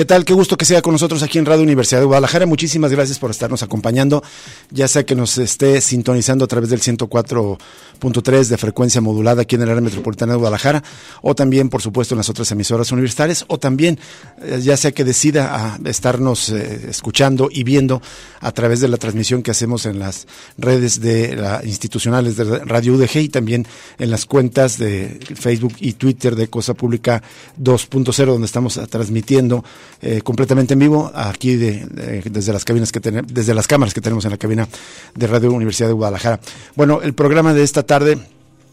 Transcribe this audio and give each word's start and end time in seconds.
¿Qué 0.00 0.06
tal? 0.06 0.24
Qué 0.24 0.32
gusto 0.32 0.56
que 0.56 0.64
sea 0.64 0.80
con 0.80 0.92
nosotros 0.92 1.22
aquí 1.22 1.36
en 1.36 1.44
Radio 1.44 1.62
Universidad 1.62 2.00
de 2.00 2.06
Guadalajara. 2.06 2.46
Muchísimas 2.46 2.90
gracias 2.90 3.18
por 3.18 3.30
estarnos 3.30 3.62
acompañando, 3.62 4.22
ya 4.70 4.88
sea 4.88 5.04
que 5.04 5.14
nos 5.14 5.36
esté 5.36 5.78
sintonizando 5.82 6.46
a 6.46 6.48
través 6.48 6.70
del 6.70 6.80
104.3 6.80 8.46
de 8.46 8.56
frecuencia 8.56 9.02
modulada 9.02 9.42
aquí 9.42 9.56
en 9.56 9.62
el 9.62 9.68
área 9.68 9.82
metropolitana 9.82 10.32
de 10.32 10.38
Guadalajara, 10.38 10.82
o 11.20 11.34
también, 11.34 11.68
por 11.68 11.82
supuesto, 11.82 12.14
en 12.14 12.16
las 12.16 12.30
otras 12.30 12.50
emisoras 12.50 12.90
universitarias, 12.92 13.44
o 13.48 13.58
también, 13.58 13.98
eh, 14.40 14.60
ya 14.62 14.78
sea 14.78 14.92
que 14.92 15.04
decida 15.04 15.54
a 15.54 15.78
estarnos 15.84 16.48
eh, 16.48 16.86
escuchando 16.88 17.50
y 17.52 17.62
viendo 17.62 18.00
a 18.40 18.52
través 18.52 18.80
de 18.80 18.88
la 18.88 18.96
transmisión 18.96 19.42
que 19.42 19.50
hacemos 19.50 19.84
en 19.84 19.98
las 19.98 20.26
redes 20.56 21.02
de 21.02 21.36
la, 21.36 21.60
institucionales 21.62 22.38
de 22.38 22.44
Radio 22.60 22.94
UDG 22.94 23.18
y 23.18 23.28
también 23.28 23.66
en 23.98 24.10
las 24.10 24.24
cuentas 24.24 24.78
de 24.78 25.20
Facebook 25.34 25.74
y 25.78 25.92
Twitter 25.92 26.36
de 26.36 26.48
Cosa 26.48 26.72
Pública 26.72 27.22
2.0, 27.60 28.24
donde 28.24 28.46
estamos 28.46 28.80
transmitiendo 28.88 29.62
eh, 30.02 30.20
completamente 30.22 30.74
en 30.74 30.80
vivo 30.80 31.10
aquí 31.14 31.56
de, 31.56 32.22
desde 32.24 32.52
las 32.52 32.64
cabinas 32.64 32.92
que 32.92 33.00
desde 33.00 33.54
las 33.54 33.66
cámaras 33.66 33.94
que 33.94 34.00
tenemos 34.00 34.24
en 34.24 34.30
la 34.30 34.38
cabina 34.38 34.68
de 35.14 35.26
Radio 35.26 35.52
Universidad 35.52 35.88
de 35.88 35.94
Guadalajara. 35.94 36.40
Bueno, 36.76 37.00
el 37.02 37.14
programa 37.14 37.54
de 37.54 37.62
esta 37.62 37.82
tarde 37.82 38.18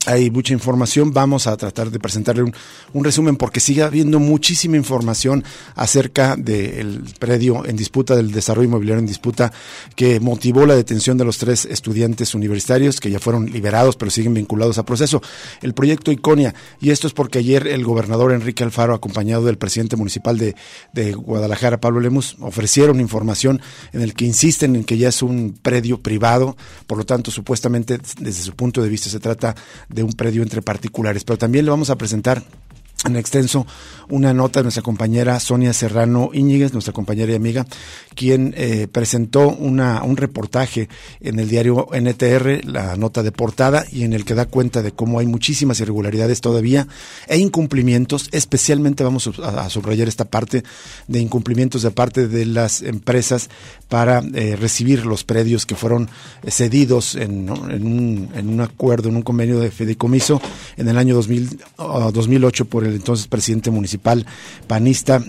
hay 0.08 0.32
mucha 0.32 0.54
información. 0.54 1.12
Vamos 1.12 1.48
a 1.48 1.58
tratar 1.58 1.92
de 1.92 2.00
presentarle 2.00 2.44
un, 2.44 3.04
resumen 3.04 3.36
porque 3.36 3.60
sigue 3.60 3.84
habiendo 3.84 4.20
muchísima 4.20 4.78
información 4.78 5.44
acerca 5.76 6.36
del 6.38 7.04
predio 7.20 7.66
en 7.66 7.76
disputa, 7.76 8.16
del 8.16 8.32
desarrollo 8.32 8.70
inmobiliario 8.70 9.00
en 9.00 9.06
disputa, 9.06 9.52
que 9.96 10.22
motivó 10.22 10.66
la 10.66 10.76
detención 10.76 11.18
de 11.18 11.26
los 11.26 11.38
tres 11.38 11.66
estudiantes 11.66 12.34
universitarios 12.36 13.02
que 13.02 13.12
ya 13.12 13.20
fueron 13.20 13.52
liberados 13.52 13.98
pero 13.98 14.10
siguen 14.10 14.34
vinculados 14.34 14.78
a 14.78 14.86
proceso. 14.86 15.22
El 15.62 15.74
proyecto 15.74 16.12
Iconia, 16.12 16.56
y 16.80 16.92
esto 16.92 17.08
es 17.08 17.14
porque 17.14 17.40
ayer 17.40 17.68
el 17.68 17.84
gobernador 17.84 18.32
Enrique 18.32 18.64
Alfaro, 18.64 18.94
acompañado 18.94 19.44
del 19.44 19.58
presidente 19.58 19.98
municipal 19.98 20.38
de, 20.38 20.56
de 20.94 21.12
Guadalajara, 21.14 21.82
Pablo 21.82 22.00
Lemus, 22.00 22.38
ofrecieron 22.40 23.02
información 23.02 23.62
en 23.92 24.02
el 24.02 24.14
que 24.14 24.24
insisten 24.24 24.78
en 24.78 24.86
que 24.86 24.98
ya 24.98 25.10
es 25.10 25.22
un 25.22 25.58
predio 25.62 26.02
privado, 26.02 26.56
por 26.88 26.98
lo 26.98 27.06
tanto, 27.06 27.30
supuestamente, 27.30 28.00
desde 28.20 28.44
su 28.44 28.56
punto 28.56 28.82
de 28.82 28.88
vista, 28.88 29.10
se 29.10 29.20
trata 29.20 29.54
de 29.97 29.97
un 30.04 30.14
predio 30.14 30.44
entre 30.44 30.62
particulares. 30.62 31.24
Pero 31.24 31.38
también 31.38 31.66
le 31.66 31.72
vamos 31.72 31.90
a 31.90 31.98
presentar 31.98 32.44
en 33.06 33.16
extenso 33.16 33.66
una 34.10 34.34
nota 34.34 34.60
de 34.60 34.64
nuestra 34.64 34.84
compañera 34.84 35.40
Sonia 35.40 35.74
Serrano 35.74 36.30
Íñiguez, 36.34 36.74
nuestra 36.74 36.94
compañera 36.94 37.34
y 37.34 37.36
amiga, 37.36 37.68
quien 38.16 38.54
eh, 38.58 38.88
presentó 38.90 39.50
una, 39.50 40.02
un 40.04 40.18
reportaje 40.18 40.88
en 41.20 41.40
el 41.40 41.50
diario 41.50 41.88
NTR, 41.92 42.66
la 42.66 42.96
nota 42.96 43.22
de 43.22 43.32
portada, 43.32 43.86
y 43.92 44.04
en 44.04 44.14
el 44.14 44.24
que 44.24 44.34
da 44.34 44.46
cuenta 44.46 44.82
de 44.82 44.94
cómo 44.94 45.20
hay 45.20 45.26
muchísimas 45.26 45.80
irregularidades 45.82 46.42
todavía 46.42 46.88
e 47.28 47.38
incumplimientos, 47.38 48.30
especialmente 48.32 49.04
vamos 49.04 49.30
a, 49.44 49.70
subrayar 49.70 50.08
esta 50.08 50.26
parte 50.26 50.64
de 51.08 51.20
incumplimientos 51.20 51.82
de 51.82 51.92
parte 51.92 52.28
de 52.28 52.46
las 52.46 52.82
empresas 52.82 53.50
para 53.90 54.24
eh, 54.34 54.56
recibir 54.56 55.06
los 55.06 55.24
predios 55.24 55.66
que 55.66 55.76
fueron 55.76 56.10
cedidos 56.48 57.16
en, 57.16 57.50
en, 57.70 58.50
un, 58.50 58.62
acuerdo, 58.62 59.10
en 59.10 59.18
un 59.18 59.22
convenio 59.22 59.60
de 59.60 59.70
fideicomiso 59.70 60.42
en 60.78 60.88
el 60.88 60.98
año 60.98 61.16
2000, 61.16 61.60
2008 61.78 62.66
por 62.66 62.86
el 62.86 62.87
entonces 62.96 63.28
presidente 63.28 63.72
municipal 63.72 64.26
panista 64.68 65.22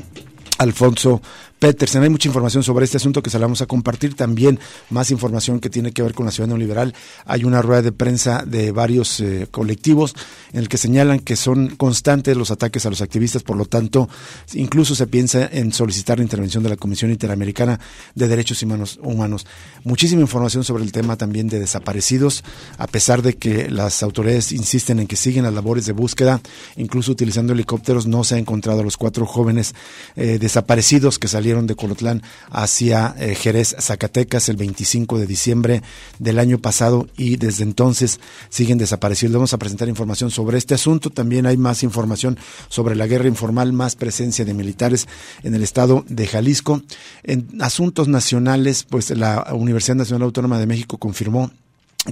Alfonso 0.58 1.22
Petersen. 1.58 2.02
Hay 2.02 2.08
mucha 2.08 2.28
información 2.28 2.62
sobre 2.62 2.84
este 2.84 2.98
asunto 2.98 3.22
que 3.22 3.30
se 3.30 3.38
la 3.38 3.46
vamos 3.46 3.62
a 3.62 3.66
compartir. 3.66 4.14
También 4.14 4.58
más 4.90 5.10
información 5.10 5.60
que 5.60 5.70
tiene 5.70 5.92
que 5.92 6.02
ver 6.02 6.14
con 6.14 6.26
la 6.26 6.32
ciudad 6.32 6.48
neoliberal. 6.48 6.94
Hay 7.24 7.44
una 7.44 7.62
rueda 7.62 7.82
de 7.82 7.92
prensa 7.92 8.44
de 8.46 8.70
varios 8.72 9.20
eh, 9.20 9.48
colectivos 9.50 10.14
en 10.52 10.60
el 10.60 10.68
que 10.68 10.78
señalan 10.78 11.20
que 11.20 11.36
son 11.36 11.76
constantes 11.76 12.36
los 12.36 12.50
ataques 12.50 12.86
a 12.86 12.90
los 12.90 13.00
activistas. 13.00 13.42
Por 13.42 13.56
lo 13.56 13.64
tanto, 13.64 14.08
incluso 14.54 14.94
se 14.94 15.06
piensa 15.06 15.48
en 15.50 15.72
solicitar 15.72 16.18
la 16.18 16.24
intervención 16.24 16.62
de 16.62 16.70
la 16.70 16.76
Comisión 16.76 17.10
Interamericana 17.10 17.80
de 18.14 18.28
Derechos 18.28 18.62
Humanos. 18.62 19.46
Muchísima 19.84 20.22
información 20.22 20.64
sobre 20.64 20.84
el 20.84 20.92
tema 20.92 21.16
también 21.16 21.48
de 21.48 21.58
desaparecidos, 21.58 22.44
a 22.76 22.86
pesar 22.86 23.22
de 23.22 23.34
que 23.34 23.70
las 23.70 24.02
autoridades 24.02 24.52
insisten 24.52 25.00
en 25.00 25.06
que 25.06 25.16
siguen 25.16 25.44
las 25.44 25.54
labores 25.54 25.86
de 25.86 25.92
búsqueda, 25.92 26.40
incluso 26.76 27.12
utilizando 27.12 27.52
helicópteros, 27.52 28.06
no 28.06 28.24
se 28.24 28.36
ha 28.36 28.38
encontrado 28.38 28.80
a 28.80 28.84
los 28.84 28.96
cuatro 28.96 29.26
jóvenes 29.26 29.74
eh, 30.16 30.38
desaparecidos 30.40 31.18
que 31.18 31.28
salieron 31.28 31.47
de 31.48 31.74
Colotlán 31.74 32.22
hacia 32.50 33.14
eh, 33.18 33.34
Jerez, 33.34 33.74
Zacatecas, 33.80 34.50
el 34.50 34.56
25 34.56 35.18
de 35.18 35.26
diciembre 35.26 35.82
del 36.18 36.38
año 36.38 36.58
pasado 36.58 37.08
y 37.16 37.36
desde 37.36 37.64
entonces 37.64 38.20
siguen 38.50 38.76
desaparecidos. 38.76 39.32
Vamos 39.32 39.54
a 39.54 39.58
presentar 39.58 39.88
información 39.88 40.30
sobre 40.30 40.58
este 40.58 40.74
asunto. 40.74 41.08
También 41.08 41.46
hay 41.46 41.56
más 41.56 41.82
información 41.82 42.38
sobre 42.68 42.96
la 42.96 43.06
guerra 43.06 43.28
informal, 43.28 43.72
más 43.72 43.96
presencia 43.96 44.44
de 44.44 44.52
militares 44.52 45.08
en 45.42 45.54
el 45.54 45.62
estado 45.62 46.04
de 46.08 46.26
Jalisco. 46.26 46.82
En 47.22 47.48
asuntos 47.60 48.08
nacionales, 48.08 48.84
pues 48.84 49.08
la 49.10 49.46
Universidad 49.54 49.96
Nacional 49.96 50.24
Autónoma 50.24 50.58
de 50.58 50.66
México 50.66 50.98
confirmó 50.98 51.50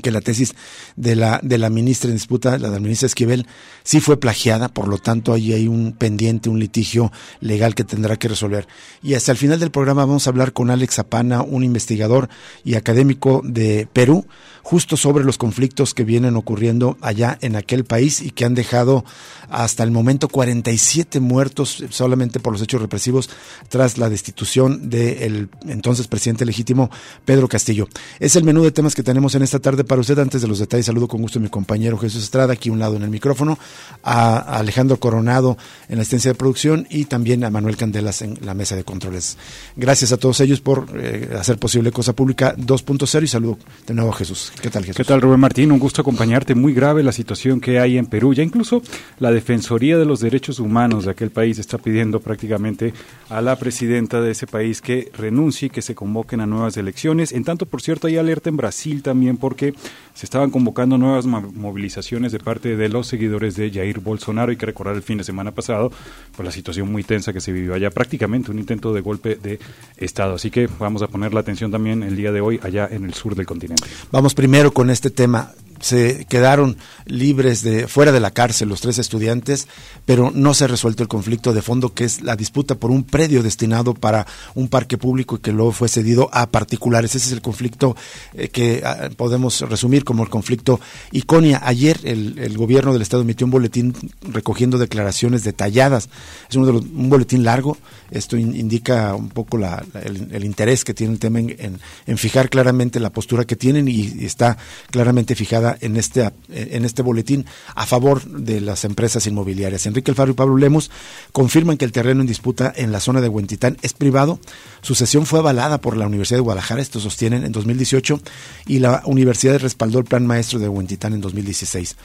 que 0.03 0.11
la 0.11 0.21
tesis 0.21 0.55
de 0.97 1.17
la, 1.17 1.41
de 1.43 1.59
la 1.59 1.71
ministra 1.71 2.11
en 2.11 2.17
disputa, 2.17 2.59
la 2.59 2.69
de 2.69 2.75
la 2.75 2.81
ministra 2.81 3.07
Esquivel, 3.07 3.47
sí 3.83 4.01
fue 4.01 4.19
plagiada, 4.19 4.69
por 4.69 4.89
lo 4.89 4.99
tanto 4.99 5.33
ahí 5.33 5.53
hay 5.53 5.69
un 5.69 5.93
pendiente, 5.93 6.49
un 6.49 6.59
litigio 6.59 7.13
legal 7.41 7.75
que 7.75 7.85
tendrá 7.85 8.17
que 8.17 8.29
resolver. 8.29 8.67
Y 9.03 9.15
hasta 9.15 9.33
el 9.33 9.39
final 9.39 9.61
del 9.61 9.71
programa 9.71 10.05
vamos 10.05 10.27
a 10.27 10.31
hablar 10.31 10.53
con 10.53 10.71
Alex 10.71 10.97
Zapana, 10.97 11.43
un 11.43 11.65
investigador 11.65 12.29
y 12.65 12.75
académico 12.75 13.43
de 13.45 13.89
Perú, 13.93 14.27
justo 14.63 14.97
sobre 14.97 15.25
los 15.25 15.39
conflictos 15.39 15.95
que 15.95 16.03
vienen 16.03 16.35
ocurriendo 16.35 16.99
allá 17.01 17.39
en 17.41 17.55
aquel 17.55 17.85
país 17.85 18.21
y 18.21 18.33
que 18.33 18.45
han 18.45 18.57
dejado 18.57 19.05
hasta 19.49 19.85
el 19.85 19.93
momento 19.93 20.27
47 20.27 21.21
muertos 21.21 21.85
solamente 21.91 22.41
por 22.41 22.53
los 22.53 22.63
hechos 22.63 22.83
represivos 22.83 23.31
tras 23.69 23.97
la 23.97 24.11
destitución 24.11 24.91
del 24.91 25.51
entonces 25.69 26.09
presidente 26.09 26.45
legítimo 26.45 26.91
Pedro 27.25 27.47
Castillo. 27.47 27.87
Es 28.19 28.35
el 28.35 28.43
menú 28.43 28.65
de 28.65 28.73
temas 28.73 28.97
que 28.97 29.05
tenemos 29.05 29.37
en 29.37 29.43
esta 29.43 29.61
tarde 29.61 29.75
para 29.84 30.00
usted. 30.00 30.19
Antes 30.19 30.42
de 30.42 30.48
los 30.48 30.59
detalles, 30.59 30.87
saludo 30.87 31.09
con 31.09 31.20
gusto 31.20 31.38
a 31.38 31.42
mi 31.42 31.48
compañero 31.48 31.98
Jesús 31.98 32.22
Estrada, 32.22 32.53
aquí 32.53 32.70
un 32.70 32.78
lado 32.78 32.97
en 32.97 33.03
el 33.03 33.10
micrófono, 33.10 33.59
a 34.03 34.59
Alejandro 34.59 34.98
Coronado 34.98 35.56
en 35.88 35.97
la 35.97 36.03
asistencia 36.03 36.32
de 36.32 36.34
producción 36.34 36.87
y 36.91 37.04
también 37.04 37.44
a 37.44 37.50
Manuel 37.50 37.76
Candelas 37.76 38.22
en 38.22 38.38
la 38.42 38.54
mesa 38.54 38.76
de 38.76 38.84
controles. 38.84 39.37
Gracias 39.76 40.12
a 40.12 40.16
todos 40.16 40.41
ellos 40.41 40.60
por 40.60 40.87
eh, 40.97 41.31
hacer 41.38 41.59
posible 41.59 41.92
Cosa 41.92 42.14
Pública 42.14 42.56
2.0 42.56 43.22
y 43.22 43.26
saludo 43.26 43.59
de 43.87 43.94
nuevo 43.94 44.10
a 44.10 44.14
Jesús. 44.14 44.53
¿Qué 44.60 44.70
tal, 44.70 44.84
Jesús? 44.84 44.97
¿Qué 44.97 45.04
tal, 45.04 45.20
Rubén 45.20 45.41
Martín? 45.41 45.72
Un 45.72 45.78
gusto 45.78 46.00
acompañarte. 46.00 46.54
Muy 46.54 46.75
grave 46.75 47.03
la 47.03 47.12
situación 47.12 47.60
que 47.60 47.78
hay 47.78 47.98
en 47.98 48.06
Perú. 48.06 48.34
Ya 48.34 48.43
incluso 48.43 48.82
la 49.19 49.31
Defensoría 49.31 49.98
de 49.98 50.04
los 50.04 50.20
Derechos 50.20 50.58
Humanos 50.58 51.04
de 51.04 51.10
aquel 51.10 51.31
país 51.31 51.58
está 51.58 51.78
pidiendo 51.78 52.20
prácticamente 52.20 52.93
a 53.28 53.41
la 53.41 53.56
presidenta 53.56 54.20
de 54.20 54.31
ese 54.32 54.47
país 54.47 54.81
que 54.81 55.10
renuncie, 55.16 55.70
que 55.70 55.82
se 55.82 55.94
convoquen 55.94 56.41
a 56.41 56.47
nuevas 56.47 56.76
elecciones. 56.76 57.32
En 57.32 57.44
tanto, 57.44 57.66
por 57.66 57.82
cierto, 57.82 58.06
hay 58.06 58.16
alerta 58.16 58.48
en 58.48 58.56
Brasil 58.56 59.02
también 59.02 59.37
porque 59.37 59.66
se 60.15 60.27
estaban 60.27 60.51
convocando 60.51 60.99
nuevas 60.99 61.27
movilizaciones 61.27 62.33
de 62.33 62.39
parte 62.39 62.77
de 62.77 62.89
los 62.89 63.07
seguidores 63.07 63.57
de 63.57 63.71
Jair 63.71 64.01
Bolsonaro. 64.01 64.51
Hay 64.51 64.57
que 64.57 64.67
recordar 64.67 64.97
el 64.97 65.03
fin 65.03 65.19
de 65.19 65.25
semana 65.25 65.53
pasado, 65.53 65.93
por 66.37 66.45
la 66.45 66.51
situación 66.51 66.91
muy 66.91 67.03
tensa 67.03 67.33
que 67.33 67.41
se 67.41 67.53
vivió 67.53 67.75
allá, 67.75 67.91
prácticamente 67.91 68.51
un 68.51 68.59
intento 68.59 68.93
de 68.93 69.01
golpe 69.01 69.37
de 69.37 69.59
Estado. 69.97 70.35
Así 70.35 70.51
que 70.51 70.69
vamos 70.79 71.03
a 71.03 71.09
poner 71.09 71.35
la 71.35 71.41
atención 71.41 71.71
también 71.71 72.03
el 72.03 72.17
día 72.17 72.33
de 72.33 72.41
hoy 72.41 72.61
allá 72.63 72.89
en 72.91 73.05
el 73.05 73.15
sur 73.15 73.35
del 73.35 73.47
continente. 73.47 73.85
Vamos 74.11 74.35
primero 74.35 74.73
con 74.73 74.91
este 74.91 75.11
tema 75.11 75.53
se 75.81 76.25
quedaron 76.28 76.76
libres 77.06 77.62
de 77.62 77.88
fuera 77.88 78.12
de 78.12 78.20
la 78.20 78.31
cárcel 78.31 78.69
los 78.69 78.81
tres 78.81 78.99
estudiantes, 78.99 79.69
pero 80.05 80.31
no 80.34 80.55
se 80.55 80.64
ha 80.64 80.69
resuelto 80.69 81.02
el 81.02 81.08
conflicto 81.08 81.52
de 81.52 81.62
fondo 81.62 81.94
que 81.94 82.05
es 82.05 82.23
la 82.23 82.37
disputa 82.37 82.75
por 82.75 82.90
un 82.90 83.05
predio 83.05 83.43
destinado 83.43 83.94
para 83.94 84.26
un 84.55 84.69
parque 84.69 84.99
público 84.99 85.37
y 85.37 85.38
que 85.38 85.52
luego 85.52 85.73
fue 85.73 85.88
cedido 85.88 86.28
a 86.32 86.46
particulares. 86.49 87.14
Ese 87.14 87.28
es 87.28 87.32
el 87.32 87.43
conflicto 87.43 87.96
eh, 88.34 88.49
que 88.49 88.82
ah, 88.84 89.11
podemos 89.17 89.61
resumir 89.62 90.05
como 90.05 90.23
el 90.23 90.28
conflicto 90.28 90.81
Iconia. 91.12 91.61
Ayer 91.64 91.99
el, 92.05 92.56
gobierno 92.56 92.93
del 92.93 93.02
estado 93.02 93.22
emitió 93.22 93.46
un 93.46 93.50
boletín 93.50 93.94
recogiendo 94.22 94.79
declaraciones 94.79 95.44
detalladas. 95.44 96.08
Es 96.49 96.56
uno 96.56 96.67
de 96.67 96.72
los, 96.72 96.82
un 96.82 97.08
boletín 97.08 97.44
largo. 97.44 97.76
Esto 98.11 98.37
indica 98.37 99.14
un 99.14 99.29
poco 99.29 99.58
el, 99.58 100.44
interés 100.44 100.84
que 100.84 100.94
tiene 100.94 101.14
el 101.14 101.19
tema 101.19 101.40
en, 101.40 101.79
en, 102.06 102.19
fijar 102.19 102.49
claramente 102.49 103.00
la 103.00 103.11
postura 103.11 103.44
que 103.44 103.56
tienen 103.56 103.88
y 103.88 104.25
está 104.25 104.56
claramente 104.90 105.34
fijada 105.34 105.75
en 105.81 105.96
este, 105.96 106.31
en 106.49 106.84
este 106.84 107.02
boletín 107.02 107.46
a 107.75 107.87
favor 107.87 108.25
de 108.25 108.61
las 108.61 108.84
empresas 108.84 109.26
inmobiliarias. 109.26 109.87
Enrique 109.87 110.11
Alfaro 110.11 110.32
y 110.32 110.34
Pablo 110.34 110.56
Lemos 110.56 110.90
confirman 111.32 111.76
que 111.76 111.84
el 111.84 111.93
terreno 111.93 112.20
en 112.20 112.26
disputa 112.26 112.73
en 112.75 112.93
la 112.93 113.00
zona 113.00 113.20
de 113.20 113.28
Huentitán 113.28 113.76
es 113.82 113.93
privado. 113.93 114.38
Su 114.82 114.94
cesión 114.94 115.26
fue 115.26 115.40
avalada 115.40 115.81
por 115.81 115.96
la 115.96 116.06
Universidad 116.06 116.38
de 116.38 116.43
Guadalajara, 116.43 116.81
esto 116.81 117.00
sostienen, 117.00 117.44
en 117.44 117.52
2018, 117.52 118.20
y 118.67 118.78
la 118.78 119.02
universidad 119.05 119.58
respaldó 119.58 119.99
el 119.99 120.05
plan 120.05 120.26
maestro 120.26 120.58
de 120.58 120.69
Huentitán 120.69 121.12
en 121.12 121.20
2016. 121.20 121.96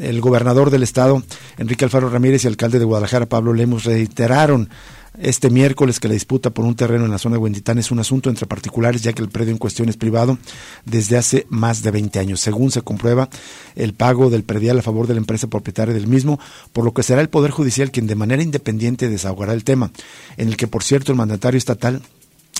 El 0.00 0.20
gobernador 0.20 0.70
del 0.70 0.82
estado, 0.82 1.22
Enrique 1.58 1.84
Alfaro 1.84 2.10
Ramírez, 2.10 2.44
y 2.44 2.46
el 2.46 2.52
alcalde 2.52 2.78
de 2.78 2.84
Guadalajara, 2.84 3.26
Pablo 3.26 3.52
Lemos, 3.52 3.84
reiteraron 3.84 4.68
este 5.18 5.50
miércoles 5.50 6.00
que 6.00 6.08
la 6.08 6.14
disputa 6.14 6.50
por 6.50 6.64
un 6.64 6.74
terreno 6.74 7.04
en 7.04 7.10
la 7.10 7.18
zona 7.18 7.36
de 7.36 7.42
Huentitán 7.42 7.78
es 7.78 7.90
un 7.90 7.98
asunto 7.98 8.30
entre 8.30 8.46
particulares, 8.46 9.02
ya 9.02 9.12
que 9.12 9.22
el 9.22 9.28
predio 9.28 9.52
en 9.52 9.58
cuestión 9.58 9.88
es 9.88 9.96
privado 9.96 10.38
desde 10.84 11.16
hace 11.16 11.46
más 11.48 11.82
de 11.82 11.90
20 11.90 12.18
años. 12.18 12.40
Según 12.40 12.70
se 12.70 12.82
comprueba, 12.82 13.28
el 13.74 13.94
pago 13.94 14.30
del 14.30 14.44
predial 14.44 14.78
a 14.78 14.82
favor 14.82 15.06
de 15.06 15.14
la 15.14 15.20
empresa 15.20 15.46
propietaria 15.46 15.94
del 15.94 16.06
mismo, 16.06 16.38
por 16.72 16.84
lo 16.84 16.92
que 16.92 17.02
será 17.02 17.20
el 17.20 17.28
Poder 17.28 17.50
Judicial 17.50 17.90
quien 17.90 18.06
de 18.06 18.14
manera 18.14 18.42
independiente 18.42 19.08
desahogará 19.08 19.52
el 19.52 19.64
tema, 19.64 19.90
en 20.36 20.48
el 20.48 20.56
que, 20.56 20.66
por 20.66 20.82
cierto, 20.82 21.12
el 21.12 21.18
mandatario 21.18 21.58
estatal 21.58 22.02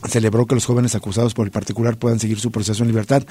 celebró 0.08 0.46
que 0.46 0.54
los 0.54 0.66
jóvenes 0.66 0.94
acusados 0.94 1.34
por 1.34 1.46
el 1.46 1.50
particular 1.50 1.96
puedan 1.96 2.20
seguir 2.20 2.38
su 2.38 2.50
proceso 2.50 2.82
en 2.82 2.88
libertad. 2.88 3.24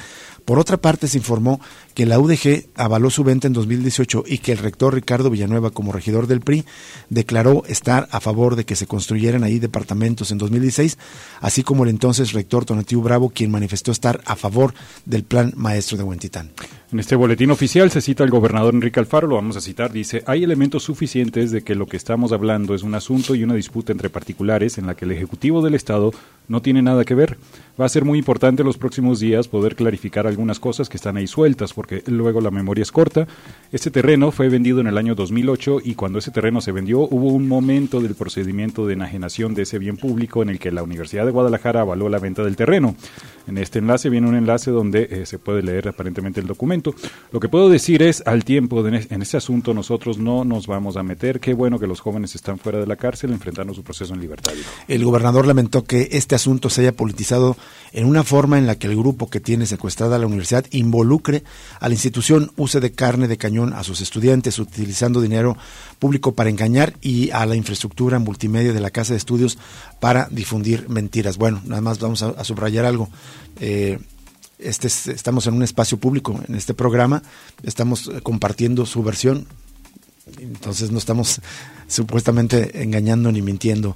Por 0.46 0.60
otra 0.60 0.78
parte, 0.78 1.08
se 1.08 1.18
informó 1.18 1.60
que 1.96 2.06
la 2.06 2.20
UDG 2.20 2.66
avaló 2.76 3.10
su 3.10 3.24
venta 3.24 3.48
en 3.48 3.54
2018 3.54 4.26
y 4.28 4.40
que 4.40 4.52
el 4.52 4.58
rector 4.58 4.94
Ricardo 4.94 5.30
Villanueva, 5.30 5.72
como 5.72 5.94
regidor 5.94 6.28
del 6.28 6.42
PRI, 6.42 6.66
declaró 7.10 7.64
estar 7.68 8.08
a 8.12 8.20
favor 8.20 8.58
de 8.58 8.66
que 8.66 8.76
se 8.76 8.86
construyeran 8.86 9.46
ahí 9.46 9.60
departamentos 9.60 10.30
en 10.30 10.38
2016, 10.38 10.98
así 11.40 11.64
como 11.64 11.86
el 11.86 11.90
entonces 11.90 12.34
rector 12.34 12.66
Tonatiuh 12.66 13.02
Bravo, 13.02 13.30
quien 13.30 13.50
manifestó 13.50 13.94
estar 13.94 14.20
a 14.26 14.36
favor 14.36 14.74
del 15.06 15.24
plan 15.24 15.54
maestro 15.56 15.98
de 15.98 16.04
Huentitán. 16.04 16.52
En 16.92 17.00
este 17.00 17.16
boletín 17.16 17.50
oficial 17.52 17.90
se 17.92 18.02
cita 18.02 18.26
el 18.26 18.30
gobernador 18.30 18.74
Enrique 18.74 19.00
Alfaro, 19.00 19.28
lo 19.28 19.36
vamos 19.36 19.56
a 19.56 19.62
citar, 19.62 19.92
dice, 19.92 20.22
hay 20.28 20.44
elementos 20.44 20.84
suficientes 20.84 21.52
de 21.52 21.64
que 21.64 21.76
lo 21.76 21.88
que 21.88 21.98
estamos 21.98 22.34
hablando 22.34 22.76
es 22.76 22.84
un 22.84 22.94
asunto 22.94 23.36
y 23.36 23.44
una 23.44 23.56
disputa 23.56 23.94
entre 23.94 24.10
particulares 24.10 24.78
en 24.78 24.88
la 24.88 24.96
que 24.96 25.06
el 25.06 25.12
Ejecutivo 25.12 25.62
del 25.62 25.76
Estado 25.76 26.12
no 26.48 26.62
tiene 26.62 26.82
nada 26.82 27.06
que 27.06 27.16
ver. 27.16 27.38
Va 27.80 27.86
a 27.86 27.90
ser 27.90 28.06
muy 28.06 28.20
importante 28.20 28.62
en 28.62 28.68
los 28.68 28.78
próximos 28.78 29.20
días 29.20 29.48
poder 29.48 29.76
clarificar 29.76 30.28
algunas 30.28 30.60
cosas 30.60 30.90
que 30.90 30.98
están 30.98 31.18
ahí 31.18 31.28
sueltas, 31.28 31.74
porque 31.86 32.04
luego 32.08 32.42
la 32.42 32.50
memoria 32.50 32.82
es 32.82 32.92
corta. 32.92 33.28
Este 33.72 33.92
terreno 33.92 34.32
fue 34.32 34.50
vendido 34.50 34.82
en 34.82 34.88
el 34.88 34.98
año 34.98 35.14
2008 35.14 35.82
y 35.84 35.94
cuando 35.94 36.18
ese 36.18 36.32
terreno 36.32 36.60
se 36.60 36.72
vendió 36.72 37.02
hubo 37.02 37.28
un 37.28 37.48
momento 37.48 38.02
del 38.02 38.16
procedimiento 38.16 38.88
de 38.88 38.94
enajenación 38.94 39.54
de 39.54 39.64
ese 39.64 39.78
bien 39.78 39.96
público 39.96 40.42
en 40.42 40.50
el 40.50 40.58
que 40.58 40.72
la 40.72 40.82
Universidad 40.82 41.26
de 41.26 41.32
Guadalajara 41.32 41.82
avaló 41.82 42.10
la 42.10 42.18
venta 42.18 42.44
del 42.44 42.56
terreno. 42.56 42.96
En 43.48 43.58
este 43.58 43.80
enlace 43.80 44.10
viene 44.10 44.28
un 44.28 44.36
enlace 44.36 44.72
donde 44.72 45.08
eh, 45.10 45.26
se 45.26 45.40
puede 45.40 45.62
leer 45.62 45.88
aparentemente 45.88 46.40
el 46.40 46.48
documento. 46.48 46.96
Lo 47.32 47.40
que 47.40 47.50
puedo 47.50 47.70
decir 47.70 48.02
es, 48.02 48.24
al 48.26 48.44
tiempo 48.44 48.82
de 48.82 49.06
en 49.10 49.22
este 49.22 49.38
asunto 49.38 49.74
nosotros 49.74 50.18
no 50.18 50.46
nos 50.46 50.68
vamos 50.68 50.98
a 50.98 51.04
meter. 51.04 51.40
Qué 51.40 51.54
bueno 51.54 51.80
que 51.80 51.88
los 51.88 52.00
jóvenes 52.00 52.36
están 52.36 52.58
fuera 52.58 52.80
de 52.80 52.88
la 52.88 52.96
cárcel 52.96 53.32
enfrentando 53.32 53.74
su 53.74 53.84
proceso 53.84 54.14
en 54.14 54.22
libertad. 54.22 54.54
El 54.88 55.04
gobernador 55.04 55.48
lamentó 55.48 55.84
que 55.84 56.10
este 56.12 56.36
asunto 56.36 56.70
se 56.70 56.82
haya 56.82 56.92
politizado 56.92 57.58
en 57.92 58.06
una 58.06 58.24
forma 58.24 58.58
en 58.58 58.68
la 58.68 58.76
que 58.76 58.88
el 58.88 58.96
grupo 58.96 59.30
que 59.30 59.40
tiene 59.40 59.66
secuestrada 59.66 60.20
la 60.20 60.28
universidad 60.28 60.66
involucre 60.72 61.44
a 61.80 61.88
la 61.88 61.94
institución, 61.96 62.52
use 62.58 62.80
de 62.80 62.92
carne 62.92 63.28
de 63.28 63.38
cañón 63.38 63.74
a 63.74 63.84
sus 63.84 64.02
estudiantes, 64.02 64.60
utilizando 64.60 65.22
dinero 65.22 65.58
público 66.00 66.34
para 66.34 66.50
engañar 66.50 66.94
y 67.02 67.32
a 67.32 67.46
la 67.46 67.56
infraestructura 67.56 68.20
multimedia 68.20 68.74
de 68.74 68.80
la 68.80 68.92
Casa 68.92 69.14
de 69.14 69.18
Estudios 69.18 69.58
para 70.00 70.28
difundir 70.32 70.90
mentiras. 70.90 71.38
Bueno, 71.38 71.62
nada 71.66 71.82
más 71.82 72.00
vamos 72.00 72.22
a, 72.22 72.44
subrayar 72.44 72.86
algo. 72.86 73.10
Eh, 73.60 74.00
este 74.60 74.88
estamos 74.88 75.48
en 75.48 75.56
un 75.56 75.64
espacio 75.64 75.98
público 75.98 76.40
en 76.48 76.56
este 76.56 76.74
programa, 76.74 77.22
estamos 77.64 78.10
compartiendo 78.24 78.86
su 78.86 79.04
versión, 79.04 79.48
entonces 80.40 80.92
no 80.92 80.98
estamos 80.98 81.42
supuestamente 81.88 82.82
engañando 82.82 83.32
ni 83.32 83.42
mintiendo. 83.42 83.96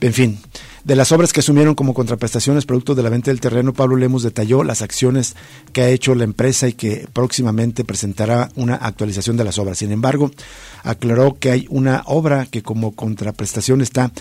En 0.00 0.12
fin, 0.12 0.38
de 0.84 0.94
las 0.94 1.10
obras 1.10 1.32
que 1.32 1.40
asumieron 1.40 1.74
como 1.74 1.92
contraprestaciones 1.92 2.66
producto 2.66 2.94
de 2.94 3.02
la 3.02 3.10
venta 3.10 3.32
del 3.32 3.40
terreno, 3.40 3.72
Pablo 3.72 3.96
Lemos 3.96 4.22
detalló 4.22 4.62
las 4.62 4.80
acciones 4.80 5.34
que 5.72 5.82
ha 5.82 5.88
hecho 5.88 6.14
la 6.14 6.22
empresa 6.22 6.68
y 6.68 6.74
que 6.74 7.08
próximamente 7.12 7.84
presentará 7.84 8.48
una 8.54 8.76
actualización 8.76 9.36
de 9.36 9.44
las 9.44 9.58
obras. 9.58 9.78
Sin 9.78 9.90
embargo, 9.90 10.30
aclaró 10.84 11.36
que 11.40 11.50
hay 11.50 11.66
una 11.68 12.04
obra 12.06 12.46
que 12.46 12.62
como 12.62 12.94
contraprestación 12.94 13.80
está 13.80 14.12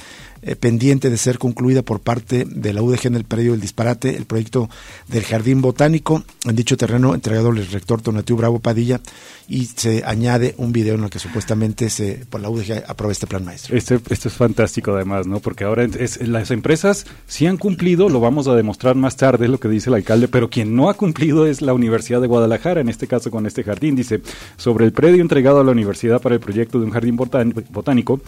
eh, 0.48 0.56
pendiente 0.56 1.10
de 1.10 1.18
ser 1.18 1.38
concluida 1.40 1.82
por 1.82 2.00
parte 2.00 2.46
de 2.46 2.72
la 2.72 2.82
UDG 2.82 3.08
en 3.08 3.16
el 3.16 3.26
predio 3.26 3.52
del 3.52 3.60
disparate, 3.60 4.16
el 4.16 4.26
proyecto 4.26 4.70
del 5.10 5.24
Jardín 5.24 5.62
Botánico, 5.62 6.24
en 6.46 6.56
dicho 6.56 6.78
terreno 6.78 7.14
entregado 7.14 7.50
al 7.50 7.68
rector 7.68 8.02
Tonatiuh 8.02 8.38
Bravo 8.38 8.60
Padilla, 8.60 9.02
y 9.50 9.66
se 9.66 10.04
añade 10.06 10.56
un 10.58 10.72
video 10.72 10.96
en 10.96 11.04
el 11.04 11.10
que 11.10 11.20
supuestamente 11.20 11.90
se 11.90 12.26
por 12.30 12.40
la 12.40 12.50
UDG 12.50 12.84
aprueba 12.88 13.12
este 13.12 13.28
plan 13.28 13.44
maestro. 13.44 13.76
Este, 13.76 14.00
esto 14.10 14.30
es 14.30 14.34
fantástico 14.34 14.94
además, 14.94 15.28
¿no? 15.28 15.40
Porque 15.42 15.66
ahora 15.66 15.84
es, 15.84 16.26
las 16.26 16.52
empresas 16.52 17.06
sí 17.28 17.46
han 17.46 17.58
cumplido, 17.58 18.08
lo 18.08 18.22
vamos 18.22 18.48
a 18.48 18.56
demostrar 18.56 18.96
más 18.96 19.18
tarde, 19.18 19.50
lo 19.50 19.60
que 19.60 19.68
dice 19.68 19.90
el 19.90 19.96
alcalde, 19.96 20.30
pero 20.30 20.50
quien 20.50 20.76
no 20.76 20.90
ha 20.90 20.94
cumplido 20.94 21.46
es 21.46 21.62
la 21.62 21.74
Universidad 21.74 22.22
de 22.22 22.28
Guadalajara, 22.28 22.80
en 22.80 22.88
este 22.88 23.08
caso 23.08 23.32
con 23.32 23.46
este 23.46 23.64
jardín. 23.64 23.96
Dice, 23.96 24.22
sobre 24.56 24.86
el 24.86 24.94
predio 24.94 25.22
entregado 25.22 25.60
a 25.60 25.64
la 25.64 25.72
universidad 25.72 26.22
para 26.22 26.36
el 26.36 26.42
proyecto 26.42 26.80
de 26.80 26.86
un 26.86 26.92
jardín 26.92 27.18
botánico, 27.18 28.22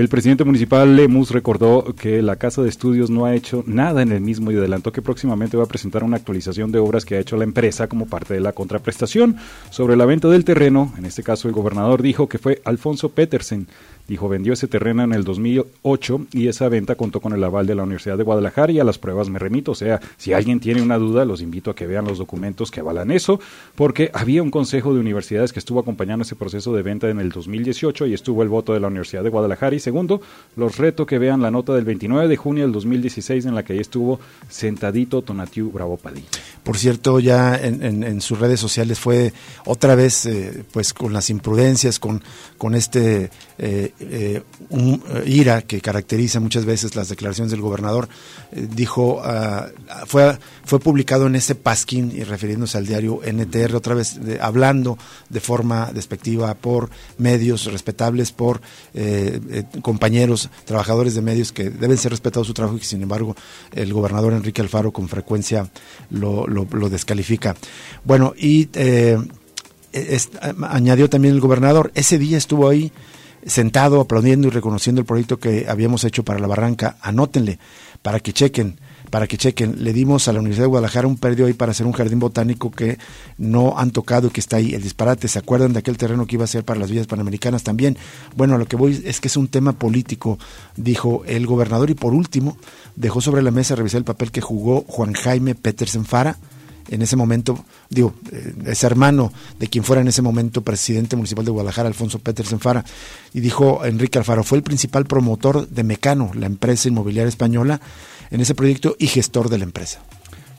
el 0.00 0.08
presidente 0.08 0.42
municipal 0.42 0.96
Lemus 0.96 1.30
recordó 1.30 1.94
que 1.94 2.20
la 2.20 2.34
Casa 2.34 2.60
de 2.62 2.68
Estudios 2.68 3.10
no 3.10 3.26
ha 3.26 3.34
hecho 3.36 3.62
nada 3.64 4.02
en 4.02 4.10
el 4.10 4.20
mismo 4.20 4.50
y 4.50 4.56
adelantó 4.56 4.90
que 4.90 5.02
próximamente 5.02 5.56
va 5.56 5.62
a 5.62 5.68
presentar 5.68 6.02
una 6.02 6.16
actualización 6.16 6.72
de 6.72 6.80
obras 6.80 7.04
que 7.04 7.14
ha 7.14 7.20
hecho 7.20 7.36
la 7.36 7.44
empresa 7.44 7.86
como 7.86 8.06
parte 8.06 8.34
de 8.34 8.40
la 8.40 8.50
contraprestación. 8.50 9.36
Sobre 9.70 9.94
la 9.94 10.04
venta 10.04 10.26
del 10.28 10.44
terreno, 10.44 10.92
en 10.98 11.04
este 11.04 11.22
caso 11.22 11.46
el 11.46 11.54
gobernador 11.54 12.02
dijo 12.02 12.28
que 12.28 12.38
fue 12.38 12.60
Alfonso 12.64 13.10
Petersen 13.10 13.68
Dijo, 14.06 14.28
vendió 14.28 14.52
ese 14.52 14.68
terreno 14.68 15.02
en 15.02 15.14
el 15.14 15.24
2008 15.24 16.26
y 16.32 16.48
esa 16.48 16.68
venta 16.68 16.94
contó 16.94 17.20
con 17.20 17.32
el 17.32 17.42
aval 17.42 17.66
de 17.66 17.74
la 17.74 17.84
Universidad 17.84 18.18
de 18.18 18.22
Guadalajara 18.22 18.70
y 18.70 18.78
a 18.78 18.84
las 18.84 18.98
pruebas 18.98 19.30
me 19.30 19.38
remito. 19.38 19.72
O 19.72 19.74
sea, 19.74 19.98
si 20.18 20.34
alguien 20.34 20.60
tiene 20.60 20.82
una 20.82 20.98
duda, 20.98 21.24
los 21.24 21.40
invito 21.40 21.70
a 21.70 21.74
que 21.74 21.86
vean 21.86 22.04
los 22.04 22.18
documentos 22.18 22.70
que 22.70 22.80
avalan 22.80 23.10
eso, 23.10 23.40
porque 23.74 24.10
había 24.12 24.42
un 24.42 24.50
consejo 24.50 24.92
de 24.92 25.00
universidades 25.00 25.54
que 25.54 25.58
estuvo 25.58 25.80
acompañando 25.80 26.22
ese 26.22 26.36
proceso 26.36 26.74
de 26.74 26.82
venta 26.82 27.08
en 27.08 27.18
el 27.18 27.30
2018 27.30 28.06
y 28.06 28.12
estuvo 28.12 28.42
el 28.42 28.50
voto 28.50 28.74
de 28.74 28.80
la 28.80 28.88
Universidad 28.88 29.22
de 29.22 29.30
Guadalajara. 29.30 29.74
Y 29.74 29.80
segundo, 29.80 30.20
los 30.54 30.76
reto 30.76 31.06
que 31.06 31.18
vean 31.18 31.40
la 31.40 31.50
nota 31.50 31.72
del 31.72 31.86
29 31.86 32.28
de 32.28 32.36
junio 32.36 32.64
del 32.64 32.72
2016 32.72 33.46
en 33.46 33.54
la 33.54 33.62
que 33.62 33.72
ahí 33.72 33.78
estuvo 33.78 34.20
sentadito 34.50 35.22
Tonatiu 35.22 35.70
Bravo 35.70 35.96
Padilla. 35.96 36.28
Por 36.62 36.76
cierto, 36.76 37.20
ya 37.20 37.56
en, 37.56 38.20
sus 38.20 38.38
redes 38.38 38.60
sociales 38.60 39.00
fue 39.00 39.32
otra 39.64 39.94
vez, 39.94 40.26
eh, 40.26 40.64
pues 40.72 40.92
con 40.92 41.14
las 41.14 41.30
imprudencias, 41.30 41.98
con, 41.98 42.22
con 42.58 42.74
este... 42.74 43.30
Eh, 43.56 43.92
eh, 44.00 44.42
un, 44.70 45.00
eh, 45.08 45.22
ira 45.24 45.62
que 45.62 45.80
caracteriza 45.80 46.40
muchas 46.40 46.64
veces 46.64 46.96
las 46.96 47.08
declaraciones 47.08 47.52
del 47.52 47.60
gobernador, 47.60 48.08
eh, 48.50 48.66
dijo, 48.68 49.22
ah, 49.22 49.68
fue, 50.06 50.36
fue 50.64 50.80
publicado 50.80 51.28
en 51.28 51.36
ese 51.36 51.54
pasquín 51.54 52.10
y 52.12 52.24
refiriéndose 52.24 52.76
al 52.76 52.86
diario 52.86 53.20
NTR, 53.24 53.76
otra 53.76 53.94
vez 53.94 54.18
hablando 54.40 54.98
de 55.28 55.38
forma 55.38 55.92
despectiva 55.94 56.54
por 56.54 56.90
medios 57.18 57.66
respetables, 57.66 58.32
por 58.32 58.60
compañeros, 59.82 60.50
trabajadores 60.64 61.14
de 61.14 61.22
medios 61.22 61.52
que 61.52 61.70
deben 61.70 61.96
ser 61.96 62.10
respetados 62.10 62.46
su 62.46 62.54
trabajo 62.54 62.76
y 62.76 62.80
que 62.80 62.86
sin 62.86 63.02
embargo 63.02 63.36
el 63.72 63.92
gobernador 63.92 64.32
Enrique 64.32 64.60
Alfaro 64.60 64.92
con 64.92 65.08
frecuencia 65.08 65.70
lo, 66.10 66.46
descalifica. 66.90 67.54
Bueno, 68.04 68.34
y 68.36 68.68
añadió 70.62 71.08
también 71.08 71.34
el 71.34 71.40
gobernador, 71.40 71.92
ese 71.94 72.18
día 72.18 72.38
estuvo 72.38 72.68
ahí 72.68 72.92
sentado 73.46 74.00
aplaudiendo 74.00 74.48
y 74.48 74.50
reconociendo 74.50 75.00
el 75.00 75.06
proyecto 75.06 75.38
que 75.38 75.66
habíamos 75.68 76.04
hecho 76.04 76.24
para 76.24 76.38
la 76.38 76.46
barranca. 76.46 76.96
Anótenle 77.00 77.58
para 78.02 78.20
que 78.20 78.32
chequen, 78.32 78.78
para 79.10 79.26
que 79.26 79.38
chequen. 79.38 79.82
Le 79.82 79.92
dimos 79.92 80.28
a 80.28 80.32
la 80.32 80.40
Universidad 80.40 80.64
de 80.64 80.68
Guadalajara 80.68 81.06
un 81.08 81.16
perdio 81.16 81.46
ahí 81.46 81.54
para 81.54 81.72
hacer 81.72 81.86
un 81.86 81.92
jardín 81.92 82.18
botánico 82.18 82.70
que 82.70 82.98
no 83.38 83.78
han 83.78 83.90
tocado 83.92 84.28
y 84.28 84.30
que 84.30 84.40
está 84.40 84.56
ahí. 84.56 84.74
El 84.74 84.82
disparate, 84.82 85.28
¿se 85.28 85.38
acuerdan 85.38 85.72
de 85.72 85.78
aquel 85.78 85.96
terreno 85.96 86.26
que 86.26 86.36
iba 86.36 86.44
a 86.44 86.48
ser 86.48 86.64
para 86.64 86.78
las 86.78 86.90
villas 86.90 87.06
panamericanas 87.06 87.62
también? 87.62 87.96
Bueno, 88.36 88.58
lo 88.58 88.66
que 88.66 88.76
voy 88.76 89.02
es 89.04 89.20
que 89.20 89.28
es 89.28 89.36
un 89.36 89.48
tema 89.48 89.72
político, 89.72 90.38
dijo 90.76 91.22
el 91.26 91.46
gobernador. 91.46 91.90
Y 91.90 91.94
por 91.94 92.12
último, 92.12 92.56
dejó 92.96 93.20
sobre 93.20 93.42
la 93.42 93.50
mesa 93.50 93.74
revisar 93.74 93.98
el 93.98 94.04
papel 94.04 94.30
que 94.30 94.40
jugó 94.40 94.84
Juan 94.86 95.14
Jaime 95.14 95.54
Petersen 95.54 96.04
Fara 96.04 96.36
en 96.88 97.02
ese 97.02 97.16
momento, 97.16 97.64
digo, 97.90 98.14
eh, 98.32 98.54
es 98.66 98.84
hermano 98.84 99.32
de 99.58 99.68
quien 99.68 99.84
fuera 99.84 100.02
en 100.02 100.08
ese 100.08 100.22
momento 100.22 100.62
presidente 100.62 101.16
municipal 101.16 101.44
de 101.44 101.50
Guadalajara, 101.50 101.88
Alfonso 101.88 102.18
Petersen 102.18 102.60
Fara, 102.60 102.84
y 103.32 103.40
dijo 103.40 103.84
Enrique 103.84 104.18
Alfaro, 104.18 104.44
fue 104.44 104.58
el 104.58 104.64
principal 104.64 105.04
promotor 105.06 105.68
de 105.68 105.84
Mecano, 105.84 106.30
la 106.34 106.46
empresa 106.46 106.88
inmobiliaria 106.88 107.28
española, 107.28 107.80
en 108.30 108.40
ese 108.40 108.54
proyecto 108.54 108.96
y 108.98 109.06
gestor 109.06 109.48
de 109.48 109.58
la 109.58 109.64
empresa. 109.64 110.00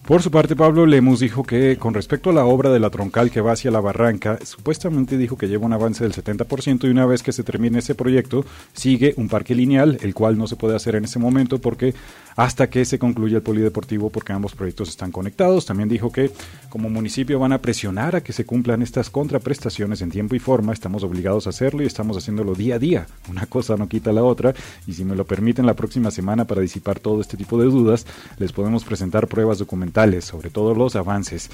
Por 0.06 0.22
su 0.22 0.30
parte, 0.30 0.56
Pablo 0.56 0.86
Lemus 0.86 1.20
dijo 1.20 1.42
que 1.42 1.78
con 1.78 1.96
respecto 1.96 2.30
a 2.30 2.34
la 2.34 2.46
obra 2.46 2.70
de 2.70 2.80
la 2.80 2.92
troncal 2.92 3.32
que 3.32 3.42
va 3.42 3.54
hacia 3.54 3.72
la 3.72 3.80
barranca, 3.80 4.38
supuestamente 4.44 5.18
dijo 5.18 5.36
que 5.36 5.48
lleva 5.48 5.66
un 5.66 5.74
avance 5.74 6.04
del 6.04 6.14
70% 6.14 6.84
y 6.84 6.92
una 6.92 7.08
vez 7.08 7.24
que 7.24 7.32
se 7.32 7.44
termine 7.44 7.80
ese 7.80 7.96
proyecto, 7.96 8.46
sigue 8.74 9.16
un 9.18 9.30
parque 9.30 9.56
lineal, 9.56 9.98
el 10.04 10.14
cual 10.14 10.38
no 10.38 10.46
se 10.46 10.58
puede 10.58 10.76
hacer 10.76 10.96
en 10.96 11.06
ese 11.06 11.18
momento 11.18 11.60
porque 11.60 11.96
hasta 12.36 12.70
que 12.70 12.84
se 12.86 13.00
concluya 13.00 13.38
el 13.38 13.44
polideportivo, 13.44 14.10
porque 14.10 14.34
ambos 14.34 14.54
proyectos 14.54 14.90
están 14.90 15.12
conectados. 15.12 15.66
También 15.66 15.90
dijo 15.90 16.12
que 16.12 16.32
como 16.70 16.90
municipio 16.90 17.40
van 17.40 17.54
a 17.54 17.62
presionar 17.62 18.16
a 18.16 18.22
que 18.22 18.34
se 18.34 18.46
cumplan 18.46 18.82
estas 18.82 19.10
contraprestaciones 19.10 20.02
en 20.02 20.12
tiempo 20.12 20.36
y 20.36 20.40
forma, 20.40 20.74
estamos 20.74 21.04
obligados 21.04 21.48
a 21.48 21.52
hacerlo 21.52 21.84
y 21.84 21.86
estamos 21.86 22.18
haciéndolo 22.18 22.54
día 22.56 22.76
a 22.76 22.80
día. 22.80 23.08
Una 23.30 23.46
cosa 23.46 23.78
no 23.78 23.88
quita 23.88 24.12
la 24.12 24.24
otra 24.24 24.54
y 24.86 24.94
si 24.94 25.06
me 25.06 25.16
lo 25.16 25.26
permiten 25.26 25.66
la 25.66 25.76
próxima 25.76 26.12
semana 26.12 26.46
para 26.46 26.62
disipar 26.62 27.00
todo 27.00 27.22
este 27.22 27.38
tipo 27.38 27.58
de 27.60 27.66
dudas, 27.66 28.06
les 28.38 28.52
podemos 28.52 28.84
presentar 28.84 29.28
pruebas 29.28 29.60
documentales 29.60 30.26
sobre 30.26 30.50
todos 30.50 30.78
los 30.78 30.96
avances. 30.96 31.50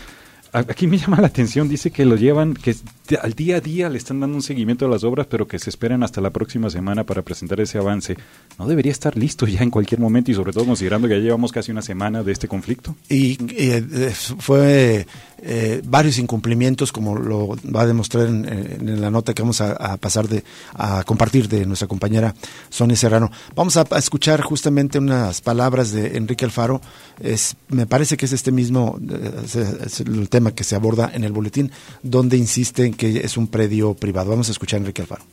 Aquí 0.53 0.86
me 0.86 0.98
llama 0.98 1.22
la 1.22 1.27
atención, 1.27 1.70
dice 1.70 1.91
que 1.91 2.03
lo 2.03 2.17
llevan, 2.17 2.53
que 2.53 2.75
al 3.22 3.34
día 3.34 3.58
a 3.58 3.62
día 3.62 3.89
le 3.89 3.98
están 3.98 4.20
dando 4.20 4.36
un 4.36 4.41
seguimiento 4.41 4.86
a 4.86 4.89
las 4.89 5.05
obras, 5.05 5.27
pero 5.27 5.48
que 5.48 5.58
se 5.60 5.70
esperan 5.70 6.03
hasta 6.03 6.20
la 6.20 6.29
próxima 6.29 6.70
semana 6.70 7.05
para 7.05 7.22
presentar 7.22 7.62
ese 7.62 7.77
avance. 7.77 8.17
¿No 8.60 8.67
debería 8.67 8.91
estar 8.91 9.17
listo 9.17 9.48
ya 9.48 9.62
en 9.62 9.70
cualquier 9.70 10.01
momento 10.01 10.29
y 10.29 10.34
sobre 10.34 10.51
todo 10.51 10.65
considerando 10.65 11.08
que 11.08 11.15
ya 11.15 11.22
llevamos 11.22 11.53
casi 11.53 11.72
una 11.72 11.81
semana 11.81 12.22
de 12.24 12.34
este 12.34 12.50
conflicto? 12.50 12.96
Y, 13.08 13.38
eh, 13.55 14.13
fue 14.39 15.05
eh, 15.41 15.81
varios 15.86 16.17
incumplimientos, 16.20 16.91
como 16.91 17.15
lo 17.15 17.55
va 17.74 17.84
a 17.84 17.88
demostrar 17.88 18.27
en, 18.27 19.01
la 19.01 19.10
nota 19.10 19.34
que 19.34 19.41
vamos 19.41 19.62
a, 19.62 19.98
pasar 19.98 20.27
de 20.27 20.43
a 20.74 21.03
compartir 21.05 21.48
de 21.48 21.65
nuestra 21.65 21.88
compañera 21.88 22.36
Sonia 22.70 22.98
Serrano. 22.98 23.31
Vamos 23.55 23.77
a, 23.77 23.86
escuchar 23.98 24.41
justamente 24.41 25.00
unas 25.00 25.39
palabras 25.39 25.91
de 25.91 26.17
Enrique 26.17 26.43
Alfaro. 26.43 26.81
Es, 27.20 27.55
me 27.70 27.86
parece 27.86 28.17
que 28.17 28.25
es 28.25 28.34
este 28.34 28.51
mismo 28.51 29.00
eh, 29.10 30.27
tema 30.29 30.40
que 30.50 30.63
se 30.63 30.75
aborda 30.75 31.12
en 31.13 31.24
el 31.24 31.31
boletín, 31.31 31.71
donde 32.01 32.38
insiste 32.38 32.86
en 32.86 32.95
que 32.95 33.21
es 33.24 33.38
un 33.38 33.48
predio 33.48 33.93
privado. 33.93 34.31
Vamos 34.31 34.50
a 34.50 34.51
escuchar 34.51 34.77
a 34.77 34.81
Enrique 34.81 35.03
Alfaro. 35.03 35.24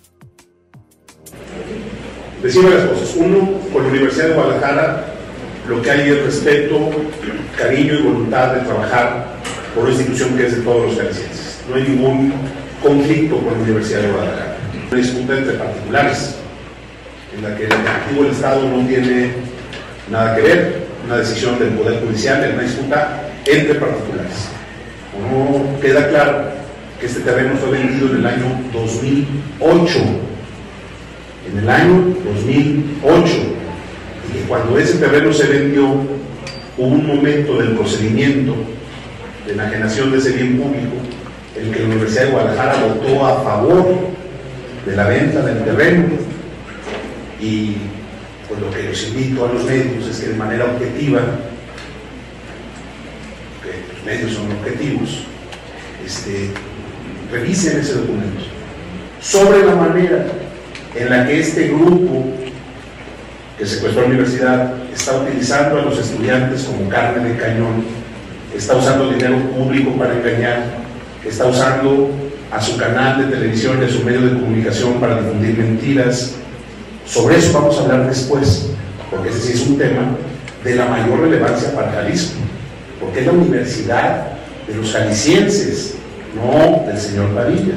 Decir 2.43 2.63
varias 2.63 2.85
cosas. 2.85 3.15
Uno, 3.17 3.51
con 3.73 3.83
la 3.85 3.89
Universidad 3.89 4.29
de 4.29 4.35
Guadalajara, 4.35 5.15
lo 5.69 5.83
que 5.83 5.91
hay 5.91 6.11
es 6.11 6.23
respeto, 6.23 6.91
cariño 7.57 7.95
y 7.95 8.03
voluntad 8.03 8.55
de 8.55 8.61
trabajar 8.61 9.27
por 9.75 9.85
una 9.85 9.93
institución 9.93 10.37
que 10.37 10.47
es 10.47 10.57
de 10.57 10.63
todos 10.63 10.87
los 10.87 10.97
jaliscienses. 10.97 11.61
No 11.69 11.77
hay 11.77 11.83
ningún 11.83 12.33
conflicto 12.83 13.39
con 13.39 13.55
la 13.55 13.61
Universidad 13.61 14.03
de 14.03 14.13
Guadalajara. 14.13 14.57
Una 14.91 15.01
disputa 15.01 15.39
entre 15.39 15.55
particulares, 15.55 16.35
en 17.37 17.43
la 17.43 17.57
que 17.57 17.65
el 17.65 17.73
Ejecutivo 17.73 18.23
del 18.23 18.33
Estado 18.33 18.69
no 18.69 18.87
tiene 18.87 19.33
nada 20.11 20.37
que 20.37 20.43
ver, 20.43 20.87
una 21.05 21.17
decisión 21.19 21.59
del 21.59 21.71
Poder 21.71 22.01
Judicial, 22.05 22.45
es 22.45 22.55
una 22.55 22.63
disputa 22.63 23.31
entre 23.45 23.75
particulares. 23.75 24.49
No 25.21 25.81
queda 25.81 26.09
claro 26.09 26.45
que 27.01 27.07
este 27.07 27.21
terreno 27.21 27.55
fue 27.57 27.79
vendido 27.79 28.11
en 28.11 28.17
el 28.17 28.27
año 28.27 28.45
2008. 28.73 29.99
En 31.51 31.59
el 31.59 31.69
año 31.69 32.15
2008. 32.25 33.33
Y 34.29 34.33
que 34.33 34.41
cuando 34.47 34.79
ese 34.79 34.99
terreno 34.99 35.33
se 35.33 35.47
vendió, 35.47 35.87
hubo 36.77 36.87
un 36.87 37.07
momento 37.07 37.59
del 37.59 37.77
procedimiento 37.77 38.55
de 39.47 39.53
enajenación 39.55 40.13
de 40.13 40.19
ese 40.19 40.33
bien 40.33 40.59
público, 40.59 40.97
en 41.57 41.73
que 41.73 41.81
la 41.81 41.87
Universidad 41.87 42.25
de 42.25 42.31
Guadalajara 42.31 42.85
votó 42.87 43.27
a 43.27 43.43
favor 43.43 43.97
de 44.87 44.97
la 44.97 45.09
venta 45.09 45.43
del 45.43 45.65
terreno. 45.65 46.05
Y 47.41 47.77
pues 48.49 48.61
lo 48.61 48.71
que 48.71 48.83
les 48.83 49.09
invito 49.09 49.45
a 49.45 49.53
los 49.53 49.65
medios 49.65 50.07
es 50.09 50.21
que 50.21 50.29
de 50.29 50.37
manera 50.37 50.65
objetiva, 50.67 51.21
los 51.21 51.58
medios 54.09 54.33
son 54.33 54.51
objetivos, 54.53 55.25
este, 56.05 56.51
revisen 57.31 57.81
ese 57.81 57.95
documento. 57.95 58.41
Sobre 59.21 59.67
la 59.67 59.75
manera 59.75 60.27
en 60.95 61.11
la 61.11 61.27
que 61.27 61.41
este 61.41 61.69
grupo 61.69 62.25
que 63.59 63.67
secuestró 63.67 64.03
la 64.03 64.09
universidad 64.09 64.73
está 64.95 65.19
utilizando 65.19 65.81
a 65.81 65.83
los 65.83 65.99
estudiantes 65.99 66.63
como 66.63 66.89
carne 66.89 67.29
de 67.29 67.37
cañón 67.37 67.85
está 68.57 68.77
usando 68.77 69.11
dinero 69.11 69.37
público 69.51 69.93
para 69.93 70.15
engañar, 70.15 70.63
está 71.27 71.47
usando 71.47 72.11
a 72.51 72.63
su 72.63 72.79
canal 72.79 73.19
de 73.19 73.37
televisión 73.37 73.79
y 73.83 73.85
a 73.85 73.89
su 73.91 74.03
medio 74.05 74.23
de 74.23 74.41
comunicación 74.41 74.95
para 74.95 75.21
difundir 75.21 75.59
mentiras. 75.59 76.37
Sobre 77.05 77.37
eso 77.37 77.53
vamos 77.53 77.79
a 77.79 77.83
hablar 77.83 78.09
después, 78.09 78.71
porque 79.11 79.29
ese 79.29 79.41
sí 79.41 79.53
es 79.53 79.67
un 79.67 79.77
tema 79.77 80.17
de 80.65 80.75
la 80.77 80.87
mayor 80.87 81.21
relevancia 81.21 81.75
para 81.75 81.93
Jalisco, 81.93 82.39
porque 83.01 83.21
es 83.21 83.27
la 83.27 83.33
universidad 83.33 84.27
de 84.67 84.75
los 84.75 84.93
jaliscienses, 84.93 85.95
no 86.35 86.85
del 86.87 86.99
señor 86.99 87.29
Padilla. 87.35 87.75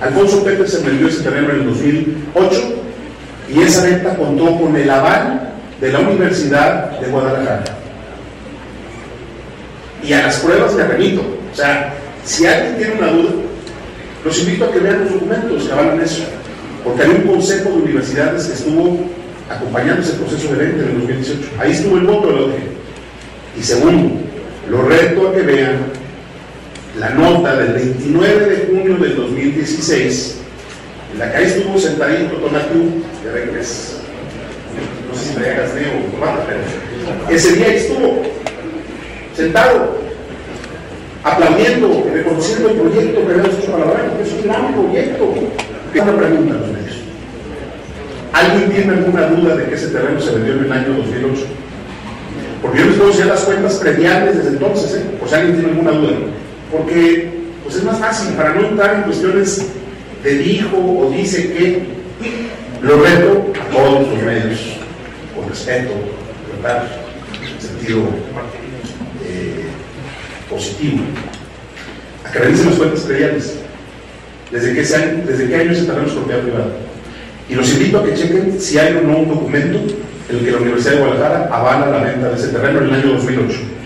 Alfonso 0.00 0.44
Pérez 0.44 0.70
se 0.70 0.82
vendió 0.82 1.08
ese 1.08 1.22
terreno 1.22 1.50
en 1.50 1.60
el 1.60 1.66
2008 1.66 2.74
y 3.54 3.62
esa 3.62 3.84
venta 3.84 4.16
contó 4.16 4.58
con 4.58 4.76
el 4.76 4.90
aval 4.90 5.52
de 5.80 5.92
la 5.92 6.00
Universidad 6.00 6.98
de 7.00 7.08
Guadalajara 7.08 7.64
y 10.06 10.12
a 10.12 10.22
las 10.22 10.36
pruebas 10.38 10.74
me 10.74 10.84
remito. 10.84 11.22
O 11.52 11.56
sea, 11.56 11.94
si 12.24 12.46
alguien 12.46 12.76
tiene 12.76 12.94
una 12.94 13.08
duda, 13.08 13.30
los 14.24 14.38
invito 14.40 14.64
a 14.64 14.72
que 14.72 14.78
vean 14.78 15.04
los 15.04 15.12
documentos 15.14 15.64
que 15.64 15.72
avalan 15.72 16.00
eso. 16.00 16.24
Porque 16.84 17.02
hay 17.02 17.10
un 17.10 17.22
consejo 17.22 17.70
de 17.70 17.76
universidades 17.76 18.44
que 18.46 18.52
estuvo 18.54 18.98
acompañando 19.50 20.02
ese 20.02 20.12
proceso 20.14 20.52
de 20.52 20.64
venta 20.64 20.82
en 20.84 20.90
el 20.90 20.98
2018. 21.00 21.48
Ahí 21.58 21.72
estuvo 21.72 21.96
el 21.96 22.06
voto 22.06 22.28
de 22.28 22.34
la 22.34 22.54
Y 23.58 23.62
segundo, 23.62 24.14
lo 24.70 24.82
reto 24.82 25.28
a 25.28 25.32
que 25.32 25.42
vean 25.42 25.76
la 26.98 27.10
nota 27.10 27.56
del 27.56 27.74
29 27.74 28.46
de 28.46 28.66
junio 28.66 28.96
del 28.96 29.16
2016, 29.16 30.40
en 31.12 31.18
la 31.18 31.30
que 31.30 31.36
ahí 31.36 31.44
estuvo 31.44 31.78
sentadito 31.78 32.36
Tonatiuh, 32.36 33.02
de 33.22 33.32
regreso. 33.32 34.00
No 35.08 35.16
sé 35.16 35.32
si 35.32 35.38
me 35.38 35.46
hagas 35.46 35.74
neo 35.74 35.90
o 35.90 36.46
pero 36.46 37.34
ese 37.34 37.52
día 37.52 37.74
estuvo 37.74 38.22
sentado, 39.34 39.98
aplaudiendo, 41.22 42.08
reconociendo 42.12 42.70
el 42.70 42.76
proyecto 42.76 43.26
que 43.26 43.32
habíamos 43.32 43.58
hecho 43.58 43.72
para 43.72 43.84
la 43.86 44.22
es 44.22 44.32
un 44.32 44.42
gran 44.42 44.74
proyecto. 44.74 45.34
Una 45.94 46.16
pregunta 46.16 46.54
a 46.54 46.58
los 46.58 46.68
medios. 46.68 46.96
¿Alguien 48.32 48.70
tiene 48.70 48.92
alguna 48.92 49.28
duda 49.28 49.56
de 49.56 49.64
que 49.64 49.74
ese 49.74 49.88
terreno 49.88 50.20
se 50.20 50.32
vendió 50.32 50.54
en 50.54 50.64
el 50.64 50.72
año 50.72 50.96
2008? 50.98 51.46
Porque 52.62 52.78
yo 52.78 52.86
les 52.86 52.96
puedo 52.96 53.10
hacer 53.10 53.26
las 53.26 53.40
cuentas 53.40 53.74
previales 53.74 54.36
desde 54.36 54.50
entonces, 54.50 54.94
¿eh? 54.94 55.04
por 55.18 55.28
si 55.28 55.34
alguien 55.34 55.56
tiene 55.56 55.70
alguna 55.70 55.92
duda. 55.92 56.12
Porque 56.72 57.30
pues 57.62 57.76
es 57.76 57.84
más 57.84 57.98
fácil, 57.98 58.34
para 58.34 58.54
no 58.54 58.68
entrar 58.68 58.94
en 58.94 59.02
cuestiones 59.02 59.66
de 60.22 60.38
dijo 60.38 60.76
o 60.76 61.10
dice 61.10 61.52
que, 61.52 61.96
lo 62.82 63.02
reto 63.02 63.52
a 63.60 63.74
todos 63.74 64.08
los 64.08 64.22
medios, 64.22 64.60
con 65.34 65.48
respeto, 65.48 65.92
¿verdad? 66.56 66.84
En 67.42 67.60
sentido 67.60 68.02
positivo, 70.48 71.00
a 72.24 72.30
que 72.30 72.38
revisen 72.38 72.66
las 72.66 72.76
cuentas 72.76 73.00
previales. 73.00 73.54
¿Desde 74.50 74.74
qué, 74.74 74.80
desde 74.80 75.48
qué 75.48 75.56
año 75.56 75.74
se 75.74 75.84
terreno 75.84 76.06
es 76.06 76.12
propiedad 76.12 76.40
privada? 76.40 76.68
Y 77.48 77.54
los 77.54 77.72
invito 77.72 77.98
a 77.98 78.04
que 78.04 78.14
chequen 78.14 78.60
si 78.60 78.78
hay 78.78 78.94
o 78.96 79.02
no 79.02 79.18
un 79.18 79.28
documento 79.28 79.78
en 79.78 79.88
el 80.28 80.44
que 80.44 80.50
la 80.50 80.58
Universidad 80.58 80.92
de 80.92 81.00
Guadalajara 81.00 81.48
avala 81.52 81.86
la 81.86 82.04
venta 82.04 82.28
de 82.28 82.36
ese 82.36 82.48
terreno 82.48 82.80
en 82.80 82.84
el 82.86 82.94
año 82.94 83.12
2008. 83.14 83.76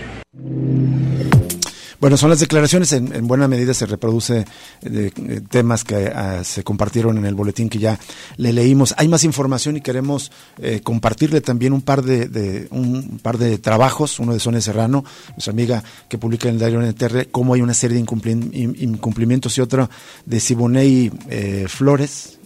Bueno, 2.01 2.17
son 2.17 2.31
las 2.31 2.39
declaraciones, 2.39 2.93
en, 2.93 3.27
buena 3.27 3.47
medida 3.47 3.75
se 3.75 3.85
reproduce 3.85 4.45
de, 4.81 5.07
eh, 5.07 5.41
temas 5.47 5.83
que 5.83 6.07
ah, 6.07 6.43
se 6.43 6.63
compartieron 6.63 7.15
en 7.19 7.27
el 7.27 7.35
boletín 7.35 7.69
que 7.69 7.77
ya 7.77 7.99
le 8.37 8.53
leímos. 8.53 8.95
Hay 8.97 9.07
más 9.07 9.23
información 9.23 9.77
y 9.77 9.81
queremos 9.81 10.31
eh, 10.57 10.81
compartirle 10.83 11.41
también 11.41 11.73
un 11.73 11.83
par 11.83 12.01
de, 12.01 12.67
un 12.71 13.19
par 13.21 13.37
de 13.37 13.59
trabajos, 13.59 14.19
uno 14.19 14.33
de 14.33 14.39
Sonia 14.39 14.61
Serrano, 14.61 15.05
nuestra 15.35 15.53
amiga 15.53 15.83
que 16.09 16.17
publica 16.17 16.49
en 16.49 16.55
el 16.55 16.59
diario 16.59 16.81
NTR, 16.81 17.27
cómo 17.29 17.53
hay 17.53 17.61
una 17.61 17.75
serie 17.75 17.97
de 17.97 18.01
incumplimientos 18.01 19.55
y 19.59 19.61
otro 19.61 19.87
de 20.25 20.39
Siboney 20.39 21.11
eh, 21.29 21.65
Flores, 21.67 22.39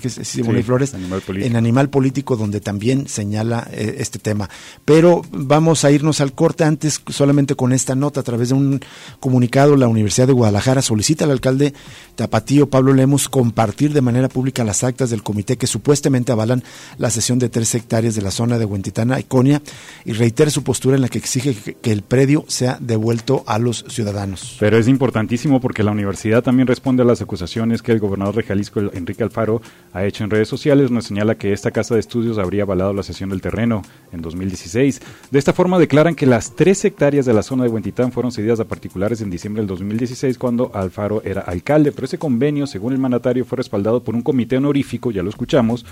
que 0.00 0.08
es 0.08 0.14
Simón 0.28 0.58
y 0.58 0.62
Flores, 0.62 0.94
en 0.94 1.56
Animal 1.56 1.90
Político, 1.90 2.36
donde 2.36 2.60
también 2.60 3.08
señala 3.08 3.68
eh, 3.72 3.96
este 3.98 4.18
tema. 4.18 4.48
Pero 4.84 5.22
vamos 5.30 5.84
a 5.84 5.90
irnos 5.90 6.20
al 6.20 6.32
corte 6.32 6.64
antes 6.64 7.00
solamente 7.08 7.54
con 7.54 7.72
esta 7.72 7.94
nota. 7.94 8.20
A 8.20 8.22
través 8.22 8.48
de 8.48 8.54
un 8.54 8.80
comunicado, 9.20 9.76
la 9.76 9.88
Universidad 9.88 10.26
de 10.26 10.32
Guadalajara 10.32 10.82
solicita 10.82 11.24
al 11.24 11.30
alcalde 11.30 11.74
Tapatío 12.14 12.68
Pablo 12.68 12.92
Lemos 12.92 13.28
compartir 13.28 13.92
de 13.92 14.00
manera 14.00 14.28
pública 14.28 14.64
las 14.64 14.84
actas 14.84 15.10
del 15.10 15.22
comité 15.22 15.56
que 15.56 15.66
supuestamente 15.66 16.32
avalan 16.32 16.62
la 16.98 17.10
cesión 17.10 17.38
de 17.38 17.48
tres 17.48 17.74
hectáreas 17.74 18.14
de 18.14 18.22
la 18.22 18.30
zona 18.30 18.58
de 18.58 18.64
Huentitana, 18.64 19.20
Iconia, 19.20 19.62
y 20.04 20.12
reitera 20.12 20.50
su 20.50 20.62
postura 20.62 20.96
en 20.96 21.02
la 21.02 21.08
que 21.08 21.18
exige 21.18 21.54
que 21.74 21.92
el 21.92 22.02
predio 22.02 22.44
sea 22.48 22.78
devuelto 22.80 23.44
a 23.46 23.58
los 23.58 23.84
ciudadanos. 23.88 24.56
Pero 24.58 24.78
es 24.78 24.88
importantísimo 24.88 25.60
porque 25.60 25.82
la 25.82 25.92
universidad 25.92 26.42
también 26.42 26.66
responde 26.66 27.02
a 27.02 27.06
las 27.06 27.20
acusaciones 27.20 27.82
que 27.82 27.92
el 27.92 27.98
gobernador 27.98 28.36
de 28.36 28.42
Jalisco, 28.42 28.80
Enrique 28.92 29.22
Alfaro, 29.22 29.55
ha 29.92 30.04
hecho 30.04 30.24
en 30.24 30.30
redes 30.30 30.48
sociales. 30.48 30.90
Nos 30.90 31.04
señala 31.04 31.36
que 31.36 31.52
esta 31.52 31.70
casa 31.70 31.94
de 31.94 32.00
estudios 32.00 32.38
habría 32.38 32.62
avalado 32.62 32.92
la 32.92 33.02
cesión 33.02 33.30
del 33.30 33.40
terreno 33.40 33.82
en 34.12 34.22
2016. 34.22 35.00
De 35.30 35.38
esta 35.38 35.52
forma 35.52 35.78
declaran 35.78 36.14
que 36.14 36.26
las 36.26 36.54
tres 36.54 36.84
hectáreas 36.84 37.26
de 37.26 37.34
la 37.34 37.42
zona 37.42 37.64
de 37.64 37.70
Huentitán 37.70 38.12
fueron 38.12 38.32
cedidas 38.32 38.60
a 38.60 38.64
particulares 38.64 39.20
en 39.20 39.30
diciembre 39.30 39.62
del 39.62 39.68
2016 39.68 40.38
cuando 40.38 40.70
Alfaro 40.74 41.22
era 41.24 41.42
alcalde, 41.42 41.92
pero 41.92 42.06
ese 42.06 42.18
convenio, 42.18 42.66
según 42.66 42.92
el 42.92 42.98
mandatario, 42.98 43.44
fue 43.44 43.56
respaldado 43.56 44.02
por 44.02 44.14
un 44.14 44.22
comité 44.22 44.56
honorífico, 44.56 45.10
ya 45.10 45.22
lo 45.22 45.30
escuchamos, 45.30 45.84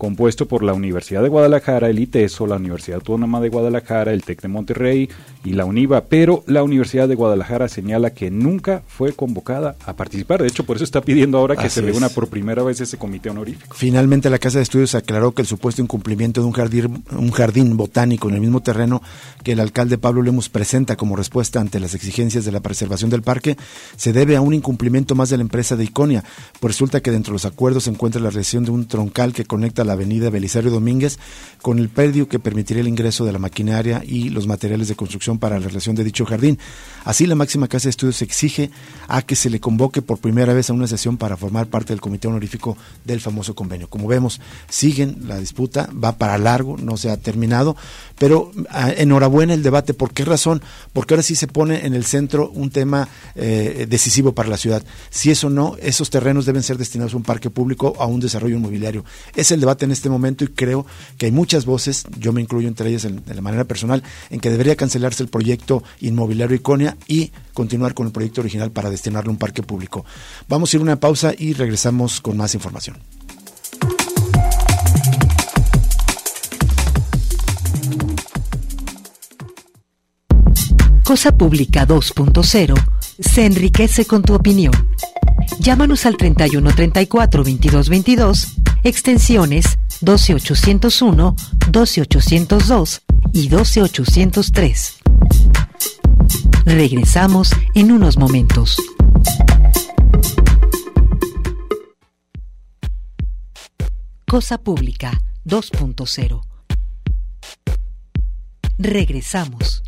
compuesto 0.00 0.48
por 0.48 0.64
la 0.64 0.72
Universidad 0.72 1.22
de 1.22 1.28
Guadalajara, 1.28 1.90
el 1.90 1.98
ITESO, 1.98 2.46
la 2.46 2.56
Universidad 2.56 2.96
Autónoma 2.96 3.40
de 3.40 3.50
Guadalajara, 3.50 4.12
el 4.12 4.24
TEC 4.24 4.40
de 4.40 4.48
Monterrey 4.48 5.08
y 5.44 5.52
la 5.52 5.66
UNIVA, 5.66 6.06
pero 6.06 6.42
la 6.46 6.62
Universidad 6.62 7.06
de 7.06 7.14
Guadalajara 7.14 7.68
señala 7.68 8.10
que 8.10 8.30
nunca 8.30 8.82
fue 8.88 9.12
convocada 9.12 9.76
a 9.84 9.94
participar. 9.94 10.42
De 10.42 10.48
hecho, 10.48 10.64
por 10.64 10.76
eso 10.76 10.84
está 10.84 11.02
pidiendo 11.02 11.36
ahora 11.38 11.54
que 11.54 11.68
se 11.68 11.82
reúna 11.82 12.08
por 12.08 12.28
primera 12.28 12.62
vez 12.62 12.80
ese 12.80 12.96
comité 12.96 13.30
honorífico. 13.30 13.74
Finalmente, 13.76 14.30
la 14.30 14.38
Casa 14.38 14.58
de 14.58 14.62
Estudios 14.62 14.94
aclaró 14.94 15.32
que 15.32 15.42
el 15.42 15.48
supuesto 15.48 15.82
incumplimiento 15.82 16.40
de 16.40 16.46
un 16.46 16.52
jardín, 16.52 17.04
un 17.12 17.30
jardín 17.30 17.76
botánico 17.76 18.28
en 18.28 18.36
el 18.36 18.40
mismo 18.40 18.62
terreno 18.62 19.02
que 19.44 19.52
el 19.52 19.60
alcalde 19.60 19.98
Pablo 19.98 20.22
Lemus 20.22 20.48
presenta 20.48 20.96
como 20.96 21.14
respuesta 21.14 21.60
ante 21.60 21.78
las 21.78 21.94
exigencias 21.94 22.44
de 22.44 22.52
la 22.52 22.60
preservación 22.60 23.10
del 23.10 23.22
parque 23.22 23.56
se 23.96 24.12
debe 24.12 24.36
a 24.36 24.40
un 24.40 24.54
incumplimiento 24.54 25.14
más 25.14 25.30
de 25.30 25.36
la 25.36 25.42
empresa 25.42 25.76
de 25.76 25.84
Iconia, 25.84 26.24
pues 26.58 26.74
resulta 26.74 27.00
que 27.00 27.10
dentro 27.10 27.32
de 27.32 27.34
los 27.34 27.44
acuerdos 27.44 27.84
se 27.84 27.90
encuentra 27.90 28.20
la 28.20 28.30
realización 28.30 28.64
de 28.64 28.70
un 28.70 28.86
troncal 28.86 29.32
que 29.32 29.44
conecta 29.44 29.84
la 29.84 29.89
avenida 29.92 30.30
Belisario 30.30 30.70
Domínguez 30.70 31.18
con 31.62 31.78
el 31.78 31.88
predio 31.88 32.28
que 32.28 32.38
permitiría 32.38 32.80
el 32.80 32.88
ingreso 32.88 33.24
de 33.24 33.32
la 33.32 33.38
maquinaria 33.38 34.02
y 34.06 34.30
los 34.30 34.46
materiales 34.46 34.88
de 34.88 34.96
construcción 34.96 35.38
para 35.38 35.58
la 35.58 35.66
relación 35.66 35.94
de 35.94 36.04
dicho 36.04 36.24
jardín. 36.24 36.58
Así, 37.04 37.26
la 37.26 37.34
máxima 37.34 37.68
casa 37.68 37.84
de 37.84 37.90
estudios 37.90 38.22
exige 38.22 38.70
a 39.08 39.22
que 39.22 39.36
se 39.36 39.50
le 39.50 39.60
convoque 39.60 40.02
por 40.02 40.18
primera 40.18 40.52
vez 40.52 40.70
a 40.70 40.72
una 40.72 40.86
sesión 40.86 41.16
para 41.16 41.36
formar 41.36 41.66
parte 41.66 41.92
del 41.92 42.00
comité 42.00 42.28
honorífico 42.28 42.76
del 43.04 43.20
famoso 43.20 43.54
convenio. 43.54 43.88
Como 43.88 44.06
vemos, 44.06 44.40
siguen 44.68 45.22
la 45.26 45.38
disputa, 45.38 45.88
va 45.92 46.16
para 46.16 46.38
largo, 46.38 46.76
no 46.78 46.96
se 46.96 47.10
ha 47.10 47.16
terminado, 47.16 47.76
pero 48.18 48.52
ah, 48.70 48.90
enhorabuena 48.96 49.54
el 49.54 49.62
debate. 49.62 49.94
¿Por 49.94 50.12
qué 50.12 50.24
razón? 50.24 50.62
Porque 50.92 51.14
ahora 51.14 51.22
sí 51.22 51.34
se 51.34 51.46
pone 51.46 51.86
en 51.86 51.94
el 51.94 52.04
centro 52.04 52.50
un 52.50 52.70
tema 52.70 53.08
eh, 53.34 53.86
decisivo 53.88 54.32
para 54.32 54.48
la 54.48 54.56
ciudad. 54.56 54.82
Si 55.10 55.30
eso 55.30 55.50
no, 55.50 55.76
esos 55.80 56.10
terrenos 56.10 56.46
deben 56.46 56.62
ser 56.62 56.78
destinados 56.78 57.14
a 57.14 57.16
un 57.16 57.22
parque 57.22 57.50
público 57.50 57.94
o 57.96 58.02
a 58.02 58.06
un 58.06 58.20
desarrollo 58.20 58.56
inmobiliario. 58.56 59.04
Es 59.34 59.50
el 59.50 59.60
debate 59.60 59.79
en 59.84 59.92
este 59.92 60.08
momento 60.08 60.44
y 60.44 60.48
creo 60.48 60.86
que 61.18 61.26
hay 61.26 61.32
muchas 61.32 61.64
voces, 61.64 62.04
yo 62.18 62.32
me 62.32 62.40
incluyo 62.40 62.68
entre 62.68 62.88
ellas 62.88 63.02
de 63.02 63.34
la 63.34 63.40
manera 63.40 63.64
personal, 63.64 64.02
en 64.30 64.40
que 64.40 64.50
debería 64.50 64.76
cancelarse 64.76 65.22
el 65.22 65.28
proyecto 65.28 65.82
inmobiliario 66.00 66.56
Iconia 66.56 66.96
y 67.06 67.32
continuar 67.54 67.94
con 67.94 68.06
el 68.06 68.12
proyecto 68.12 68.40
original 68.40 68.70
para 68.70 68.90
destinarlo 68.90 69.30
a 69.30 69.32
un 69.32 69.38
parque 69.38 69.62
público. 69.62 70.04
Vamos 70.48 70.72
a 70.72 70.76
ir 70.76 70.80
a 70.80 70.84
una 70.84 71.00
pausa 71.00 71.32
y 71.36 71.52
regresamos 71.52 72.20
con 72.20 72.36
más 72.36 72.54
información. 72.54 72.98
Cosa 81.04 81.36
Pública 81.36 81.88
2.0 81.88 82.74
se 83.18 83.44
enriquece 83.44 84.04
con 84.04 84.22
tu 84.22 84.32
opinión. 84.32 84.72
Llámanos 85.58 86.06
al 86.06 86.16
3134 86.16 87.44
2222, 87.44 88.54
extensiones 88.84 89.78
12801, 90.00 91.36
12802 91.70 93.02
y 93.32 93.48
12803. 93.48 94.96
Regresamos 96.64 97.50
en 97.74 97.92
unos 97.92 98.16
momentos. 98.16 98.76
Cosa 104.26 104.58
Pública 104.58 105.20
2.0. 105.44 106.42
Regresamos. 108.78 109.82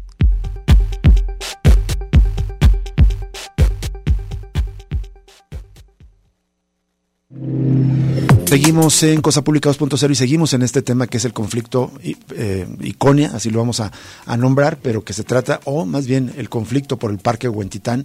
Seguimos 8.53 9.03
en 9.03 9.23
Cosa 9.23 9.43
Pública 9.43 9.71
2.0 9.71 10.11
y 10.11 10.15
seguimos 10.15 10.53
en 10.53 10.61
este 10.61 10.83
tema 10.83 11.07
que 11.07 11.17
es 11.17 11.25
el 11.25 11.33
conflicto 11.33 11.91
eh, 12.03 12.67
Iconia, 12.83 13.31
así 13.33 13.49
lo 13.49 13.61
vamos 13.61 13.81
a, 13.81 13.91
nombrar, 14.37 14.77
pero 14.77 15.03
que 15.03 15.15
se 15.15 15.25
trata, 15.25 15.61
o 15.65 15.87
más 15.87 16.07
bien 16.07 16.35
el 16.37 16.51
conflicto 16.51 16.99
por 16.99 17.11
el 17.11 17.17
Parque 17.17 17.49
Huentitán, 17.49 18.05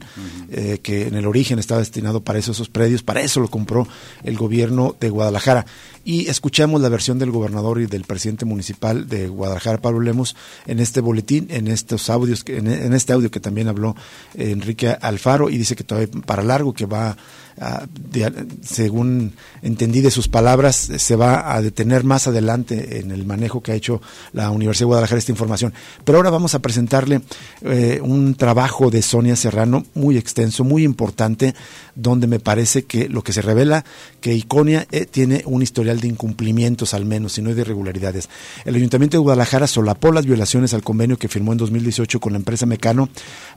eh, 0.50 0.80
que 0.82 1.10
en 1.10 1.16
el 1.16 1.25
origen 1.27 1.60
estaba 1.60 1.82
destinado 1.82 2.22
para 2.22 2.39
eso, 2.39 2.54
esos 2.54 2.70
predios, 2.70 3.04
para 3.04 3.20
eso 3.20 3.42
lo 3.42 3.50
compró 3.50 3.89
el 4.24 4.38
gobierno 4.38 4.95
de 4.98 5.10
Guadalajara. 5.10 5.65
Y 6.06 6.30
escuchamos 6.30 6.80
la 6.80 6.88
versión 6.88 7.19
del 7.19 7.32
gobernador 7.32 7.82
y 7.82 7.86
del 7.88 8.06
presidente 8.06 8.45
municipal 8.45 9.10
de 9.10 9.28
Guadalajara, 9.28 9.82
Pablo 9.82 10.00
Lemos, 10.00 10.38
en 10.65 10.80
este 10.80 11.02
boletín, 11.02 11.48
en 11.50 11.67
estos 11.67 12.10
audios, 12.10 12.45
en, 12.48 12.67
en 12.67 12.93
este 12.93 13.12
audio 13.12 13.30
que 13.30 13.41
también 13.41 13.67
habló 13.67 13.98
Enrique 14.34 14.95
Alfaro, 15.02 15.50
y 15.50 15.58
dice 15.58 15.76
que 15.76 15.84
todavía 15.84 16.10
para 16.26 16.41
largo, 16.41 16.72
que 16.72 16.86
va 16.86 17.17
según 18.62 19.34
entendí 19.63 20.02
de 20.02 20.12
sus 20.12 20.28
palabras, 20.28 20.76
se 20.76 21.15
va 21.15 21.56
a 21.56 21.62
detener 21.62 22.04
más 22.04 22.28
adelante 22.28 23.00
en 23.00 23.12
el 23.12 23.26
manejo 23.26 23.62
que 23.62 23.72
ha 23.72 23.76
hecho 23.76 24.02
la 24.32 24.52
Universidad 24.52 24.84
de 24.84 24.88
Guadalajara 24.88 25.20
esta 25.20 25.32
información. 25.32 25.74
Pero 26.04 26.20
ahora 26.20 26.30
vamos 26.30 26.54
a 26.54 26.60
presentarle 26.60 27.22
eh, 27.62 28.00
un 28.04 28.36
trabajo 28.36 28.91
de 28.91 29.02
Sonia 29.02 29.36
Serrano 29.36 29.86
muy 29.96 30.17
extenso, 30.17 30.63
muy 30.63 30.84
importante, 30.84 31.56
donde 31.96 32.28
me 32.28 32.39
parece 32.39 32.86
que 32.86 33.10
lo 33.10 33.24
que 33.24 33.34
se 33.34 33.41
revela 33.41 33.84
que 34.22 34.36
Iconia 34.36 34.86
eh, 34.91 35.06
tiene 35.06 35.41
un 35.46 35.63
historial 35.63 36.00
de 36.00 36.10
incumplimientos 36.10 36.93
al 36.93 37.06
menos, 37.06 37.38
y 37.39 37.41
no 37.41 37.56
de 37.56 37.62
irregularidades. 37.62 38.30
El 38.65 38.76
Ayuntamiento 38.76 39.17
de 39.17 39.22
Guadalajara 39.22 39.65
solapó 39.65 40.12
las 40.12 40.28
violaciones 40.28 40.76
al 40.76 40.84
convenio 40.84 41.17
que 41.17 41.28
firmó 41.28 41.54
en 41.54 41.58
2018 41.58 42.20
con 42.20 42.34
la 42.34 42.38
empresa 42.38 42.67
Mecano 42.67 43.10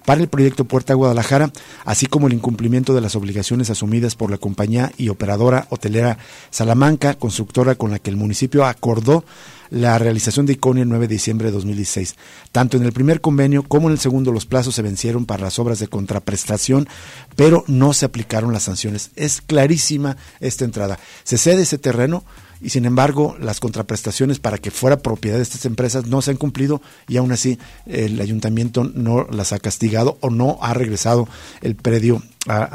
para 0.07 0.23
el 0.23 0.29
proyecto 0.29 0.65
Puerta 0.65 0.95
Guadalajara, 0.95 1.53
así 1.85 2.07
como 2.07 2.29
el 2.29 2.33
incumplimiento 2.33 2.95
de 2.95 3.03
las 3.03 3.15
obligaciones 3.15 3.69
asumidas 3.69 3.90
por 4.17 4.31
la 4.31 4.39
compañía 4.39 4.93
y 4.97 5.09
operadora 5.09 5.67
hotelera 5.71 6.17
Salamanca, 6.51 7.15
constructora 7.15 7.75
con 7.75 7.91
la 7.91 7.99
que 7.99 8.11
el 8.11 8.17
municipio 8.17 8.65
acordó 8.65 9.25
la 9.71 9.99
realización 9.99 10.47
de 10.47 10.55
Iconia 10.55 10.83
el 10.83 10.89
9 10.89 11.09
de 11.09 11.15
diciembre 11.15 11.49
de 11.49 11.53
2016. 11.53 12.15
Tanto 12.53 12.77
en 12.77 12.85
el 12.85 12.93
primer 12.93 13.21
convenio 13.21 13.65
como 13.65 13.89
en 13.89 13.93
el 13.93 13.99
segundo 13.99 14.33
los 14.33 14.47
plazos 14.47 14.75
se 14.75 14.83
vencieron 14.83 15.27
para 15.27 15.45
las 15.45 15.59
obras 15.59 15.79
de 15.81 15.89
contraprestación, 15.89 16.89
pero 17.35 17.65
no 17.67 17.93
se 17.93 18.05
aplicaron 18.05 18.53
las 18.53 18.65
sanciones. 18.65 19.11
Es 19.17 19.41
clarísima 19.41 20.17
esta 20.41 20.65
entrada. 20.65 20.99
Se 21.25 21.39
cede 21.39 21.63
ese 21.63 21.79
terreno 21.79 22.25
y 22.61 22.71
sin 22.71 22.85
embargo 22.85 23.37
las 23.41 23.59
contraprestaciones 23.59 24.39
para 24.39 24.59
que 24.59 24.71
fuera 24.71 24.99
propiedad 24.99 25.37
de 25.37 25.43
estas 25.43 25.65
empresas 25.65 26.07
no 26.07 26.23
se 26.23 26.33
han 26.33 26.37
cumplido 26.37 26.83
y 27.09 27.17
aún 27.17 27.33
así 27.33 27.59
el 27.87 28.21
ayuntamiento 28.21 28.85
no 28.85 29.27
las 29.31 29.53
ha 29.53 29.59
castigado 29.59 30.19
o 30.21 30.31
no 30.31 30.59
ha 30.61 30.75
regresado 30.75 31.29
el 31.63 31.75
predio 31.75 32.23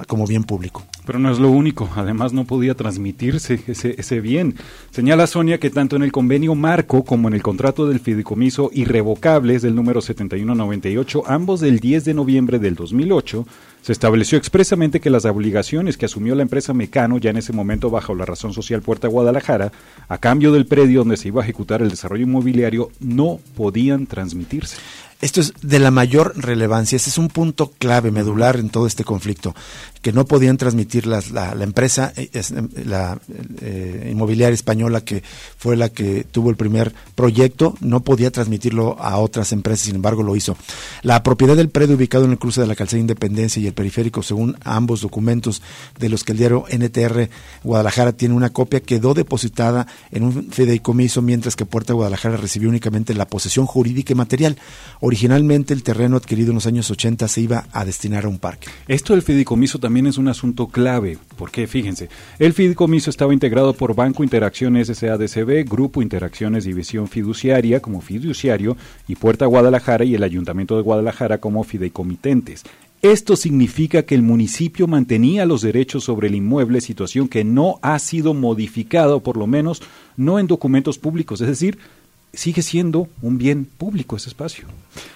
como 0.08 0.28
bien 0.28 0.44
público. 0.44 0.84
Pero 1.06 1.20
no 1.20 1.32
es 1.32 1.38
lo 1.38 1.50
único, 1.50 1.90
además 1.96 2.34
no 2.34 2.46
podía 2.46 2.74
transmitirse 2.74 3.60
ese, 3.68 3.96
ese 3.98 4.22
bien. 4.22 4.56
Señala 4.92 5.28
Sonia 5.28 5.60
que 5.60 5.70
tanto 5.70 5.96
en 5.96 6.04
el 6.04 6.12
convenio 6.12 6.56
marco 6.56 7.04
como 7.04 7.28
en 7.28 7.36
el 7.36 7.44
contrato 7.44 7.88
del 7.88 8.00
fideicomiso 8.00 8.72
irrevocables 8.74 9.62
del 9.62 9.76
número 9.76 10.02
7198, 10.02 11.24
ambos 11.28 11.60
del 11.60 11.80
10 11.80 12.06
de 12.06 12.14
noviembre 12.14 12.60
del 12.60 12.76
2008, 12.76 13.46
se 13.86 13.92
estableció 13.92 14.40
expresamente 14.40 15.00
que 15.00 15.12
las 15.12 15.26
obligaciones 15.26 15.96
que 15.96 16.06
asumió 16.06 16.34
la 16.34 16.42
empresa 16.42 16.74
Mecano, 16.74 17.20
ya 17.20 17.30
en 17.30 17.38
ese 17.38 17.54
momento 17.54 17.92
bajo 17.92 18.16
la 18.16 18.26
razón 18.26 18.52
social 18.52 18.82
Puerta 18.82 19.08
Guadalajara, 19.08 19.72
a 20.08 20.18
cambio 20.18 20.52
del 20.52 20.66
predio 20.66 21.02
donde 21.02 21.18
se 21.18 21.28
iba 21.28 21.42
a 21.42 21.44
ejecutar 21.44 21.84
el 21.84 21.92
desarrollo 21.92 22.24
inmobiliario, 22.24 22.90
no 23.00 23.40
podían 23.56 24.08
transmitirse. 24.08 24.78
Esto 25.26 25.42
es 25.42 25.54
de 25.64 25.80
la 25.80 25.90
mayor 25.90 26.34
relevancia, 26.38 26.98
ese 26.98 27.10
es 27.10 27.18
un 27.18 27.30
punto 27.30 27.72
clave, 27.80 28.12
medular 28.12 28.58
en 28.58 28.70
todo 28.70 28.86
este 28.86 29.04
conflicto, 29.04 29.56
que 30.04 30.14
no 30.14 30.26
podían 30.26 30.56
transmitir 30.56 30.76
transmitir 30.76 31.08
la, 31.08 31.64
empresa, 31.64 32.14
eh, 32.16 32.30
es, 32.32 32.54
la 32.86 33.18
eh, 33.62 34.10
inmobiliaria 34.12 34.54
española 34.54 35.02
que 35.02 35.24
fue 35.58 35.76
la 35.76 35.90
que 35.90 36.26
tuvo 36.30 36.52
el 36.52 36.58
primer 36.58 36.94
proyecto, 37.16 37.76
no 37.82 38.02
podía 38.02 38.30
transmitirlo 38.30 38.98
a 39.00 39.18
otras 39.18 39.52
empresas, 39.52 39.86
sin 39.86 39.96
embargo 39.96 40.22
lo 40.22 40.36
hizo. 40.36 40.56
La 41.02 41.24
propiedad 41.24 41.56
del 41.56 41.70
predio 41.70 41.96
ubicado 41.96 42.26
en 42.26 42.32
el 42.32 42.38
cruce 42.38 42.62
de 42.62 42.68
la 42.68 42.76
calzada 42.76 43.00
Independencia 43.00 43.60
y 43.60 43.66
el 43.66 43.74
periférico, 43.74 44.22
según 44.22 44.58
ambos 44.64 45.02
documentos 45.02 45.64
de 45.98 46.10
los 46.10 46.24
que 46.24 46.34
el 46.34 46.38
diario 46.38 46.66
NTR 46.70 47.30
Guadalajara 47.64 48.12
tiene 48.14 48.36
una 48.36 48.52
copia, 48.52 48.82
quedó 48.82 49.16
depositada 49.16 49.88
en 50.12 50.24
un 50.24 50.52
fideicomiso, 50.52 51.24
mientras 51.24 51.56
que 51.56 51.66
Puerta 51.66 51.94
Guadalajara 51.94 52.38
recibió 52.38 52.70
únicamente 52.70 53.16
la 53.16 53.26
posesión 53.26 53.66
jurídica 53.66 54.14
y 54.14 54.16
material. 54.16 54.58
Originalmente 55.16 55.74
el 55.74 55.82
terreno 55.82 56.18
adquirido 56.18 56.50
en 56.50 56.56
los 56.56 56.68
años 56.68 56.92
80 56.92 57.30
se 57.30 57.40
iba 57.40 57.68
a 57.72 57.86
destinar 57.86 58.26
a 58.26 58.28
un 58.28 58.38
parque. 58.38 58.68
Esto 58.86 59.14
del 59.14 59.22
fideicomiso 59.22 59.80
también 59.80 60.08
es 60.08 60.18
un 60.18 60.28
asunto 60.28 60.68
clave, 60.68 61.18
porque 61.38 61.68
fíjense, 61.68 62.10
el 62.38 62.52
fideicomiso 62.52 63.12
estaba 63.12 63.34
integrado 63.34 63.72
por 63.72 63.96
Banco 63.96 64.26
Interacciones 64.26 64.90
SADCB, 64.90 65.64
Grupo 65.70 66.02
Interacciones 66.02 66.66
División 66.66 67.08
Fiduciaria 67.08 67.80
como 67.80 68.02
fiduciario 68.02 68.76
y 69.08 69.16
Puerta 69.16 69.46
Guadalajara 69.46 70.04
y 70.04 70.16
el 70.16 70.24
Ayuntamiento 70.24 70.76
de 70.76 70.82
Guadalajara 70.84 71.38
como 71.38 71.64
fideicomitentes. 71.64 72.66
Esto 73.02 73.38
significa 73.38 74.04
que 74.04 74.16
el 74.16 74.22
municipio 74.22 74.86
mantenía 74.86 75.46
los 75.46 75.62
derechos 75.62 76.04
sobre 76.04 76.28
el 76.28 76.36
inmueble, 76.36 76.82
situación 76.82 77.30
que 77.30 77.46
no 77.46 77.80
ha 77.82 78.00
sido 78.00 78.34
modificada, 78.34 79.18
por 79.20 79.38
lo 79.38 79.48
menos 79.48 79.82
no 80.18 80.40
en 80.40 80.48
documentos 80.48 80.98
públicos, 80.98 81.40
es 81.40 81.48
decir, 81.48 81.78
sigue 82.36 82.62
siendo 82.62 83.08
un 83.22 83.38
bien 83.38 83.66
público 83.66 84.16
ese 84.16 84.30
espacio. 84.30 84.66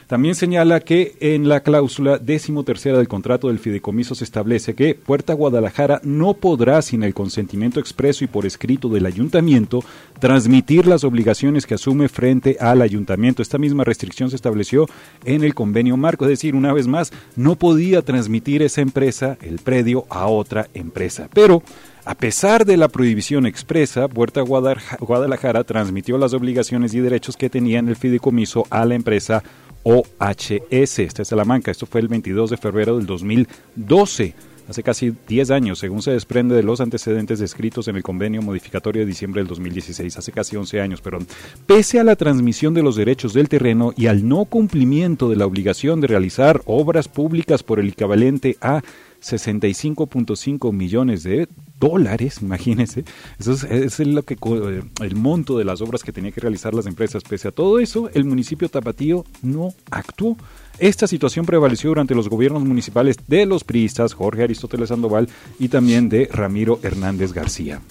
También 0.07 0.33
señala 0.33 0.79
que 0.79 1.15
en 1.19 1.47
la 1.47 1.61
cláusula 1.61 2.17
décimo 2.17 2.63
tercera 2.63 2.97
del 2.97 3.07
contrato 3.07 3.47
del 3.47 3.59
fideicomiso 3.59 4.15
se 4.15 4.23
establece 4.23 4.73
que 4.73 4.95
Puerta 4.95 5.33
Guadalajara 5.33 6.01
no 6.03 6.33
podrá, 6.33 6.81
sin 6.81 7.03
el 7.03 7.13
consentimiento 7.13 7.79
expreso 7.79 8.23
y 8.23 8.27
por 8.27 8.47
escrito 8.47 8.89
del 8.89 9.05
ayuntamiento, 9.05 9.83
transmitir 10.19 10.87
las 10.87 11.03
obligaciones 11.03 11.67
que 11.67 11.75
asume 11.75 12.09
frente 12.09 12.57
al 12.59 12.81
ayuntamiento. 12.81 13.43
Esta 13.43 13.59
misma 13.59 13.83
restricción 13.83 14.31
se 14.31 14.35
estableció 14.35 14.87
en 15.25 15.43
el 15.43 15.53
convenio 15.53 15.95
marco, 15.95 16.25
es 16.25 16.29
decir, 16.29 16.55
una 16.55 16.73
vez 16.73 16.87
más, 16.87 17.13
no 17.35 17.55
podía 17.55 18.01
transmitir 18.01 18.63
esa 18.63 18.81
empresa, 18.81 19.37
el 19.41 19.59
predio, 19.59 20.05
a 20.09 20.25
otra 20.25 20.69
empresa. 20.73 21.29
Pero 21.33 21.61
a 22.09 22.15
pesar 22.15 22.65
de 22.65 22.75
la 22.75 22.87
prohibición 22.87 23.45
expresa, 23.45 24.07
Puerta 24.07 24.41
Guadalajara 24.41 25.63
transmitió 25.63 26.17
las 26.17 26.33
obligaciones 26.33 26.95
y 26.95 27.01
derechos 27.01 27.37
que 27.37 27.51
tenía 27.51 27.77
en 27.77 27.87
el 27.87 27.95
fideicomiso 27.95 28.65
a 28.71 28.83
la 28.85 28.95
empresa 28.95 29.43
OHS. 29.83 30.99
Esta 30.99 31.21
es 31.21 31.27
Salamanca. 31.27 31.69
Esto 31.69 31.85
fue 31.85 32.01
el 32.01 32.07
22 32.07 32.49
de 32.49 32.57
febrero 32.57 32.97
del 32.97 33.05
2012 33.05 34.33
hace 34.67 34.83
casi 34.83 35.13
10 35.27 35.51
años, 35.51 35.79
según 35.79 36.01
se 36.01 36.11
desprende 36.11 36.55
de 36.55 36.61
los 36.61 36.79
antecedentes 36.79 37.39
descritos 37.39 37.87
en 37.87 37.95
el 37.95 38.03
convenio 38.03 38.41
modificatorio 38.41 39.01
de 39.01 39.07
diciembre 39.07 39.41
del 39.41 39.47
2016, 39.47 40.17
hace 40.17 40.31
casi 40.31 40.55
11 40.55 40.81
años, 40.81 41.01
perdón. 41.01 41.27
Pese 41.65 41.99
a 41.99 42.03
la 42.03 42.15
transmisión 42.15 42.75
de 42.75 42.83
los 42.83 42.95
derechos 42.95 43.33
del 43.33 43.49
terreno 43.49 43.93
y 43.97 44.07
al 44.07 44.27
no 44.27 44.45
cumplimiento 44.45 45.27
de 45.29 45.37
la 45.37 45.47
obligación 45.47 46.01
de 46.01 46.07
realizar 46.07 46.61
obras 46.65 47.07
públicas 47.07 47.63
por 47.63 47.79
el 47.79 47.89
equivalente 47.89 48.57
a 48.61 48.81
65.5 49.21 50.73
millones 50.73 51.23
de 51.23 51.47
dólares, 51.79 52.39
imagínense. 52.41 53.05
Eso 53.39 53.53
es, 53.67 53.99
lo 53.99 54.23
que, 54.23 54.35
eh, 54.35 54.83
el 55.01 55.15
monto 55.15 55.57
de 55.57 55.65
las 55.65 55.81
obras 55.81 56.03
que 56.03 56.11
tenía 56.11 56.31
que 56.31 56.41
realizar 56.41 56.73
las 56.73 56.85
empresas. 56.85 57.23
Pese 57.23 57.47
a 57.47 57.51
todo 57.51 57.79
eso, 57.79 58.09
el 58.13 58.25
municipio 58.25 58.69
tapatío 58.69 59.25
no 59.41 59.73
actuó. 59.91 60.37
Esta 60.77 61.07
situación 61.07 61.45
prevaleció 61.45 61.89
durante 61.89 62.15
los 62.15 62.29
gobiernos 62.29 62.63
municipales 62.63 63.17
de 63.27 63.45
los 63.45 63.63
priistas 63.63 64.13
Jorge 64.13 64.43
Aristóteles 64.43 64.89
Sandoval 64.89 65.27
y 65.59 65.67
también 65.67 66.09
de 66.09 66.29
Ramiro 66.31 66.79
Hernández 66.83 67.33
García. 67.33 67.81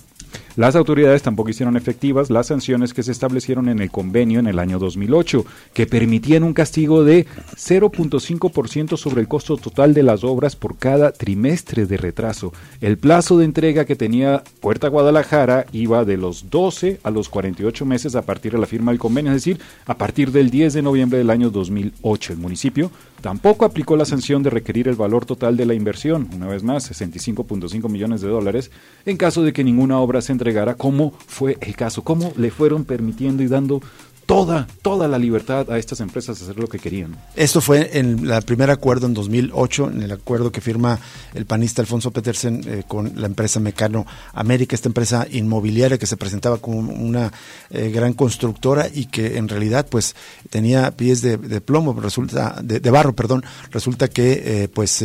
Las 0.59 0.75
autoridades 0.75 1.23
tampoco 1.23 1.51
hicieron 1.51 1.77
efectivas 1.77 2.31
las 2.31 2.49
sanciones 2.49 2.92
que 2.92 3.05
se 3.05 3.12
establecieron 3.12 3.68
en 3.68 3.79
el 3.79 3.92
convenio 3.92 4.40
en 4.40 4.49
el 4.49 4.59
año 4.59 4.81
2008, 4.81 5.47
que 5.73 5.87
permitían 5.87 6.42
un 6.42 6.53
castigo 6.53 7.05
de 7.05 7.27
0.5% 7.55 8.97
sobre 8.97 9.21
el 9.21 9.29
costo 9.29 9.57
total 9.57 9.94
de 9.94 10.03
las 10.03 10.25
obras 10.25 10.57
por 10.57 10.77
cada 10.77 11.12
trimestre 11.12 11.87
de 11.87 11.97
retraso. 11.97 12.53
El 12.81 12.99
plazo 12.99 13.38
de 13.38 13.44
entrega 13.44 13.85
que 13.85 13.94
tenía 13.94 14.42
Puerta 14.59 14.88
Guadalajara 14.88 15.66
iba 15.71 16.05
de 16.05 16.16
los 16.16 16.51
12 16.51 16.99
a 17.05 17.12
los 17.12 17.29
48 17.29 17.87
meses 17.87 18.16
a 18.16 18.23
partir 18.23 18.51
de 18.51 18.59
la 18.59 18.66
firma 18.66 18.90
del 18.90 18.99
convenio, 18.99 19.31
es 19.31 19.37
decir, 19.37 19.61
a 19.87 19.97
partir 19.97 20.33
del 20.33 20.51
10 20.51 20.73
de 20.73 20.83
noviembre 20.83 21.18
del 21.18 21.31
año 21.31 21.51
2008. 21.51 22.33
El 22.33 22.38
municipio 22.40 22.90
Tampoco 23.20 23.64
aplicó 23.64 23.96
la 23.96 24.04
sanción 24.04 24.44
de 24.44 24.50
requerir 24.50 24.87
el 24.87 24.94
valor 24.94 25.26
total 25.26 25.57
de 25.57 25.66
la 25.66 25.74
inversión, 25.74 26.28
una 26.35 26.46
vez 26.46 26.62
más 26.62 26.88
65.5 26.90 27.88
millones 27.88 28.20
de 28.20 28.28
dólares, 28.28 28.70
en 29.07 29.16
caso 29.16 29.42
de 29.42 29.52
que 29.52 29.64
ninguna 29.64 29.98
obra 29.98 30.22
se 30.22 30.31
entregara, 30.31 30.74
como 30.74 31.12
fue 31.26 31.59
el 31.61 31.74
caso, 31.74 32.04
cómo 32.04 32.33
le 32.37 32.50
fueron 32.50 32.85
permitiendo 32.85 33.42
y 33.42 33.48
dando 33.48 33.81
toda, 34.28 34.66
toda 34.82 35.08
la 35.08 35.18
libertad 35.18 35.70
a 35.70 35.78
estas 35.78 36.00
empresas 36.00 36.38
de 36.38 36.44
hacer 36.44 36.58
lo 36.58 36.68
que 36.68 36.78
querían. 36.78 37.16
Esto 37.34 37.62
fue 37.62 37.98
en 37.98 38.30
el 38.30 38.42
primer 38.42 38.70
acuerdo 38.70 39.06
en 39.06 39.14
2008, 39.14 39.90
en 39.90 40.02
el 40.02 40.12
acuerdo 40.12 40.52
que 40.52 40.60
firma 40.60 40.98
el 41.32 41.46
panista 41.46 41.80
Alfonso 41.80 42.10
Petersen 42.10 42.62
eh, 42.66 42.82
con 42.86 43.10
la 43.16 43.26
empresa 43.26 43.58
Mecano 43.58 44.04
América, 44.34 44.76
esta 44.76 44.90
empresa 44.90 45.26
inmobiliaria 45.30 45.96
que 45.96 46.06
se 46.06 46.18
presentaba 46.18 46.58
como 46.58 46.92
una 46.92 47.32
eh, 47.70 47.88
gran 47.88 48.12
constructora 48.12 48.86
y 48.92 49.06
que 49.06 49.38
en 49.38 49.48
realidad 49.48 49.86
pues 49.90 50.14
tenía 50.50 50.90
pies 50.90 51.22
de, 51.22 51.38
plomo, 51.62 51.98
resulta 51.98 52.60
de, 52.62 52.90
barro, 52.90 53.14
perdón, 53.14 53.46
resulta 53.70 54.08
que 54.08 54.42
eh, 54.44 54.68
pues 54.68 55.02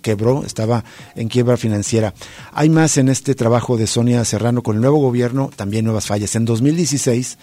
quebró, 0.00 0.44
estaba 0.44 0.84
en 1.16 1.26
quiebra 1.26 1.56
financiera. 1.56 2.14
Hay 2.52 2.68
más 2.68 2.98
en 2.98 3.08
este 3.08 3.34
trabajo 3.34 3.76
de 3.76 3.88
Sonia 3.88 4.24
Serrano 4.24 4.62
con 4.62 4.76
el 4.76 4.80
nuevo 4.80 4.98
gobierno, 4.98 5.50
también 5.56 5.84
nuevas 5.84 6.06
fallas. 6.06 6.36
En 6.36 6.44
2016 6.44 7.36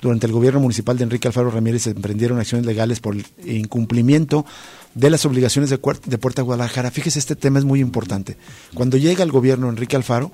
durante 0.00 0.26
el 0.26 0.32
gobierno 0.32 0.60
municipal 0.60 0.96
de 0.96 1.04
Enrique 1.04 1.28
Alfaro 1.28 1.50
Ramírez 1.50 1.82
se 1.82 1.90
emprendieron 1.90 2.38
acciones 2.38 2.66
legales 2.66 3.00
por 3.00 3.16
incumplimiento 3.44 4.46
de 4.94 5.10
las 5.10 5.24
obligaciones 5.24 5.70
de, 5.70 5.80
de 6.06 6.18
Puerta 6.18 6.42
Guadalajara. 6.42 6.90
Fíjese, 6.90 7.18
este 7.18 7.36
tema 7.36 7.58
es 7.58 7.64
muy 7.64 7.80
importante. 7.80 8.36
Cuando 8.74 8.96
llega 8.96 9.22
el 9.22 9.32
gobierno 9.32 9.68
Enrique 9.68 9.96
Alfaro, 9.96 10.32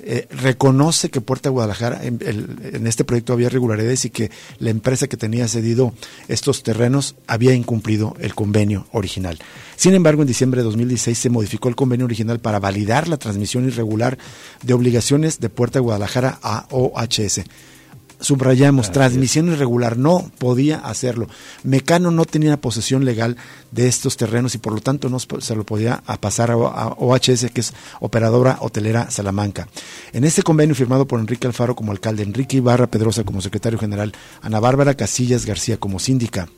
eh, 0.00 0.26
reconoce 0.30 1.10
que 1.10 1.20
Puerta 1.20 1.50
Guadalajara, 1.50 2.04
en, 2.04 2.18
en, 2.22 2.86
este 2.86 3.04
proyecto 3.04 3.34
había 3.34 3.48
irregularidades 3.48 4.06
y 4.06 4.10
que 4.10 4.30
la 4.58 4.70
empresa 4.70 5.06
que 5.06 5.18
tenía 5.18 5.46
cedido 5.46 5.92
estos 6.28 6.62
terrenos 6.62 7.14
había 7.26 7.52
incumplido 7.52 8.16
el 8.18 8.34
convenio 8.34 8.86
original. 8.92 9.38
Sin 9.76 9.92
embargo, 9.92 10.22
en 10.22 10.28
diciembre 10.28 10.62
de 10.62 10.64
2016 10.64 11.18
se 11.18 11.30
modificó 11.30 11.68
el 11.68 11.76
convenio 11.76 12.06
original 12.06 12.40
para 12.40 12.58
validar 12.58 13.06
la 13.06 13.18
transmisión 13.18 13.66
irregular 13.66 14.16
de 14.62 14.72
obligaciones 14.72 15.40
de 15.40 15.50
Puerta 15.50 15.78
Guadalajara 15.78 16.38
a 16.42 16.66
OHS 16.70 17.42
subrayamos, 18.22 18.90
transmisión 18.90 19.48
irregular, 19.48 19.98
no 19.98 20.30
podía 20.38 20.78
hacerlo. 20.78 21.28
Mecano 21.62 22.10
no 22.10 22.24
tenía 22.24 22.60
posesión 22.60 23.04
legal 23.04 23.36
de 23.70 23.88
estos 23.88 24.16
terrenos 24.16 24.54
y 24.54 24.58
por 24.58 24.72
lo 24.72 24.80
tanto 24.80 25.08
no 25.08 25.18
se 25.18 25.54
lo 25.54 25.64
podía 25.64 26.02
pasar 26.20 26.50
a 26.50 26.56
OHS, 26.56 27.50
que 27.52 27.60
es 27.60 27.74
Operadora 28.00 28.58
Hotelera 28.60 29.10
Salamanca. 29.10 29.68
En 30.12 30.24
este 30.24 30.42
convenio 30.42 30.74
firmado 30.74 31.06
por 31.06 31.20
Enrique 31.20 31.46
Alfaro 31.46 31.76
como 31.76 31.92
alcalde, 31.92 32.22
Enrique 32.22 32.56
Ibarra 32.56 32.86
Pedrosa 32.86 33.24
como 33.24 33.40
secretario 33.40 33.78
general, 33.78 34.12
Ana 34.40 34.60
Bárbara 34.60 34.94
Casillas 34.94 35.44
García 35.44 35.76
como 35.76 35.98
síndica, 35.98 36.48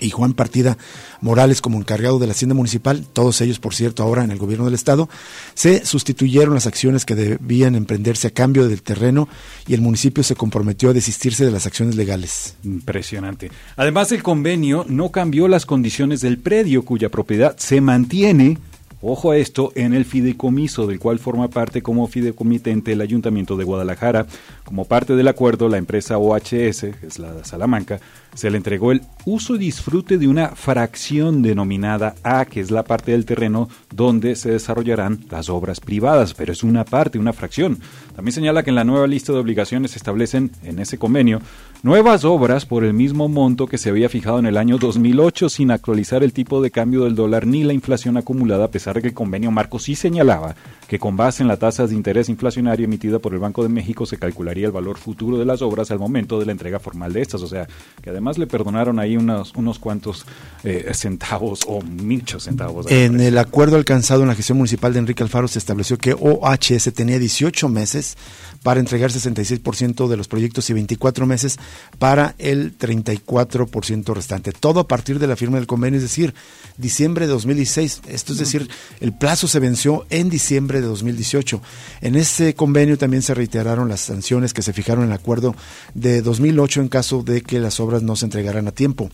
y 0.00 0.10
Juan 0.10 0.34
Partida 0.34 0.78
Morales 1.20 1.60
como 1.60 1.78
encargado 1.78 2.18
de 2.18 2.26
la 2.26 2.32
Hacienda 2.32 2.54
Municipal, 2.54 3.04
todos 3.12 3.40
ellos, 3.40 3.58
por 3.58 3.74
cierto, 3.74 4.02
ahora 4.02 4.24
en 4.24 4.30
el 4.30 4.38
gobierno 4.38 4.64
del 4.64 4.74
Estado, 4.74 5.08
se 5.54 5.84
sustituyeron 5.84 6.54
las 6.54 6.66
acciones 6.66 7.04
que 7.04 7.14
debían 7.14 7.74
emprenderse 7.74 8.28
a 8.28 8.30
cambio 8.30 8.68
del 8.68 8.82
terreno 8.82 9.28
y 9.66 9.74
el 9.74 9.80
municipio 9.80 10.22
se 10.22 10.36
comprometió 10.36 10.90
a 10.90 10.92
desistirse 10.92 11.44
de 11.44 11.50
las 11.50 11.66
acciones 11.66 11.96
legales. 11.96 12.56
Impresionante. 12.64 13.50
Además, 13.76 14.12
el 14.12 14.22
convenio 14.22 14.84
no 14.88 15.10
cambió 15.10 15.48
las 15.48 15.66
condiciones 15.66 16.20
del 16.20 16.38
predio 16.38 16.84
cuya 16.84 17.08
propiedad 17.08 17.56
se 17.58 17.80
mantiene 17.80 18.58
Ojo 19.00 19.30
a 19.30 19.36
esto, 19.36 19.70
en 19.76 19.94
el 19.94 20.04
fideicomiso 20.04 20.88
del 20.88 20.98
cual 20.98 21.20
forma 21.20 21.48
parte 21.48 21.82
como 21.82 22.08
fideicomitente 22.08 22.92
el 22.92 23.00
Ayuntamiento 23.00 23.56
de 23.56 23.62
Guadalajara, 23.62 24.26
como 24.68 24.84
parte 24.84 25.16
del 25.16 25.28
acuerdo, 25.28 25.66
la 25.70 25.78
empresa 25.78 26.18
OHS, 26.18 26.42
que 26.50 27.06
es 27.06 27.18
la 27.18 27.32
de 27.32 27.42
Salamanca, 27.42 28.00
se 28.34 28.50
le 28.50 28.58
entregó 28.58 28.92
el 28.92 29.00
uso 29.24 29.56
y 29.56 29.58
disfrute 29.58 30.18
de 30.18 30.28
una 30.28 30.50
fracción 30.50 31.40
denominada 31.40 32.14
A, 32.22 32.44
que 32.44 32.60
es 32.60 32.70
la 32.70 32.84
parte 32.84 33.12
del 33.12 33.24
terreno 33.24 33.70
donde 33.94 34.36
se 34.36 34.50
desarrollarán 34.50 35.24
las 35.30 35.48
obras 35.48 35.80
privadas, 35.80 36.34
pero 36.34 36.52
es 36.52 36.62
una 36.62 36.84
parte, 36.84 37.18
una 37.18 37.32
fracción. 37.32 37.78
También 38.14 38.34
señala 38.34 38.62
que 38.62 38.68
en 38.68 38.76
la 38.76 38.84
nueva 38.84 39.06
lista 39.06 39.32
de 39.32 39.38
obligaciones 39.38 39.92
se 39.92 39.98
establecen 39.98 40.52
en 40.62 40.78
ese 40.80 40.98
convenio 40.98 41.40
nuevas 41.82 42.24
obras 42.24 42.66
por 42.66 42.84
el 42.84 42.92
mismo 42.92 43.28
monto 43.28 43.66
que 43.66 43.78
se 43.78 43.88
había 43.88 44.08
fijado 44.08 44.38
en 44.38 44.46
el 44.46 44.56
año 44.56 44.78
2008 44.78 45.48
sin 45.48 45.70
actualizar 45.70 46.22
el 46.22 46.32
tipo 46.32 46.60
de 46.60 46.70
cambio 46.70 47.04
del 47.04 47.14
dólar 47.14 47.46
ni 47.46 47.64
la 47.64 47.72
inflación 47.72 48.16
acumulada, 48.16 48.66
a 48.66 48.70
pesar 48.70 48.96
de 48.96 49.02
que 49.02 49.08
el 49.08 49.14
convenio 49.14 49.50
marco 49.50 49.78
sí 49.78 49.94
señalaba 49.94 50.56
que 50.88 50.98
con 50.98 51.16
base 51.16 51.42
en 51.42 51.48
la 51.48 51.56
tasa 51.56 51.86
de 51.86 51.94
interés 51.94 52.28
inflacionaria 52.28 52.84
emitida 52.84 53.18
por 53.18 53.32
el 53.32 53.38
Banco 53.38 53.62
de 53.62 53.68
México 53.68 54.06
se 54.06 54.18
calcularía 54.18 54.57
el 54.64 54.72
valor 54.72 54.98
futuro 54.98 55.38
de 55.38 55.44
las 55.44 55.62
obras 55.62 55.90
al 55.90 55.98
momento 55.98 56.38
de 56.38 56.46
la 56.46 56.52
entrega 56.52 56.78
formal 56.78 57.12
de 57.12 57.22
estas. 57.22 57.42
O 57.42 57.48
sea, 57.48 57.66
que 58.02 58.10
además 58.10 58.38
le 58.38 58.46
perdonaron 58.46 58.98
ahí 58.98 59.16
unos, 59.16 59.52
unos 59.54 59.78
cuantos 59.78 60.26
eh, 60.64 60.90
centavos 60.94 61.60
o 61.66 61.80
muchos 61.80 62.44
centavos. 62.44 62.90
En 62.90 63.20
el 63.20 63.38
acuerdo 63.38 63.76
alcanzado 63.76 64.22
en 64.22 64.28
la 64.28 64.34
gestión 64.34 64.58
municipal 64.58 64.92
de 64.92 65.00
Enrique 65.00 65.22
Alfaro 65.22 65.48
se 65.48 65.58
estableció 65.58 65.98
que 65.98 66.14
OHS 66.14 66.92
tenía 66.94 67.18
18 67.18 67.68
meses 67.68 68.16
para 68.62 68.80
entregar 68.80 69.10
66% 69.10 70.08
de 70.08 70.16
los 70.16 70.28
proyectos 70.28 70.68
y 70.70 70.72
24 70.72 71.26
meses 71.26 71.58
para 71.98 72.34
el 72.38 72.76
34% 72.76 74.14
restante. 74.14 74.52
Todo 74.52 74.80
a 74.80 74.88
partir 74.88 75.18
de 75.18 75.26
la 75.26 75.36
firma 75.36 75.58
del 75.58 75.66
convenio, 75.66 75.98
es 75.98 76.02
decir, 76.02 76.34
diciembre 76.76 77.26
de 77.26 77.32
2016. 77.32 78.02
Esto 78.08 78.32
es 78.32 78.38
decir, 78.38 78.68
el 79.00 79.12
plazo 79.12 79.48
se 79.48 79.60
venció 79.60 80.06
en 80.10 80.28
diciembre 80.28 80.80
de 80.80 80.86
2018. 80.86 81.62
En 82.00 82.16
ese 82.16 82.54
convenio 82.54 82.98
también 82.98 83.22
se 83.22 83.34
reiteraron 83.34 83.88
las 83.88 84.00
sanciones 84.00 84.52
que 84.52 84.62
se 84.62 84.72
fijaron 84.72 85.04
en 85.04 85.10
el 85.10 85.16
acuerdo 85.16 85.54
de 85.94 86.22
2008 86.22 86.80
en 86.80 86.88
caso 86.88 87.22
de 87.22 87.42
que 87.42 87.60
las 87.60 87.80
obras 87.80 88.02
no 88.02 88.16
se 88.16 88.26
entregaran 88.26 88.68
a 88.68 88.72
tiempo. 88.72 89.10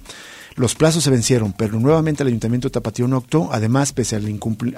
Los 0.57 0.77
plazos 0.77 1.03
se 1.03 1.11
vencieron, 1.11 1.53
pero 1.53 1.81
nuevamente 1.81 2.23
el 2.23 2.29
Ayuntamiento 2.29 2.69
de 2.69 2.73
Tapatío 2.73 3.09
no 3.09 3.17
actuó. 3.17 3.53
Además, 3.53 3.93
pese 3.93 4.15
a 4.15 4.21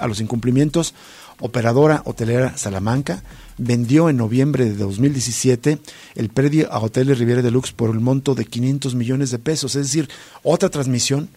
los 0.07 0.21
incumplimientos, 0.21 0.95
Operadora 1.39 2.01
Hotelera 2.05 2.57
Salamanca 2.57 3.23
vendió 3.57 4.09
en 4.09 4.17
noviembre 4.17 4.65
de 4.65 4.75
2017 4.75 5.79
el 6.15 6.29
predio 6.29 6.71
a 6.71 6.79
Hoteles 6.79 7.19
Riviera 7.19 7.41
Deluxe 7.41 7.71
por 7.71 7.89
el 7.89 7.99
monto 7.99 8.35
de 8.35 8.45
500 8.45 8.95
millones 8.95 9.31
de 9.31 9.39
pesos, 9.39 9.75
es 9.75 9.87
decir, 9.87 10.09
otra 10.43 10.69
transmisión. 10.69 11.29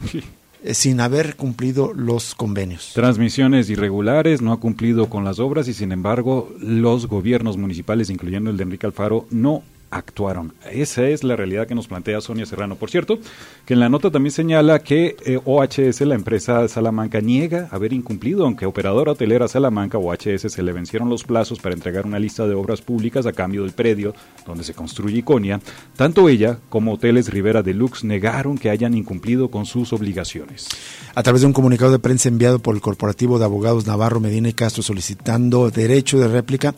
Eh, 0.63 0.75
sin 0.75 1.01
haber 1.01 1.37
cumplido 1.37 1.95
los 1.95 2.35
convenios. 2.35 2.91
Transmisiones 2.93 3.71
irregulares, 3.71 4.43
no 4.43 4.53
ha 4.53 4.61
cumplido 4.61 5.09
con 5.09 5.25
las 5.25 5.39
obras 5.39 5.69
y 5.69 5.73
sin 5.73 5.91
embargo 5.91 6.53
los 6.61 7.07
gobiernos 7.07 7.57
municipales, 7.57 8.11
incluyendo 8.11 8.51
el 8.51 8.59
de 8.59 8.65
Enrique 8.65 8.87
Alfaro, 8.87 9.27
no 9.31 9.63
actuaron. 9.91 10.55
Esa 10.71 11.09
es 11.09 11.25
la 11.25 11.37
realidad 11.37 11.67
que 11.67 11.75
nos 11.75 11.89
plantea 11.89 12.21
Sonia 12.21 12.47
Serrano. 12.47 12.77
Por 12.77 12.91
cierto, 12.91 13.19
que 13.67 13.75
en 13.75 13.81
la 13.81 13.89
nota 13.89 14.11
también 14.11 14.33
señala 14.33 14.79
que 14.81 15.17
eh, 15.25 15.41
OHS, 15.45 16.01
la 16.03 16.15
empresa 16.15 16.67
Salamanca, 16.69 17.21
niega 17.21 17.69
haber 17.71 17.93
incumplido, 17.93 18.45
aunque 18.45 18.67
operadora 18.67 19.13
hotelera 19.13 19.49
Salamanca, 19.49 19.99
OHS, 19.99 20.53
se 20.53 20.63
le 20.63 20.73
vencieron 20.73 21.09
los 21.09 21.25
plazos 21.25 21.59
para 21.59 21.75
entregar 21.75 22.07
una 22.07 22.19
lista 22.19 22.47
de 22.47 22.55
obras 22.55 22.81
públicas 22.83 23.27
a 23.27 23.33
cambio 23.33 23.63
del 23.63 23.73
predio 23.73 24.15
donde 24.47 24.65
se 24.65 24.75
construye 24.75 25.19
Iconia. 25.19 25.61
Tanto 25.97 26.29
ella 26.29 26.59
como 26.69 26.95
Hoteles 26.95 27.29
Rivera 27.29 27.63
Deluxe 27.63 28.05
negaron 28.05 28.59
que 28.59 28.71
hayan 28.71 28.95
incumplido 28.95 29.51
con 29.51 29.67
sus 29.67 29.93
obligaciones. 29.93 30.69
A 31.15 31.23
través 31.23 31.41
de 31.41 31.49
un 31.49 31.53
comunicado 31.53 31.91
de 31.91 31.99
prensa 31.99 32.29
enviado 32.29 32.61
por 32.61 32.75
el 32.75 32.81
Corporativo 32.81 33.39
de 33.39 33.45
Abogados 33.45 33.87
Navarro 33.87 34.21
Medina 34.21 34.49
y 34.49 34.53
Castro 34.53 34.83
solicitando 34.83 35.69
derecho 35.71 36.19
de 36.19 36.29
réplica, 36.29 36.75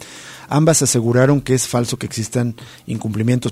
Ambas 0.52 0.82
aseguraron 0.82 1.40
que 1.40 1.54
es 1.54 1.66
falso 1.66 1.96
que 1.96 2.04
existan 2.04 2.54
incumplimientos 2.86 3.01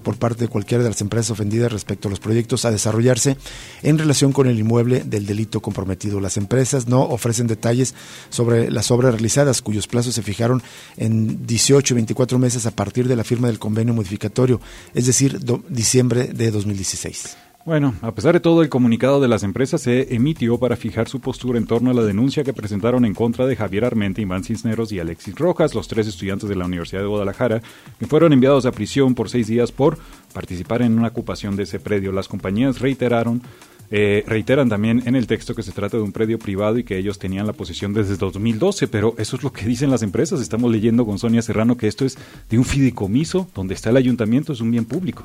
por 0.00 0.16
parte 0.16 0.44
de 0.44 0.48
cualquiera 0.48 0.84
de 0.84 0.90
las 0.90 1.00
empresas 1.00 1.30
ofendidas 1.30 1.72
respecto 1.72 2.08
a 2.08 2.10
los 2.10 2.20
proyectos 2.20 2.64
a 2.64 2.70
desarrollarse 2.70 3.36
en 3.82 3.98
relación 3.98 4.32
con 4.32 4.46
el 4.46 4.58
inmueble 4.58 5.02
del 5.04 5.26
delito 5.26 5.60
comprometido. 5.60 6.20
Las 6.20 6.36
empresas 6.36 6.86
no 6.86 7.02
ofrecen 7.02 7.46
detalles 7.46 7.94
sobre 8.28 8.70
las 8.70 8.90
obras 8.90 9.12
realizadas, 9.12 9.62
cuyos 9.62 9.86
plazos 9.86 10.14
se 10.14 10.22
fijaron 10.22 10.62
en 10.96 11.46
18 11.46 11.94
y 11.94 11.96
24 11.96 12.38
meses 12.38 12.66
a 12.66 12.70
partir 12.70 13.08
de 13.08 13.16
la 13.16 13.24
firma 13.24 13.48
del 13.48 13.58
convenio 13.58 13.94
modificatorio, 13.94 14.60
es 14.94 15.06
decir, 15.06 15.40
diciembre 15.68 16.28
de 16.28 16.50
2016. 16.50 17.49
Bueno, 17.66 17.94
a 18.00 18.12
pesar 18.12 18.32
de 18.32 18.40
todo, 18.40 18.62
el 18.62 18.70
comunicado 18.70 19.20
de 19.20 19.28
las 19.28 19.42
empresas 19.42 19.82
se 19.82 20.14
emitió 20.14 20.56
para 20.58 20.76
fijar 20.76 21.08
su 21.08 21.20
postura 21.20 21.58
en 21.58 21.66
torno 21.66 21.90
a 21.90 21.94
la 21.94 22.02
denuncia 22.02 22.42
que 22.42 22.54
presentaron 22.54 23.04
en 23.04 23.12
contra 23.12 23.46
de 23.46 23.54
Javier 23.54 23.84
Armenta, 23.84 24.22
Iván 24.22 24.44
Cisneros 24.44 24.90
y 24.92 24.98
Alexis 24.98 25.34
Rojas, 25.34 25.74
los 25.74 25.86
tres 25.86 26.06
estudiantes 26.06 26.48
de 26.48 26.56
la 26.56 26.64
Universidad 26.64 27.02
de 27.02 27.08
Guadalajara, 27.08 27.60
que 27.98 28.06
fueron 28.06 28.32
enviados 28.32 28.64
a 28.64 28.72
prisión 28.72 29.14
por 29.14 29.28
seis 29.28 29.46
días 29.46 29.72
por 29.72 29.98
participar 30.32 30.80
en 30.80 30.98
una 30.98 31.08
ocupación 31.08 31.54
de 31.54 31.64
ese 31.64 31.78
predio. 31.78 32.12
Las 32.12 32.28
compañías 32.28 32.80
reiteraron 32.80 33.42
eh, 33.92 34.22
reiteran 34.26 34.68
también 34.68 35.02
en 35.06 35.16
el 35.16 35.26
texto 35.26 35.54
que 35.54 35.64
se 35.64 35.72
trata 35.72 35.96
de 35.96 36.02
un 36.02 36.12
predio 36.12 36.38
privado 36.38 36.78
y 36.78 36.84
que 36.84 36.96
ellos 36.96 37.18
tenían 37.18 37.46
la 37.46 37.52
posesión 37.52 37.92
desde 37.92 38.16
2012, 38.16 38.86
pero 38.86 39.14
eso 39.18 39.36
es 39.36 39.42
lo 39.42 39.52
que 39.52 39.66
dicen 39.66 39.90
las 39.90 40.02
empresas. 40.02 40.40
Estamos 40.40 40.70
leyendo 40.70 41.04
con 41.04 41.18
Sonia 41.18 41.42
Serrano 41.42 41.76
que 41.76 41.88
esto 41.88 42.04
es 42.04 42.16
de 42.48 42.58
un 42.58 42.64
fideicomiso 42.64 43.48
donde 43.54 43.74
está 43.74 43.90
el 43.90 43.96
ayuntamiento, 43.96 44.52
es 44.52 44.60
un 44.60 44.70
bien 44.70 44.84
público. 44.84 45.24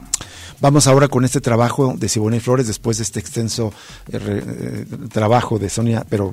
Vamos 0.62 0.88
ahora 0.88 1.08
con 1.08 1.26
este 1.26 1.42
trabajo 1.42 1.94
de 1.96 2.10
Siboney 2.10 2.40
Flores, 2.40 2.66
después 2.66 2.98
de 2.98 3.04
este 3.04 3.20
extenso 3.20 3.72
eh, 4.12 4.20
eh, 4.20 4.86
trabajo 5.12 5.60
de 5.60 5.70
Sonia, 5.70 6.06
pero 6.10 6.32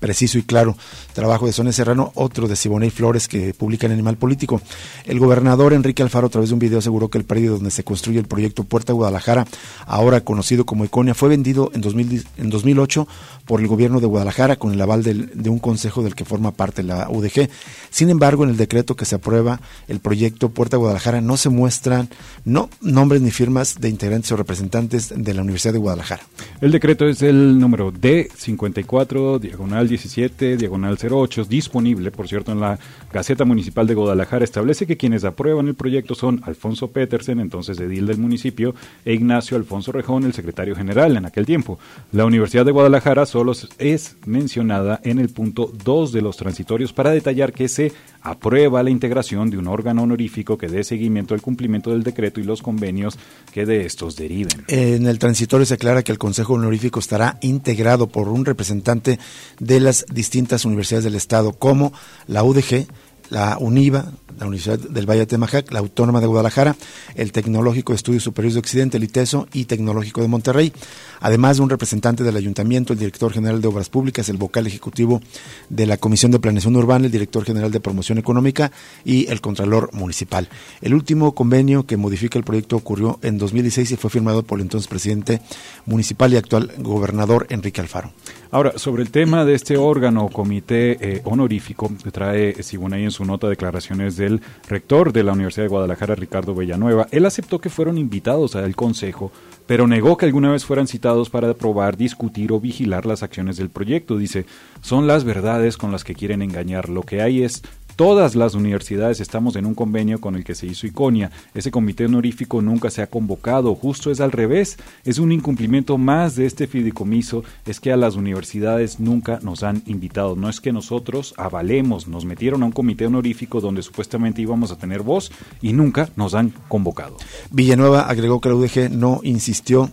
preciso 0.00 0.38
y 0.38 0.42
claro, 0.42 0.76
trabajo 1.12 1.44
de 1.46 1.52
Sonia 1.52 1.72
Serrano, 1.72 2.12
otro 2.14 2.48
de 2.48 2.56
Siboney 2.56 2.90
Flores 2.90 3.28
que 3.28 3.52
publica 3.52 3.86
en 3.86 3.92
Animal 3.92 4.16
Político. 4.16 4.62
El 5.04 5.18
gobernador 5.18 5.74
Enrique 5.74 6.02
Alfaro, 6.02 6.28
a 6.28 6.30
través 6.30 6.48
de 6.48 6.54
un 6.54 6.60
video, 6.60 6.78
aseguró 6.78 7.08
que 7.08 7.18
el 7.18 7.24
predio 7.24 7.52
donde 7.52 7.70
se 7.70 7.84
construye 7.84 8.18
el 8.18 8.26
proyecto 8.26 8.64
Puerta 8.64 8.94
Guadalajara, 8.94 9.46
ahora 9.86 10.22
conocido 10.22 10.64
como 10.64 10.86
Iconia, 10.86 11.14
fue 11.14 11.28
vendido 11.28 11.72
en, 11.74 11.80
2000, 11.80 12.24
en 12.38 12.50
2008 12.50 13.06
por 13.44 13.60
el 13.60 13.66
gobierno 13.66 14.00
de 14.00 14.06
Guadalajara 14.06 14.56
con 14.56 14.72
el 14.72 14.80
aval 14.80 15.02
de 15.02 15.50
un 15.50 15.58
consejo 15.58 16.02
del 16.02 16.14
que 16.14 16.24
forma 16.24 16.52
parte 16.52 16.82
la 16.82 17.08
UDG. 17.10 17.48
Sin 17.90 18.10
embargo, 18.10 18.44
en 18.44 18.50
el 18.50 18.56
decreto 18.56 18.96
que 18.96 19.04
se 19.04 19.16
aprueba 19.16 19.60
el 19.88 20.00
proyecto 20.00 20.48
Puerta 20.48 20.76
Guadalajara 20.76 21.20
no 21.20 21.36
se 21.36 21.50
muestran 21.50 22.08
no 22.44 22.70
nombres 22.80 23.20
ni 23.20 23.30
firmas 23.30 23.80
de 23.80 23.88
integrantes 23.88 24.32
o 24.32 24.36
representantes 24.36 25.12
de 25.14 25.34
la 25.34 25.42
Universidad 25.42 25.72
de 25.72 25.78
Guadalajara. 25.78 26.22
El 26.60 26.72
decreto 26.72 27.06
es 27.06 27.22
el 27.22 27.58
número 27.58 27.92
D54, 27.92 29.38
diagonal 29.38 29.88
17, 29.88 30.56
diagonal 30.56 30.98
08, 31.00 31.44
disponible, 31.44 32.10
por 32.10 32.28
cierto, 32.28 32.52
en 32.52 32.60
la 32.60 32.78
Gaceta 33.12 33.44
Municipal 33.44 33.86
de 33.86 33.94
Guadalajara. 33.94 34.44
Establece 34.44 34.86
que 34.86 34.96
quienes 34.96 35.24
aprueban 35.24 35.68
el 35.68 35.74
proyecto 35.74 36.14
son 36.14 36.40
Alfonso 36.44 36.88
Petersen, 36.88 37.40
entonces 37.40 37.78
edil 37.78 38.06
del 38.06 38.18
municipio, 38.18 38.74
e 39.04 39.14
Ignacio 39.14 39.56
Alfonso 39.56 39.92
Rejón, 39.92 40.24
el 40.24 40.32
secretario 40.32 40.74
general 40.74 41.16
en 41.16 41.26
aquel 41.26 41.46
tiempo. 41.46 41.63
La 42.12 42.24
Universidad 42.24 42.64
de 42.64 42.72
Guadalajara 42.72 43.26
solo 43.26 43.52
es 43.78 44.16
mencionada 44.26 45.00
en 45.04 45.18
el 45.18 45.28
punto 45.28 45.70
2 45.84 46.12
de 46.12 46.22
los 46.22 46.36
transitorios 46.36 46.92
para 46.92 47.10
detallar 47.10 47.52
que 47.52 47.68
se 47.68 47.92
aprueba 48.22 48.82
la 48.82 48.90
integración 48.90 49.50
de 49.50 49.58
un 49.58 49.68
órgano 49.68 50.02
honorífico 50.02 50.56
que 50.56 50.68
dé 50.68 50.82
seguimiento 50.82 51.34
al 51.34 51.42
cumplimiento 51.42 51.90
del 51.90 52.02
decreto 52.02 52.40
y 52.40 52.44
los 52.44 52.62
convenios 52.62 53.18
que 53.52 53.66
de 53.66 53.84
estos 53.84 54.16
deriven. 54.16 54.64
En 54.68 55.06
el 55.06 55.18
transitorio 55.18 55.66
se 55.66 55.74
aclara 55.74 56.02
que 56.02 56.12
el 56.12 56.18
Consejo 56.18 56.54
Honorífico 56.54 57.00
estará 57.00 57.38
integrado 57.42 58.06
por 58.06 58.28
un 58.28 58.44
representante 58.44 59.18
de 59.60 59.80
las 59.80 60.06
distintas 60.12 60.64
universidades 60.64 61.04
del 61.04 61.14
Estado, 61.14 61.52
como 61.52 61.92
la 62.26 62.42
UDG, 62.42 62.86
la 63.30 63.56
UNIVA, 63.60 64.12
la 64.38 64.46
Universidad 64.46 64.78
del 64.78 65.08
Valle 65.08 65.20
de 65.20 65.26
Temajac, 65.26 65.72
la 65.72 65.80
Autónoma 65.80 66.20
de 66.20 66.26
Guadalajara, 66.26 66.76
el 67.14 67.32
Tecnológico 67.32 67.92
de 67.92 67.96
Estudios 67.96 68.22
Superiores 68.22 68.54
de 68.54 68.60
Occidente, 68.60 68.96
el 68.96 69.04
ITESO 69.04 69.48
y 69.52 69.64
Tecnológico 69.64 70.22
de 70.22 70.28
Monterrey, 70.28 70.72
además 71.20 71.56
de 71.56 71.62
un 71.62 71.70
representante 71.70 72.24
del 72.24 72.36
Ayuntamiento, 72.36 72.92
el 72.92 72.98
Director 72.98 73.32
General 73.32 73.60
de 73.60 73.68
Obras 73.68 73.88
Públicas, 73.88 74.28
el 74.28 74.36
vocal 74.36 74.66
ejecutivo 74.66 75.20
de 75.68 75.86
la 75.86 75.96
Comisión 75.96 76.32
de 76.32 76.38
Planeación 76.38 76.76
Urbana, 76.76 77.06
el 77.06 77.12
Director 77.12 77.44
General 77.44 77.70
de 77.70 77.80
Promoción 77.80 78.18
Económica 78.18 78.72
y 79.04 79.30
el 79.30 79.40
Contralor 79.40 79.90
Municipal. 79.92 80.48
El 80.80 80.94
último 80.94 81.34
convenio 81.34 81.86
que 81.86 81.96
modifica 81.96 82.38
el 82.38 82.44
proyecto 82.44 82.76
ocurrió 82.76 83.18
en 83.22 83.38
2016 83.38 83.92
y 83.92 83.96
fue 83.96 84.10
firmado 84.10 84.42
por 84.42 84.58
el 84.58 84.62
entonces 84.62 84.88
presidente 84.88 85.40
municipal 85.86 86.32
y 86.32 86.36
actual 86.36 86.72
gobernador 86.78 87.46
Enrique 87.50 87.80
Alfaro. 87.80 88.12
Ahora, 88.50 88.78
sobre 88.78 89.02
el 89.02 89.10
tema 89.10 89.44
de 89.44 89.54
este 89.54 89.76
órgano 89.76 90.26
o 90.26 90.30
comité 90.30 90.96
eh, 91.00 91.20
honorífico, 91.24 91.90
trae 92.12 92.62
Siboney 92.62 93.02
en 93.02 93.10
su 93.10 93.24
nota 93.24 93.48
declaraciones 93.48 94.16
del 94.24 94.40
rector 94.68 95.12
de 95.12 95.22
la 95.22 95.32
Universidad 95.32 95.64
de 95.64 95.70
Guadalajara, 95.70 96.14
Ricardo 96.14 96.54
Villanueva. 96.54 97.06
Él 97.10 97.26
aceptó 97.26 97.60
que 97.60 97.70
fueron 97.70 97.98
invitados 97.98 98.56
al 98.56 98.74
consejo, 98.74 99.30
pero 99.66 99.86
negó 99.86 100.16
que 100.16 100.26
alguna 100.26 100.50
vez 100.50 100.64
fueran 100.64 100.86
citados 100.86 101.30
para 101.30 101.50
aprobar, 101.50 101.96
discutir 101.96 102.52
o 102.52 102.60
vigilar 102.60 103.06
las 103.06 103.22
acciones 103.22 103.56
del 103.56 103.70
proyecto. 103.70 104.18
Dice, 104.18 104.46
son 104.80 105.06
las 105.06 105.24
verdades 105.24 105.76
con 105.76 105.92
las 105.92 106.04
que 106.04 106.14
quieren 106.14 106.42
engañar. 106.42 106.88
Lo 106.88 107.02
que 107.02 107.22
hay 107.22 107.42
es 107.42 107.62
Todas 107.96 108.34
las 108.34 108.54
universidades 108.54 109.20
estamos 109.20 109.54
en 109.54 109.66
un 109.66 109.74
convenio 109.74 110.20
con 110.20 110.34
el 110.34 110.42
que 110.42 110.56
se 110.56 110.66
hizo 110.66 110.86
Iconia. 110.86 111.30
Ese 111.54 111.70
comité 111.70 112.06
honorífico 112.06 112.60
nunca 112.60 112.90
se 112.90 113.02
ha 113.02 113.06
convocado, 113.06 113.72
justo 113.76 114.10
es 114.10 114.20
al 114.20 114.32
revés. 114.32 114.78
Es 115.04 115.18
un 115.18 115.30
incumplimiento 115.30 115.96
más 115.96 116.34
de 116.34 116.46
este 116.46 116.66
fideicomiso, 116.66 117.44
es 117.66 117.78
que 117.78 117.92
a 117.92 117.96
las 117.96 118.16
universidades 118.16 118.98
nunca 118.98 119.38
nos 119.42 119.62
han 119.62 119.82
invitado. 119.86 120.34
No 120.34 120.48
es 120.48 120.60
que 120.60 120.72
nosotros 120.72 121.34
avalemos, 121.36 122.08
nos 122.08 122.24
metieron 122.24 122.64
a 122.64 122.66
un 122.66 122.72
comité 122.72 123.06
honorífico 123.06 123.60
donde 123.60 123.82
supuestamente 123.82 124.42
íbamos 124.42 124.72
a 124.72 124.76
tener 124.76 125.02
voz 125.02 125.30
y 125.62 125.72
nunca 125.72 126.08
nos 126.16 126.34
han 126.34 126.52
convocado. 126.66 127.16
Villanueva 127.52 128.08
agregó 128.08 128.40
que 128.40 128.48
la 128.48 128.56
UDG 128.56 128.90
no 128.90 129.20
insistió 129.22 129.88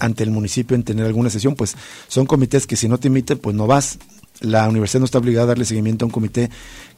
ante 0.00 0.24
el 0.24 0.32
municipio 0.32 0.74
en 0.74 0.82
tener 0.82 1.06
alguna 1.06 1.30
sesión, 1.30 1.54
pues 1.54 1.76
son 2.08 2.26
comités 2.26 2.66
que 2.66 2.74
si 2.74 2.88
no 2.88 2.98
te 2.98 3.06
inviten, 3.06 3.38
pues 3.38 3.54
no 3.54 3.68
vas. 3.68 3.98
La 4.40 4.68
universidad 4.68 5.00
no 5.00 5.06
está 5.06 5.18
obligada 5.18 5.44
a 5.44 5.48
darle 5.48 5.64
seguimiento 5.64 6.04
a 6.04 6.06
un 6.06 6.12
comité 6.12 6.50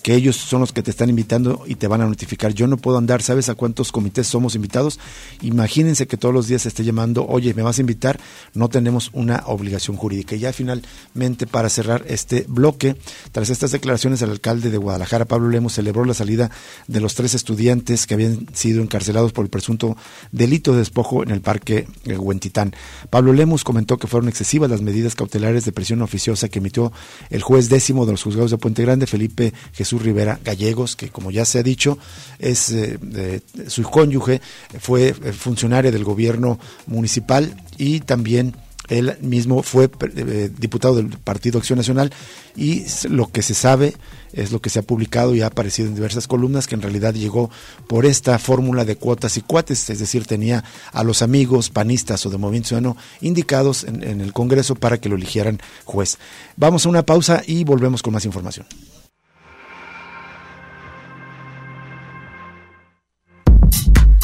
que 0.03 0.15
ellos 0.15 0.37
son 0.37 0.61
los 0.61 0.73
que 0.73 0.85
te 0.85 0.91
están 0.93 1.11
invitando 1.11 1.65
y 1.67 1.75
te 1.75 1.89
van 1.89 2.01
a 2.01 2.07
notificar. 2.07 2.55
Yo 2.55 2.69
no 2.69 2.77
puedo 2.77 2.97
andar, 2.97 3.23
¿sabes 3.23 3.49
a 3.49 3.57
cuántos 3.57 3.91
comités 3.91 4.29
somos 4.29 4.55
invitados? 4.55 5.01
Imagínense 5.43 6.07
que 6.07 6.17
todos 6.17 6.33
los 6.33 6.47
días 6.47 6.63
se 6.63 6.69
esté 6.69 6.85
llamando, 6.85 7.27
oye, 7.27 7.55
¿me 7.55 7.63
vas 7.63 7.79
a 7.79 7.81
invitar? 7.81 8.21
No 8.55 8.69
tenemos 8.69 9.11
una 9.13 9.43
obligación 9.47 9.97
jurídica. 9.97 10.37
Y 10.37 10.39
ya 10.39 10.53
finalmente, 10.53 11.49
para 11.49 11.69
cerrar 11.69 12.05
este 12.07 12.45
bloque, 12.49 12.97
tras 13.33 13.51
estas 13.51 13.73
declaraciones, 13.73 14.23
el 14.23 14.31
alcalde 14.31 14.71
de 14.71 14.79
Guadalajara, 14.79 15.25
Pablo 15.25 15.49
Lemos, 15.49 15.73
celebró 15.73 16.05
la 16.05 16.15
salida 16.15 16.53
de 16.87 17.01
los 17.01 17.17
tres 17.17 17.35
estudiantes 17.35 18.07
que 18.07 18.15
habían 18.15 18.47
sido 18.55 18.83
encarcelados 18.83 19.33
por 19.33 19.45
el 19.45 19.51
presunto 19.51 19.97
delito 20.31 20.73
de 20.73 20.79
despojo 20.79 21.25
en 21.25 21.31
el 21.31 21.41
parque 21.41 21.89
Huentitán. 22.07 22.75
Pablo 23.11 23.33
Lemos 23.33 23.65
comentó 23.65 23.99
que 23.99 24.07
fueron 24.07 24.29
excesivas 24.29 24.71
las 24.71 24.83
medidas 24.83 25.17
cautelares 25.17 25.65
de 25.65 25.73
presión 25.73 26.01
oficiosa 26.01 26.49
que 26.49 26.61
emitió 26.61 26.93
el 27.31 27.43
juez 27.43 27.69
décimo 27.69 28.07
de 28.07 28.13
los 28.13 28.23
juzgados 28.23 28.51
de 28.51 28.59
Puente 28.59 28.83
Grande, 28.83 29.07
Felipe 29.07 29.53
Jesús 29.73 30.03
Rivera 30.03 30.39
Gallegos, 30.45 30.97
que 30.97 31.09
como 31.09 31.31
ya 31.31 31.45
se 31.45 31.59
ha 31.59 31.63
dicho, 31.63 31.99
es 32.39 32.71
eh, 32.71 33.41
su 33.67 33.83
cónyuge, 33.83 34.41
fue 34.79 35.09
eh, 35.09 35.33
funcionario 35.33 35.93
del 35.93 36.05
gobierno 36.05 36.59
municipal 36.87 37.57
y 37.77 38.01
también 38.01 38.55
él 38.89 39.17
mismo 39.21 39.63
fue 39.63 39.91
eh, 40.17 40.51
diputado 40.57 40.97
del 40.97 41.09
Partido 41.09 41.59
Acción 41.59 41.79
Nacional 41.79 42.13
y 42.57 42.85
lo 43.09 43.29
que 43.29 43.43
se 43.43 43.55
sabe 43.55 43.95
es 44.33 44.53
lo 44.53 44.61
que 44.61 44.71
se 44.71 44.79
ha 44.79 44.83
publicado 44.83 45.35
y 45.35 45.43
ha 45.43 45.47
aparecido 45.47 45.89
en 45.89 45.95
diversas 45.95 46.27
columnas 46.27 46.67
que 46.67 46.75
en 46.75 46.83
realidad 46.83 47.15
llegó 47.15 47.51
por 47.87 48.07
esta 48.07 48.39
fórmula 48.39 48.85
de 48.85 48.97
cuotas 48.97 49.37
y 49.37 49.41
cuates, 49.41 49.89
es 49.91 49.99
decir, 49.99 50.27
tenía 50.27 50.65
a 50.93 51.03
los 51.03 51.23
amigos 51.23 51.71
panistas 51.71 52.25
o 52.27 52.31
de 52.31 52.39
Movimiento 52.39 52.69
Ciudadano 52.69 52.97
indicados 53.21 53.85
en, 53.85 54.03
en 54.03 54.21
el 54.21 54.33
Congreso 54.33 54.75
para 54.75 54.99
que 54.99 55.09
lo 55.09 55.17
eligieran 55.17 55.61
juez. 55.85 56.19
Vamos 56.57 56.87
a 56.87 56.89
una 56.89 57.05
pausa 57.05 57.43
y 57.47 57.65
volvemos 57.65 58.03
con 58.03 58.13
más 58.13 58.25
información. 58.25 58.67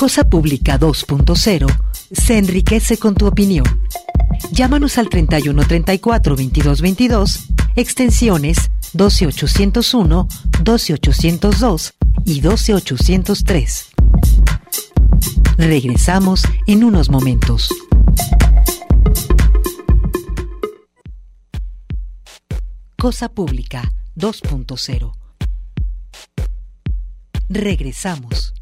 Cosa 0.02 0.24
Pública 0.24 0.80
2.0 0.80 1.66
se 2.10 2.36
enriquece 2.36 2.96
con 2.96 3.14
tu 3.14 3.26
opinión. 3.26 3.64
Llámanos 4.50 4.98
al 4.98 5.08
3134 5.08 6.36
2222, 6.36 7.46
extensiones 7.76 8.70
12801, 8.92 10.28
12802 10.62 11.94
y 12.24 12.40
12803. 12.40 13.88
Regresamos 15.56 16.42
en 16.66 16.84
unos 16.84 17.10
momentos. 17.10 17.68
Cosa 22.98 23.28
Pública 23.28 23.92
2.0. 24.16 25.12
Regresamos. 27.48 28.54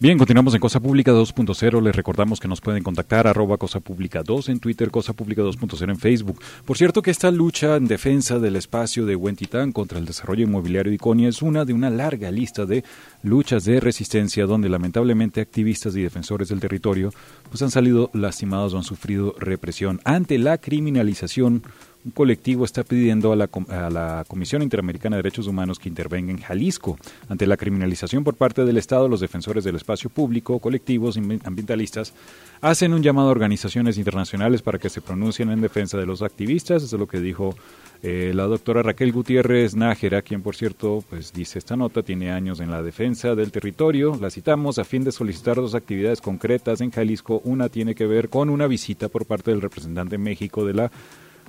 Bien, 0.00 0.16
continuamos 0.16 0.54
en 0.54 0.60
Cosa 0.60 0.78
Pública 0.78 1.10
2.0. 1.10 1.82
Les 1.82 1.96
recordamos 1.96 2.38
que 2.38 2.46
nos 2.46 2.60
pueden 2.60 2.84
contactar 2.84 3.26
arroba 3.26 3.56
Cosa 3.56 3.80
Pública 3.80 4.22
2 4.22 4.50
en 4.50 4.60
Twitter, 4.60 4.92
Cosa 4.92 5.12
Pública 5.12 5.42
2.0 5.42 5.90
en 5.90 5.98
Facebook. 5.98 6.40
Por 6.64 6.78
cierto 6.78 7.02
que 7.02 7.10
esta 7.10 7.32
lucha 7.32 7.74
en 7.74 7.88
defensa 7.88 8.38
del 8.38 8.54
espacio 8.54 9.06
de 9.06 9.16
Huentitán 9.16 9.72
contra 9.72 9.98
el 9.98 10.04
desarrollo 10.04 10.44
inmobiliario 10.44 10.90
de 10.90 10.94
Iconia 10.94 11.28
es 11.28 11.42
una 11.42 11.64
de 11.64 11.72
una 11.72 11.90
larga 11.90 12.30
lista 12.30 12.64
de 12.64 12.84
luchas 13.24 13.64
de 13.64 13.80
resistencia 13.80 14.46
donde 14.46 14.68
lamentablemente 14.68 15.40
activistas 15.40 15.96
y 15.96 16.02
defensores 16.02 16.48
del 16.50 16.60
territorio 16.60 17.12
pues 17.48 17.60
han 17.62 17.72
salido 17.72 18.08
lastimados 18.14 18.74
o 18.74 18.76
han 18.76 18.84
sufrido 18.84 19.34
represión 19.40 20.00
ante 20.04 20.38
la 20.38 20.58
criminalización 20.58 21.64
un 22.08 22.12
colectivo 22.12 22.64
está 22.64 22.84
pidiendo 22.84 23.32
a 23.32 23.36
la, 23.36 23.50
a 23.68 23.90
la, 23.90 24.24
Comisión 24.26 24.62
Interamericana 24.62 25.16
de 25.16 25.22
Derechos 25.22 25.46
Humanos 25.46 25.78
que 25.78 25.90
intervenga 25.90 26.32
en 26.32 26.38
Jalisco 26.38 26.98
ante 27.28 27.46
la 27.46 27.58
criminalización 27.58 28.24
por 28.24 28.34
parte 28.34 28.64
del 28.64 28.78
Estado. 28.78 29.08
Los 29.08 29.20
defensores 29.20 29.62
del 29.62 29.76
espacio 29.76 30.08
público, 30.08 30.58
colectivos 30.58 31.18
ambientalistas, 31.18 32.14
hacen 32.62 32.94
un 32.94 33.02
llamado 33.02 33.28
a 33.28 33.32
organizaciones 33.32 33.98
internacionales 33.98 34.62
para 34.62 34.78
que 34.78 34.88
se 34.88 35.02
pronuncien 35.02 35.50
en 35.50 35.60
defensa 35.60 35.98
de 35.98 36.06
los 36.06 36.22
activistas. 36.22 36.82
Eso 36.82 36.96
es 36.96 37.00
lo 37.00 37.06
que 37.06 37.20
dijo 37.20 37.54
eh, 38.02 38.32
la 38.34 38.44
doctora 38.44 38.82
Raquel 38.82 39.12
Gutiérrez 39.12 39.76
Nájera, 39.76 40.22
quien 40.22 40.40
por 40.40 40.56
cierto, 40.56 41.04
pues 41.10 41.34
dice 41.34 41.58
esta 41.58 41.76
nota, 41.76 42.02
tiene 42.02 42.30
años 42.30 42.60
en 42.60 42.70
la 42.70 42.82
defensa 42.82 43.34
del 43.34 43.52
territorio. 43.52 44.16
La 44.18 44.30
citamos 44.30 44.78
a 44.78 44.84
fin 44.84 45.04
de 45.04 45.12
solicitar 45.12 45.56
dos 45.56 45.74
actividades 45.74 46.22
concretas 46.22 46.80
en 46.80 46.90
Jalisco. 46.90 47.42
Una 47.44 47.68
tiene 47.68 47.94
que 47.94 48.06
ver 48.06 48.30
con 48.30 48.48
una 48.48 48.66
visita 48.66 49.08
por 49.08 49.26
parte 49.26 49.50
del 49.50 49.60
representante 49.60 50.14
en 50.14 50.22
México 50.22 50.64
de 50.64 50.72
la 50.72 50.90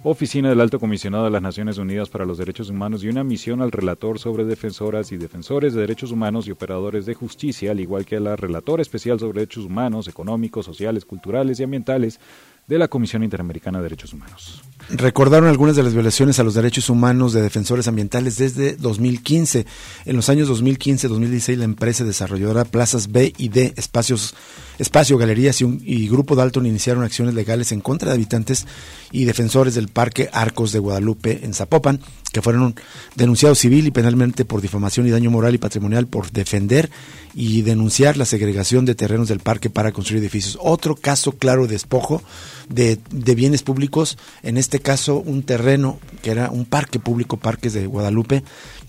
Oficina 0.02 0.48
del 0.48 0.62
Alto 0.62 0.80
Comisionado 0.80 1.26
de 1.26 1.30
las 1.30 1.42
Naciones 1.42 1.78
Unidas 1.78 2.08
para 2.08 2.24
los 2.24 2.38
Derechos 2.38 2.70
Humanos 2.70 3.04
y 3.04 3.10
una 3.10 3.26
misión 3.26 3.62
al 3.62 3.74
relator 3.74 4.18
sobre 4.18 4.46
defensoras 4.46 5.12
y 5.12 5.18
defensores 5.18 5.74
de 5.74 5.82
derechos 5.82 6.14
humanos 6.14 6.48
y 6.48 6.52
operadores 6.52 7.06
de 7.06 7.16
justicia, 7.16 7.72
al 7.72 7.82
igual 7.82 8.06
que 8.06 8.16
a 8.16 8.22
la 8.22 8.38
relatora 8.38 8.82
especial 8.82 9.20
sobre 9.20 9.42
derechos 9.42 9.66
humanos, 9.66 10.08
económicos, 10.08 10.66
sociales, 10.66 11.04
culturales 11.04 11.60
y 11.60 11.64
ambientales 11.64 12.22
de 12.70 12.78
la 12.78 12.88
Comisión 12.88 13.24
Interamericana 13.24 13.80
de 13.80 13.84
Derechos 13.84 14.14
Humanos. 14.14 14.62
Recordaron 14.90 15.50
algunas 15.50 15.76
de 15.76 15.82
las 15.82 15.94
violaciones 15.94 16.40
a 16.40 16.44
los 16.44 16.54
derechos 16.54 16.90
humanos 16.90 17.34
de 17.34 17.42
defensores 17.42 17.88
ambientales 17.88 18.38
desde 18.38 18.76
2015. 18.76 19.66
En 20.06 20.16
los 20.16 20.30
años 20.30 20.50
2015-2016 20.50 21.58
la 21.58 21.66
empresa 21.66 22.04
desarrolladora 22.04 22.66
Plazas 22.66 23.12
B 23.12 23.34
y 23.38 23.50
D, 23.50 23.74
espacios, 23.76 24.36
espacio, 24.78 25.18
galerías 25.18 25.62
y, 25.62 25.80
y 25.84 26.08
Grupo 26.10 26.36
Dalton 26.36 26.68
iniciaron 26.68 27.04
acciones 27.04 27.34
legales 27.34 27.72
en 27.72 27.82
contra 27.82 28.10
de 28.10 28.16
habitantes 28.16 28.68
y 29.12 29.26
defensores 29.26 29.74
del 29.74 29.88
Parque 29.88 30.30
Arcos 30.32 30.72
de 30.72 30.80
Guadalupe 30.80 31.40
en 31.44 31.56
Zapopan, 31.56 32.00
que 32.32 32.42
fueron 32.42 32.76
denunciados 33.16 33.60
civil 33.60 33.88
y 33.88 33.92
penalmente 33.92 34.46
por 34.46 34.62
difamación 34.62 35.08
y 35.08 35.10
daño 35.10 35.32
moral 35.32 35.56
y 35.56 35.58
patrimonial 35.58 36.08
por 36.08 36.32
defender 36.32 36.90
y 37.34 37.62
denunciar 37.62 38.18
la 38.18 38.26
segregación 38.26 38.86
de 38.86 38.96
terrenos 38.96 39.28
del 39.28 39.40
parque 39.40 39.70
para 39.70 39.92
construir 39.92 40.22
edificios. 40.22 40.58
Otro 40.62 40.96
caso 40.96 41.34
claro 41.34 41.64
de 41.64 41.74
despojo 41.74 42.22
de, 42.70 43.00
de, 43.12 43.36
bienes 43.36 43.64
públicos, 43.64 44.18
en 44.44 44.58
este 44.58 44.80
caso 44.80 45.18
un 45.18 45.44
terreno 45.44 46.00
que 46.22 46.32
era 46.32 46.52
un 46.52 46.66
parque 46.66 47.00
público, 47.00 47.38
Parques 47.38 47.74
de 47.74 47.88
Guadalupe, 47.88 48.44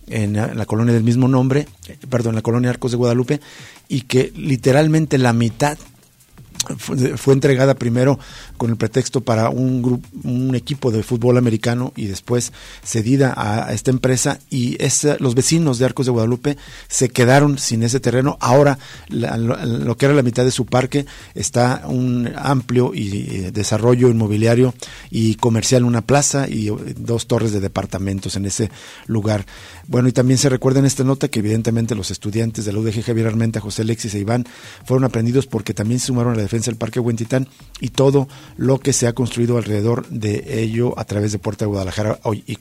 en 0.08 0.34
la, 0.34 0.46
en 0.46 0.58
la 0.58 0.66
colonia 0.66 0.92
del 0.92 1.04
mismo 1.04 1.28
nombre, 1.28 1.66
eh, 1.88 1.96
perdón, 2.08 2.32
en 2.32 2.36
la 2.36 2.42
colonia 2.42 2.70
Arcos 2.70 2.90
de 2.90 2.96
Guadalupe, 2.96 3.40
y 3.88 4.02
que 4.02 4.32
literalmente 4.36 5.18
la 5.18 5.32
mitad 5.32 5.78
fue, 6.78 7.34
entregada 7.34 7.74
primero 7.74 8.18
con 8.56 8.70
el 8.70 8.76
pretexto 8.76 9.20
para 9.20 9.50
un 9.50 9.82
grupo, 9.82 10.06
un 10.24 10.54
equipo 10.54 10.90
de 10.90 11.02
fútbol 11.02 11.38
americano 11.38 11.92
y 11.96 12.06
después 12.06 12.52
cedida 12.84 13.34
a, 13.36 13.72
esta 13.72 13.90
empresa 13.90 14.38
y 14.50 14.76
es, 14.82 15.06
los 15.20 15.34
vecinos 15.34 15.78
de 15.78 15.84
Arcos 15.86 16.06
de 16.06 16.12
Guadalupe 16.12 16.56
se 16.88 17.08
quedaron 17.08 17.58
sin 17.58 17.82
ese 17.82 18.00
terreno. 18.00 18.36
Ahora 18.40 18.78
la, 19.08 19.36
lo, 19.36 19.96
que 19.96 20.06
era 20.06 20.14
la 20.14 20.22
mitad 20.22 20.44
de 20.44 20.50
su 20.50 20.66
parque 20.66 21.06
está 21.34 21.82
un 21.86 22.30
amplio 22.36 22.92
y, 22.94 23.00
y 23.00 23.50
desarrollo 23.50 24.08
inmobiliario 24.08 24.74
y 25.10 25.34
comercial, 25.36 25.84
una 25.84 26.02
plaza 26.02 26.48
y 26.48 26.70
dos 26.96 27.26
torres 27.26 27.52
de 27.52 27.60
departamentos 27.60 28.36
en 28.36 28.46
ese 28.46 28.70
lugar. 29.06 29.46
Bueno, 29.86 30.08
y 30.08 30.12
también 30.12 30.38
se 30.38 30.48
recuerda 30.48 30.80
en 30.80 30.86
esta 30.86 31.04
nota 31.04 31.28
que 31.28 31.40
evidentemente 31.40 31.94
los 31.94 32.10
estudiantes 32.10 32.64
de 32.64 32.72
la 32.72 32.78
UDG 32.78 33.02
Javier 33.02 33.26
Armenta, 33.26 33.60
José 33.60 33.82
Alexis 33.82 34.14
e 34.14 34.18
Iván 34.18 34.46
fueron 34.84 35.04
aprendidos 35.04 35.46
porque 35.46 35.74
también 35.74 36.00
se 36.00 36.06
sumaron 36.06 36.34
a 36.34 36.36
la 36.36 36.42
defensa 36.50 36.72
del 36.72 36.78
Parque 36.78 36.98
Huentitán 36.98 37.46
y 37.80 37.90
todo 37.90 38.26
lo 38.56 38.78
que 38.78 38.92
se 38.92 39.06
ha 39.06 39.12
construido 39.12 39.56
alrededor 39.56 40.08
de 40.08 40.60
ello 40.62 40.98
a 40.98 41.04
través 41.04 41.30
de 41.30 41.38
Puerta 41.38 41.64
de 41.64 41.68
Guadalajara 41.68 42.18
hoy 42.24 42.42
y. 42.46 42.58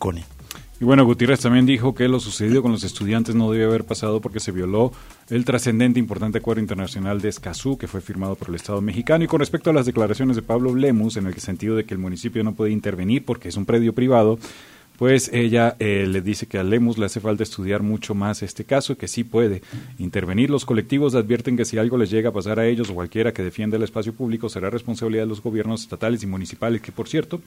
Y 0.82 0.86
bueno, 0.86 1.04
Gutiérrez 1.04 1.42
también 1.42 1.66
dijo 1.66 1.94
que 1.94 2.08
lo 2.08 2.22
sucedido 2.22 2.62
con 2.62 2.72
los 2.72 2.86
estudiantes 2.86 3.36
no 3.36 3.52
debía 3.52 3.66
haber 3.66 3.84
pasado 3.84 4.22
porque 4.22 4.40
se 4.40 4.54
violó 4.54 4.94
el 5.30 5.44
trascendente 5.44 6.00
importante 6.00 6.38
acuerdo 6.38 6.62
internacional 6.62 7.20
de 7.20 7.28
Escazú 7.30 7.78
que 7.78 7.88
fue 7.88 8.00
firmado 8.00 8.36
por 8.36 8.50
el 8.50 8.56
Estado 8.56 8.80
mexicano. 8.80 9.26
Y 9.26 9.28
con 9.28 9.40
respecto 9.40 9.72
a 9.72 9.74
las 9.74 9.88
declaraciones 9.88 10.38
de 10.38 10.42
Pablo 10.42 10.74
Lemus, 10.74 11.18
en 11.18 11.26
el 11.26 11.34
sentido 11.36 11.76
de 11.76 11.84
que 11.84 11.96
el 11.96 12.00
municipio 12.00 12.44
no 12.44 12.54
puede 12.54 12.72
intervenir 12.72 13.26
porque 13.26 13.50
es 13.50 13.58
un 13.58 13.66
predio 13.66 13.94
privado, 13.94 14.40
pues 15.00 15.30
ella 15.32 15.78
eh, 15.80 16.06
le 16.06 16.20
dice 16.20 16.46
que 16.46 16.58
a 16.58 16.64
Lemus 16.64 16.98
le 16.98 17.06
hace 17.06 17.22
falta 17.22 17.42
estudiar 17.42 17.82
mucho 17.82 18.16
más 18.16 18.44
este 18.44 18.66
caso, 18.66 18.98
que 18.98 19.08
sí 19.08 19.24
puede 19.24 19.62
intervenir. 19.98 20.50
Los 20.50 20.66
colectivos 20.66 21.16
advierten 21.16 21.56
que 21.56 21.64
si 21.64 21.78
algo 21.78 21.98
les 21.98 22.12
llega 22.12 22.32
a 22.32 22.34
pasar 22.34 22.60
a 22.60 22.68
ellos 22.68 22.90
o 22.90 22.96
cualquiera 22.96 23.32
que 23.32 23.42
defienda 23.42 23.78
el 23.78 23.84
espacio 23.84 24.12
público 24.12 24.50
será 24.50 24.70
responsabilidad 24.70 25.24
de 25.24 25.30
los 25.30 25.42
gobiernos 25.42 25.84
estatales 25.84 26.22
y 26.24 26.28
municipales, 26.28 26.82
que 26.82 26.92
por 26.92 27.08
cierto 27.08 27.40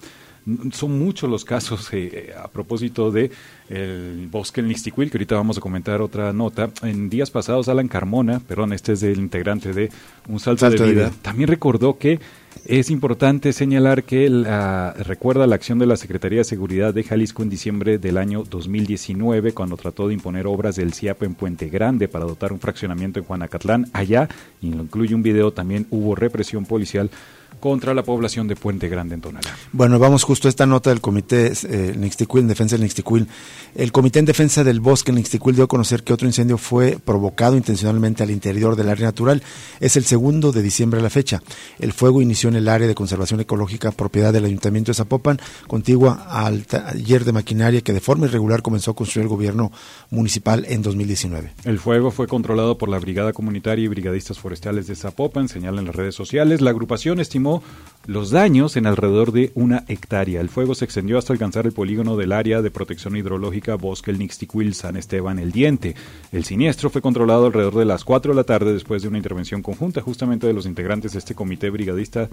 son 0.72 0.98
muchos 0.98 1.28
los 1.28 1.44
casos 1.44 1.90
eh, 1.92 2.32
a 2.42 2.48
propósito 2.48 3.10
de 3.10 3.30
el 3.68 4.28
bosque 4.30 4.62
en 4.62 4.68
Listicuil, 4.68 5.10
que 5.10 5.18
ahorita 5.18 5.34
vamos 5.34 5.58
a 5.58 5.60
comentar 5.60 6.00
otra 6.00 6.32
nota. 6.32 6.70
En 6.80 7.10
días 7.10 7.30
pasados 7.30 7.68
Alan 7.68 7.86
Carmona, 7.86 8.40
perdón, 8.40 8.72
este 8.72 8.92
es 8.92 9.02
el 9.02 9.18
integrante 9.18 9.74
de 9.74 9.90
Un 10.26 10.40
Salto, 10.40 10.60
Salto 10.60 10.84
de, 10.84 10.92
vida, 10.92 11.02
de 11.02 11.10
vida, 11.10 11.18
también 11.20 11.48
recordó 11.48 11.98
que 11.98 12.18
Es 12.64 12.90
importante 12.90 13.52
señalar 13.52 14.04
que 14.04 14.28
la, 14.28 14.92
recuerda 14.92 15.46
la 15.46 15.56
acción 15.56 15.78
de 15.78 15.86
la 15.86 15.96
Secretaría 15.96 16.38
de 16.38 16.44
Seguridad 16.44 16.94
de 16.94 17.02
Jalisco 17.02 17.42
en 17.42 17.48
diciembre 17.48 17.98
del 17.98 18.18
año 18.18 18.44
2019, 18.48 19.52
cuando 19.52 19.76
trató 19.76 20.06
de 20.06 20.14
imponer 20.14 20.46
obras 20.46 20.76
del 20.76 20.92
CIAP 20.92 21.24
en 21.24 21.34
Puente 21.34 21.68
Grande 21.68 22.08
para 22.08 22.24
dotar 22.24 22.52
un 22.52 22.60
fraccionamiento 22.60 23.18
en 23.18 23.24
Juanacatlán. 23.24 23.86
Allá, 23.92 24.28
y 24.60 24.72
lo 24.72 24.84
incluye 24.84 25.14
un 25.14 25.22
video, 25.22 25.52
también 25.52 25.86
hubo 25.90 26.14
represión 26.14 26.64
policial 26.64 27.10
contra 27.62 27.94
la 27.94 28.02
población 28.02 28.48
de 28.48 28.56
Puente 28.56 28.88
Grande 28.88 29.14
en 29.14 29.20
Tonalá. 29.20 29.48
Bueno, 29.70 30.00
vamos 30.00 30.24
justo 30.24 30.48
a 30.48 30.50
esta 30.50 30.66
nota 30.66 30.90
del 30.90 31.00
Comité 31.00 31.52
eh, 31.68 31.94
en 31.94 32.48
defensa 32.48 32.74
del 32.74 32.82
Nixtiquil. 32.82 33.28
El 33.76 33.92
Comité 33.92 34.18
en 34.18 34.24
Defensa 34.24 34.64
del 34.64 34.80
Bosque 34.80 35.12
en 35.12 35.14
Nixtiquil 35.14 35.54
dio 35.54 35.64
a 35.64 35.68
conocer 35.68 36.02
que 36.02 36.12
otro 36.12 36.26
incendio 36.26 36.58
fue 36.58 36.98
provocado 37.02 37.56
intencionalmente 37.56 38.24
al 38.24 38.32
interior 38.32 38.74
del 38.74 38.88
área 38.88 39.06
natural. 39.06 39.44
Es 39.78 39.96
el 39.96 40.02
segundo 40.02 40.50
de 40.50 40.60
diciembre 40.60 40.98
a 40.98 41.04
la 41.04 41.08
fecha. 41.08 41.40
El 41.78 41.92
fuego 41.92 42.20
inició 42.20 42.48
en 42.48 42.56
el 42.56 42.68
área 42.68 42.88
de 42.88 42.96
conservación 42.96 43.38
ecológica 43.38 43.92
propiedad 43.92 44.32
del 44.32 44.44
Ayuntamiento 44.44 44.90
de 44.90 44.94
Zapopan, 44.94 45.38
contigua 45.68 46.26
al 46.28 46.66
taller 46.66 47.24
de 47.24 47.30
maquinaria 47.30 47.80
que 47.82 47.92
de 47.92 48.00
forma 48.00 48.26
irregular 48.26 48.62
comenzó 48.62 48.90
a 48.90 48.96
construir 48.96 49.26
el 49.26 49.28
gobierno 49.28 49.70
municipal 50.10 50.66
en 50.68 50.82
2019. 50.82 51.52
El 51.64 51.78
fuego 51.78 52.10
fue 52.10 52.26
controlado 52.26 52.76
por 52.76 52.88
la 52.88 52.98
Brigada 52.98 53.32
Comunitaria 53.32 53.84
y 53.84 53.88
Brigadistas 53.88 54.40
Forestales 54.40 54.88
de 54.88 54.96
Zapopan, 54.96 55.46
señalan 55.46 55.84
las 55.84 55.94
redes 55.94 56.16
sociales. 56.16 56.60
La 56.60 56.70
agrupación 56.70 57.20
estimó 57.20 57.51
los 58.06 58.30
daños 58.30 58.76
en 58.76 58.86
alrededor 58.86 59.32
de 59.32 59.52
una 59.54 59.84
hectárea. 59.88 60.40
El 60.40 60.48
fuego 60.48 60.74
se 60.74 60.84
extendió 60.84 61.18
hasta 61.18 61.32
alcanzar 61.32 61.66
el 61.66 61.72
polígono 61.72 62.16
del 62.16 62.32
área 62.32 62.62
de 62.62 62.70
protección 62.70 63.16
hidrológica 63.16 63.76
Bosque 63.76 64.10
El 64.10 64.18
Nixtiquil 64.18 64.74
San 64.74 64.96
Esteban 64.96 65.38
El 65.38 65.52
Diente. 65.52 65.94
El 66.32 66.44
siniestro 66.44 66.90
fue 66.90 67.02
controlado 67.02 67.46
alrededor 67.46 67.76
de 67.76 67.84
las 67.84 68.04
4 68.04 68.32
de 68.32 68.36
la 68.36 68.44
tarde 68.44 68.72
después 68.72 69.02
de 69.02 69.08
una 69.08 69.18
intervención 69.18 69.62
conjunta 69.62 70.00
justamente 70.00 70.46
de 70.46 70.52
los 70.52 70.66
integrantes 70.66 71.12
de 71.12 71.18
este 71.18 71.34
comité 71.34 71.70
brigadista 71.70 72.28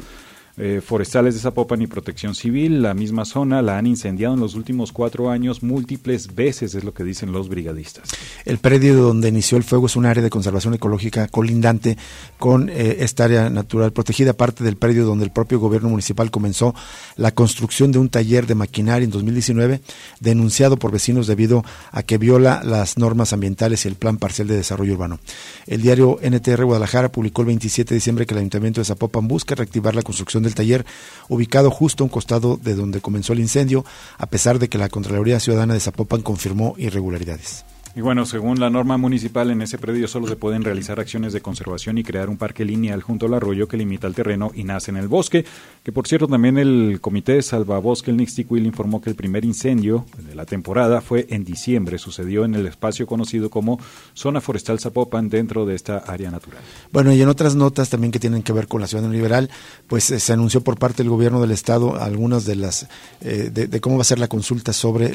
eh, 0.62 0.82
forestales 0.86 1.36
de 1.36 1.40
Zapopan 1.40 1.82
y 1.82 1.88
Protección 1.88 2.36
Civil. 2.36 2.82
La 2.82 2.94
misma 2.94 3.24
zona 3.24 3.62
la 3.62 3.78
han 3.78 3.88
incendiado 3.88 4.34
en 4.34 4.42
los 4.42 4.56
últimos 4.56 4.92
cuatro 4.92 5.30
años 5.30 5.64
múltiples 5.64 6.36
veces, 6.36 6.76
es 6.76 6.84
lo 6.84 6.94
que 6.94 7.06
dicen 7.06 7.32
los 7.32 7.48
brigadistas. 7.48 8.10
El 8.44 8.58
predio 8.58 8.96
donde 8.96 9.30
inició 9.30 9.58
el 9.58 9.64
fuego 9.64 9.86
es 9.86 9.96
un 9.96 10.06
área 10.06 10.22
de 10.22 10.30
conservación 10.30 10.74
ecológica 10.74 11.30
colindante 11.30 11.98
con 12.38 12.68
eh, 12.68 12.98
esta 13.00 13.24
área 13.24 13.50
natural 13.50 13.94
protegida, 13.94 14.34
parte 14.34 14.66
del 14.66 14.76
predio 14.76 15.06
donde 15.06 15.24
el 15.24 15.32
propio 15.32 15.60
gobierno 15.60 15.88
municipal 15.88 16.30
comenzó 16.30 16.76
la 17.16 17.32
construcción 17.32 17.94
de 17.94 18.00
un 18.00 18.10
taller 18.10 18.46
de 18.46 18.56
maquinaria 18.56 19.06
en 19.06 19.12
2019, 19.12 19.80
denunciado 20.20 20.78
por 20.78 20.92
vecinos 20.92 21.26
debido 21.26 21.64
a 21.92 22.04
que 22.04 22.18
viola 22.18 22.62
las 22.66 22.98
normas 22.98 23.32
ambientales 23.32 23.86
y 23.86 23.88
el 23.88 23.96
plan 23.96 24.18
parcial 24.18 24.50
de 24.50 24.58
desarrollo 24.58 24.92
urbano. 24.92 25.20
El 25.68 25.82
diario 25.82 26.20
NTR 26.22 26.66
Guadalajara 26.66 27.14
publicó 27.14 27.44
el 27.44 27.48
27 27.48 27.94
de 27.94 27.96
diciembre 27.96 28.26
que 28.26 28.34
el 28.34 28.40
Ayuntamiento 28.40 28.82
de 28.82 28.86
Zapopan 28.86 29.26
busca 29.26 29.56
reactivar 29.56 29.96
la 29.96 30.02
construcción 30.02 30.44
de 30.44 30.49
el 30.50 30.56
taller, 30.56 30.86
ubicado 31.30 31.72
justo 31.72 32.04
a 32.04 32.06
un 32.06 32.10
costado 32.10 32.58
de 32.58 32.76
donde 32.76 33.00
comenzó 33.00 33.34
el 33.34 33.40
incendio, 33.40 33.86
a 34.18 34.26
pesar 34.26 34.60
de 34.60 34.68
que 34.68 34.78
la 34.78 34.90
Contraloría 34.90 35.40
Ciudadana 35.40 35.74
de 35.74 35.80
Zapopan 35.80 36.22
confirmó 36.22 36.76
irregularidades. 36.78 37.64
Y 37.96 38.02
bueno, 38.02 38.26
según 38.26 38.60
la 38.60 38.70
norma 38.70 38.98
municipal, 38.98 39.50
en 39.50 39.64
ese 39.64 39.80
predio 39.80 40.08
solo 40.08 40.28
se 40.28 40.36
pueden 40.36 40.64
realizar 40.64 41.00
acciones 41.00 41.34
de 41.34 41.42
conservación 41.42 41.98
y 41.98 42.04
crear 42.04 42.30
un 42.30 42.38
parque 42.38 42.64
lineal 42.64 43.02
junto 43.02 43.26
al 43.26 43.34
arroyo 43.34 43.68
que 43.68 43.78
limita 43.78 44.06
el 44.06 44.14
terreno 44.14 44.52
y 44.54 44.64
nace 44.64 44.92
en 44.92 44.98
el 44.98 45.08
bosque. 45.08 45.44
Que 45.84 45.92
por 45.92 46.08
cierto, 46.08 46.28
también 46.28 46.60
el 46.60 47.00
Comité 47.02 47.34
de 47.34 47.42
Salvabosque, 47.42 48.12
el 48.12 48.18
Nixtiquil, 48.18 48.66
informó 48.66 49.02
que 49.02 49.10
el 49.10 49.16
primer 49.16 49.44
incendio 49.44 50.06
la 50.40 50.46
temporada 50.46 51.02
fue 51.02 51.28
en 51.32 51.44
diciembre. 51.44 51.98
Sucedió 51.98 52.46
en 52.46 52.56
el 52.56 52.66
espacio 52.66 53.06
conocido 53.06 53.50
como 53.50 53.78
Zona 54.14 54.40
Forestal 54.40 54.80
Zapopan 54.80 55.28
dentro 55.28 55.66
de 55.66 55.76
esta 55.76 55.98
área 55.98 56.32
natural. 56.32 56.62
Bueno, 56.94 57.12
y 57.12 57.22
en 57.22 57.28
otras 57.28 57.56
notas 57.56 57.90
también 57.90 58.14
que 58.14 58.20
tienen 58.20 58.42
que 58.42 58.54
ver 58.54 58.70
con 58.70 58.80
la 58.80 58.88
ciudad 58.88 59.04
liberal, 59.12 59.50
pues 59.88 60.10
eh, 60.12 60.20
se 60.22 60.32
anunció 60.32 60.62
por 60.62 60.80
parte 60.80 61.04
del 61.04 61.10
gobierno 61.10 61.42
del 61.42 61.52
Estado 61.52 62.02
algunas 62.02 62.46
de 62.46 62.56
las, 62.56 62.88
eh, 63.20 63.50
de, 63.52 63.82
cómo 63.82 63.98
va 63.98 64.04
a 64.04 64.06
ser 64.06 64.20
la 64.20 64.30
consulta 64.30 64.72
sobre 64.72 65.14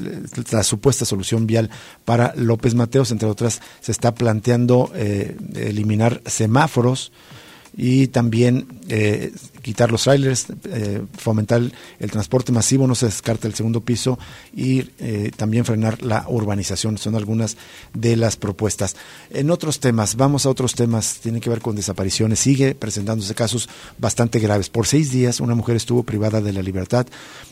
la 0.51 0.63
supuesta 0.63 1.07
solución 1.07 1.47
vial 1.47 1.71
para 2.05 2.35
López 2.37 2.75
Mateos, 2.75 3.11
entre 3.11 3.27
otras, 3.27 3.63
se 3.81 3.93
está 3.93 4.15
planteando 4.15 4.93
eh, 4.95 5.39
eliminar 5.55 6.21
semáforos 6.27 7.13
y 7.77 8.09
también 8.09 8.67
eh, 8.89 9.33
quitar 9.65 9.91
los 9.91 10.05
trailers, 10.05 10.47
eh, 10.65 11.03
fomentar 11.17 11.63
el, 11.99 12.11
transporte 12.11 12.53
masivo, 12.53 12.87
no 12.87 12.95
se 12.95 13.07
descarta 13.07 13.49
el 13.49 13.55
segundo 13.55 13.81
piso 13.81 14.19
y 14.55 14.91
eh, 14.99 15.31
también 15.35 15.65
frenar 15.65 16.03
la 16.03 16.27
urbanización. 16.29 16.99
Son 16.99 17.17
algunas 17.17 17.57
de 17.95 18.17
las 18.17 18.37
propuestas. 18.37 18.95
En 19.31 19.51
otros 19.51 19.81
temas, 19.81 20.17
vamos 20.17 20.45
a 20.45 20.51
otros 20.51 20.75
temas, 20.75 21.19
tienen 21.23 21.41
que 21.41 21.49
ver 21.49 21.63
con 21.63 21.75
desapariciones. 21.75 22.41
Sigue 22.41 22.75
presentándose 22.75 23.35
casos 23.35 23.71
bastante 23.99 24.39
graves. 24.39 24.69
Por 24.69 24.87
seis 24.87 25.11
días 25.11 25.41
una 25.41 25.55
mujer 25.55 25.77
estuvo 25.77 26.03
privada 26.03 26.43
de 26.43 26.53
la 26.53 26.63
libertad 26.63 27.07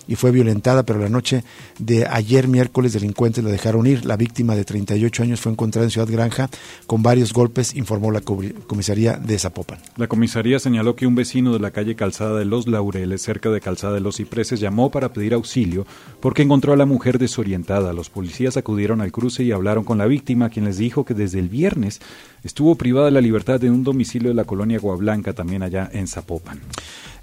y 0.06 0.16
fue 0.16 0.32
violentada, 0.32 0.82
pero 0.82 0.98
la 0.98 1.08
noche 1.08 1.44
de 1.78 2.06
ayer 2.06 2.46
miércoles 2.46 2.92
delincuentes 2.92 3.42
la 3.42 3.50
dejaron 3.50 3.86
ir. 3.86 4.04
La 4.04 4.18
víctima 4.18 4.54
de 4.54 4.66
38 4.66 5.22
años 5.22 5.40
fue 5.40 5.50
encontrada 5.50 5.86
en 5.86 5.90
Ciudad 5.90 6.08
Granja 6.10 6.50
con 6.86 7.02
varios 7.02 7.32
golpes, 7.32 7.74
informó 7.74 8.10
la 8.10 8.20
comisaría 8.20 9.14
de 9.14 9.38
Zapopan. 9.38 9.78
La 9.96 10.08
comisaría 10.08 10.58
señaló 10.58 10.94
que 10.94 11.06
un 11.06 11.14
vecino 11.14 11.54
de 11.54 11.60
la 11.60 11.70
calle 11.70 11.96
Calzada 12.02 12.36
de 12.36 12.44
los 12.44 12.66
Laureles, 12.66 13.22
cerca 13.22 13.48
de 13.48 13.60
Calzada 13.60 13.94
de 13.94 14.00
los 14.00 14.16
Cipreses, 14.16 14.58
llamó 14.58 14.90
para 14.90 15.12
pedir 15.12 15.34
auxilio 15.34 15.86
porque 16.18 16.42
encontró 16.42 16.72
a 16.72 16.76
la 16.76 16.84
mujer 16.84 17.16
desorientada. 17.16 17.92
Los 17.92 18.10
policías 18.10 18.56
acudieron 18.56 19.00
al 19.00 19.12
cruce 19.12 19.44
y 19.44 19.52
hablaron 19.52 19.84
con 19.84 19.98
la 19.98 20.06
víctima, 20.06 20.50
quien 20.50 20.64
les 20.64 20.78
dijo 20.78 21.04
que 21.04 21.14
desde 21.14 21.38
el 21.38 21.48
viernes 21.48 22.00
estuvo 22.44 22.74
privada 22.74 23.06
de 23.06 23.12
la 23.12 23.20
libertad 23.20 23.62
en 23.64 23.72
un 23.72 23.84
domicilio 23.84 24.30
de 24.30 24.34
la 24.34 24.44
colonia 24.44 24.78
Guablanca, 24.78 25.32
también 25.32 25.62
allá 25.62 25.88
en 25.92 26.06
Zapopan. 26.08 26.60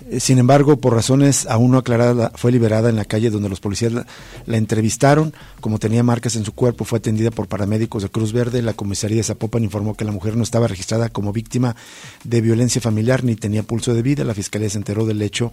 Eh, 0.09 0.19
sin 0.19 0.37
embargo, 0.37 0.77
por 0.77 0.93
razones 0.93 1.45
aún 1.47 1.71
no 1.71 1.77
aclaradas, 1.77 2.31
fue 2.35 2.51
liberada 2.51 2.89
en 2.89 2.95
la 2.95 3.05
calle 3.05 3.29
donde 3.29 3.49
los 3.49 3.59
policías 3.59 3.93
la, 3.93 4.05
entrevistaron. 4.57 5.33
Como 5.59 5.79
tenía 5.79 6.03
marcas 6.03 6.35
en 6.35 6.45
su 6.45 6.53
cuerpo, 6.53 6.85
fue 6.85 6.99
atendida 6.99 7.31
por 7.31 7.47
paramédicos 7.47 8.03
de 8.03 8.09
Cruz 8.09 8.31
Verde. 8.31 8.61
La 8.61 8.73
comisaría 8.73 9.17
de 9.17 9.23
Zapopan 9.23 9.63
informó 9.63 9.95
que 9.95 10.05
la 10.05 10.11
mujer 10.11 10.37
no 10.37 10.43
estaba 10.43 10.67
registrada 10.67 11.09
como 11.09 11.33
víctima 11.33 11.75
de 12.23 12.41
violencia 12.41 12.81
familiar 12.81 13.23
ni 13.23 13.35
tenía 13.35 13.63
pulso 13.63 13.93
de 13.93 14.01
vida. 14.01 14.23
La 14.23 14.33
fiscalía 14.33 14.69
se 14.69 14.77
enteró 14.77 15.05
del 15.05 15.21
hecho 15.21 15.51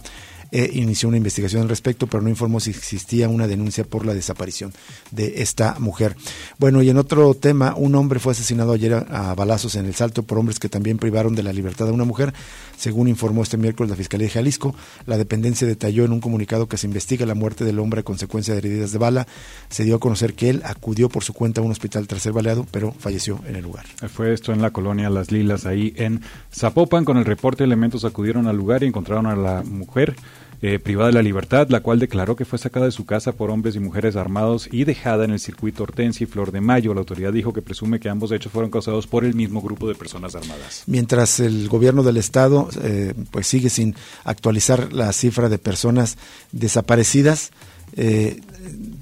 e 0.51 0.71
inició 0.73 1.09
una 1.09 1.17
investigación 1.17 1.61
al 1.61 1.69
respecto, 1.69 2.07
pero 2.07 2.21
no 2.21 2.29
informó 2.29 2.59
si 2.59 2.69
existía 2.69 3.29
una 3.29 3.47
denuncia 3.47 3.83
por 3.83 4.05
la 4.05 4.13
desaparición 4.13 4.73
de 5.11 5.41
esta 5.41 5.75
mujer. 5.79 6.15
Bueno, 6.57 6.81
y 6.81 6.89
en 6.89 6.97
otro 6.97 7.33
tema, 7.33 7.73
un 7.75 7.95
hombre 7.95 8.19
fue 8.19 8.31
asesinado 8.31 8.73
ayer 8.73 8.93
a, 8.93 9.35
balazos 9.35 9.75
en 9.75 9.85
el 9.85 9.95
Salto 9.95 10.23
por 10.23 10.37
hombres 10.37 10.59
que 10.59 10.69
también 10.69 10.97
privaron 10.97 11.35
de 11.35 11.43
la 11.43 11.53
libertad 11.53 11.89
a 11.89 11.91
una 11.91 12.05
mujer, 12.05 12.33
según 12.77 13.07
informó 13.07 13.43
este 13.43 13.57
miércoles 13.57 13.89
la 13.89 13.95
Fiscalía 13.95 14.27
de 14.27 14.33
Jalisco. 14.33 14.75
La 15.05 15.17
dependencia 15.17 15.67
detalló 15.67 16.05
en 16.05 16.11
un 16.11 16.21
comunicado 16.21 16.67
que 16.67 16.77
se 16.77 16.87
investiga 16.87 17.25
la 17.25 17.35
muerte 17.35 17.65
del 17.65 17.79
hombre 17.79 18.01
a 18.01 18.03
consecuencia 18.03 18.53
de 18.53 18.59
heridas 18.59 18.91
de 18.91 18.97
bala. 18.97 19.27
Se 19.69 19.83
dio 19.83 19.95
a 19.95 19.99
conocer 19.99 20.33
que 20.33 20.49
él 20.49 20.61
acudió 20.63 21.09
por 21.09 21.23
su 21.23 21.33
cuenta 21.33 21.61
a 21.61 21.63
un 21.63 21.71
hospital 21.71 22.07
tras 22.07 22.21
ser 22.21 22.33
baleado, 22.33 22.65
pero 22.71 22.93
falleció 22.97 23.39
en 23.47 23.55
el 23.55 23.63
lugar. 23.63 23.85
Fue 24.13 24.33
esto 24.33 24.53
en 24.53 24.61
la 24.61 24.71
colonia 24.71 25.09
Las 25.09 25.31
Lilas, 25.31 25.65
ahí 25.65 25.93
en 25.97 26.21
Zapopan. 26.53 27.05
Con 27.05 27.17
el 27.17 27.25
reporte, 27.25 27.63
elementos 27.63 28.05
acudieron 28.05 28.47
al 28.47 28.55
lugar 28.57 28.83
y 28.83 28.87
encontraron 28.87 29.27
a 29.27 29.35
la 29.35 29.63
mujer 29.63 30.15
eh, 30.61 30.79
privada 30.79 31.09
de 31.09 31.13
la 31.13 31.21
libertad, 31.21 31.67
la 31.69 31.81
cual 31.81 31.99
declaró 31.99 32.35
que 32.35 32.45
fue 32.45 32.57
sacada 32.57 32.87
de 32.87 32.91
su 32.91 33.05
casa 33.05 33.33
por 33.33 33.51
hombres 33.51 33.75
y 33.75 33.79
mujeres 33.79 34.15
armados 34.15 34.67
y 34.71 34.85
dejada 34.85 35.23
en 35.25 35.31
el 35.31 35.39
circuito 35.39 35.83
Hortensia 35.83 36.23
y 36.23 36.27
Flor 36.27 36.51
de 36.51 36.61
Mayo. 36.61 36.93
La 36.93 37.01
autoridad 37.01 37.31
dijo 37.31 37.53
que 37.53 37.61
presume 37.61 37.99
que 37.99 38.09
ambos 38.09 38.31
hechos 38.31 38.51
fueron 38.51 38.71
causados 38.71 39.05
por 39.05 39.23
el 39.23 39.35
mismo 39.35 39.61
grupo 39.61 39.87
de 39.87 39.95
personas 39.95 40.35
armadas. 40.35 40.83
Mientras 40.87 41.39
el 41.39 41.67
gobierno 41.67 42.01
del 42.03 42.17
estado 42.17 42.69
eh, 42.81 43.13
pues 43.29 43.47
sigue 43.47 43.69
sin 43.69 43.95
actualizar 44.23 44.93
la 44.93 45.13
cifra 45.13 45.49
de 45.49 45.59
personas 45.59 46.17
desaparecidas, 46.51 47.51
eh, 47.95 48.41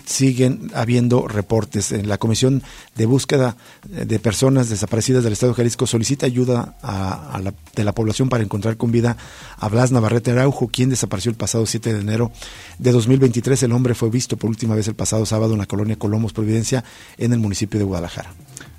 siguen 0.06 0.72
habiendo 0.74 1.28
reportes. 1.28 1.92
En 1.92 2.08
la 2.08 2.18
Comisión 2.18 2.64
de 2.96 3.06
Búsqueda 3.06 3.58
de 3.90 4.20
Personas 4.20 4.70
Desaparecidas 4.70 5.24
del 5.24 5.34
Estado 5.34 5.54
de 5.54 5.58
Jalisco 5.58 5.88
solicita 5.88 6.26
ayuda 6.26 6.76
a, 6.82 7.40
la, 7.44 7.54
de 7.76 7.84
la 7.84 7.94
población 7.94 8.30
para 8.30 8.44
encontrar 8.44 8.78
con 8.78 8.92
vida 8.92 9.18
a 9.58 9.70
Blas 9.70 9.92
Navarrete 9.92 10.32
Araujo, 10.32 10.68
quien 10.68 10.90
desapareció 10.90 11.30
el 11.30 11.38
pasado 11.38 11.66
7 11.66 11.94
de 11.94 12.02
enero 12.02 12.32
de 12.80 12.92
2023. 12.92 13.64
El 13.64 13.72
hombre 13.72 13.96
fue 13.96 14.10
visto 14.10 14.38
por 14.38 14.50
última 14.50 14.76
vez 14.76 14.88
el 14.88 14.96
pasado 14.96 15.26
sábado 15.26 15.54
en 15.54 15.60
la 15.60 15.66
colonia 15.66 15.98
Colomos, 15.98 16.34
Providencia, 16.34 16.84
en 17.18 17.34
el 17.34 17.40
municipio 17.40 17.80
de 17.80 17.86
Guadalajara. 17.86 18.34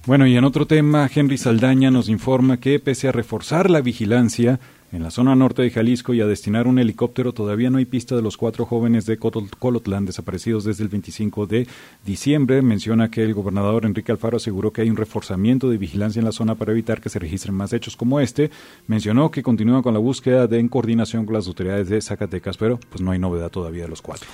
Bueno, 0.07 0.27
y 0.27 0.37
en 0.37 0.45
otro 0.45 0.68
tema, 0.68 1.11
Henry 1.12 1.37
Saldaña 1.37 1.91
nos 1.91 2.09
informa 2.09 2.61
que 2.61 2.79
pese 2.79 3.09
a 3.09 3.12
reforzar 3.12 3.70
la 3.70 3.81
vigilancia, 3.81 4.61
en 4.97 5.03
la 5.03 5.11
zona 5.11 5.36
norte 5.36 5.61
de 5.61 5.70
Jalisco 5.70 6.14
y 6.14 6.22
a 6.22 6.26
destinar 6.26 6.66
un 6.66 6.78
helicóptero, 6.78 7.32
todavía 7.32 7.68
no 7.68 7.76
hay 7.76 7.84
pista 7.84 8.16
de 8.16 8.22
los 8.22 8.38
cuatro 8.38 8.64
jóvenes 8.64 9.05
de 9.05 9.18
Colotlán 9.18 10.07
desaparecidos 10.07 10.64
desde 10.64 10.84
el 10.84 10.88
25 10.88 11.47
de 11.47 11.66
diciembre. 12.05 12.62
Menciona 12.62 13.11
que 13.11 13.22
el 13.22 13.34
gobernador 13.34 13.84
Enrique 13.84 14.11
Alfaro 14.11 14.38
aseguró 14.38 14.72
que 14.72 14.80
hay 14.80 14.88
un 14.90 14.97
reforzamiento 14.97 15.68
de 15.68 15.76
vigilancia 15.76 16.20
en 16.20 16.24
la 16.24 16.32
zona 16.32 16.55
para 16.55 16.72
evitar 16.72 17.03
que 17.03 17.11
se 17.11 17.18
registren 17.18 17.55
más 17.55 17.74
hechos 17.74 17.94
como 17.94 18.20
este. 18.20 18.51
Mencionó 18.86 19.30
que 19.30 19.42
continúa 19.42 19.82
con 19.82 19.92
la 19.92 20.01
búsqueda 20.01 20.47
de 20.47 20.59
en 20.59 20.68
coordinación 20.68 21.26
con 21.26 21.34
las 21.34 21.47
autoridades 21.47 21.90
de 21.90 22.01
Zacatecas, 22.01 22.57
pero 22.57 22.80
pues 22.88 23.03
no 23.03 23.11
hay 23.11 23.18
novedad 23.18 23.51
todavía 23.51 23.82
de 23.82 23.90
los 23.90 24.01
cuatro. 24.01 24.28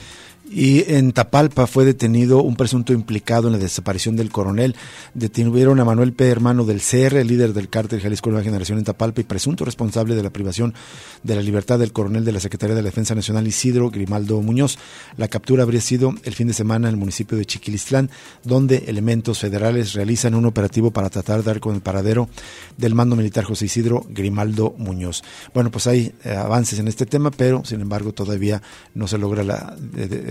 Y 0.50 0.92
en 0.92 1.12
Tapalpa 1.12 1.66
fue 1.66 1.84
detenido 1.84 2.42
un 2.42 2.56
presunto 2.56 2.92
implicado 2.92 3.46
en 3.46 3.52
la 3.52 3.58
desaparición 3.58 4.16
del 4.16 4.30
coronel. 4.30 4.76
Detuvieron 5.14 5.80
a 5.80 5.84
Manuel 5.84 6.12
P., 6.12 6.28
hermano 6.28 6.64
del 6.64 6.80
CR, 6.80 7.24
líder 7.24 7.54
del 7.54 7.68
cártel 7.68 8.00
Jalisco 8.00 8.28
Nueva 8.28 8.44
Generación 8.44 8.78
en 8.78 8.84
Tapalpa 8.84 9.20
y 9.20 9.24
presunto 9.24 9.64
responsable 9.64 10.14
de 10.14 10.22
la 10.22 10.28
violación 10.28 10.74
de 11.22 11.36
la 11.36 11.42
libertad 11.42 11.78
del 11.78 11.92
coronel 11.92 12.24
de 12.24 12.32
la 12.32 12.40
Secretaría 12.40 12.74
de 12.74 12.82
la 12.82 12.86
Defensa 12.86 13.14
Nacional 13.14 13.46
Isidro 13.46 13.90
Grimaldo 13.90 14.42
Muñoz. 14.42 14.78
La 15.16 15.28
captura 15.28 15.62
habría 15.62 15.80
sido 15.80 16.14
el 16.24 16.34
fin 16.34 16.48
de 16.48 16.54
semana 16.54 16.88
en 16.88 16.94
el 16.94 17.00
municipio 17.00 17.38
de 17.38 17.46
Chiquilistlán, 17.46 18.10
donde 18.44 18.84
elementos 18.88 19.38
federales 19.38 19.94
realizan 19.94 20.34
un 20.34 20.46
operativo 20.46 20.90
para 20.90 21.08
tratar 21.08 21.38
de 21.38 21.44
dar 21.44 21.60
con 21.60 21.76
el 21.76 21.80
paradero 21.80 22.28
del 22.76 22.94
mando 22.94 23.16
militar 23.16 23.44
José 23.44 23.66
Isidro 23.66 24.04
Grimaldo 24.08 24.74
Muñoz. 24.76 25.22
Bueno, 25.54 25.70
pues 25.70 25.86
hay 25.86 26.12
eh, 26.24 26.34
avances 26.34 26.78
en 26.78 26.88
este 26.88 27.06
tema, 27.06 27.30
pero 27.30 27.64
sin 27.64 27.80
embargo 27.80 28.12
todavía 28.12 28.60
no 28.94 29.08
se 29.08 29.18
logra 29.18 29.42
la 29.44 29.76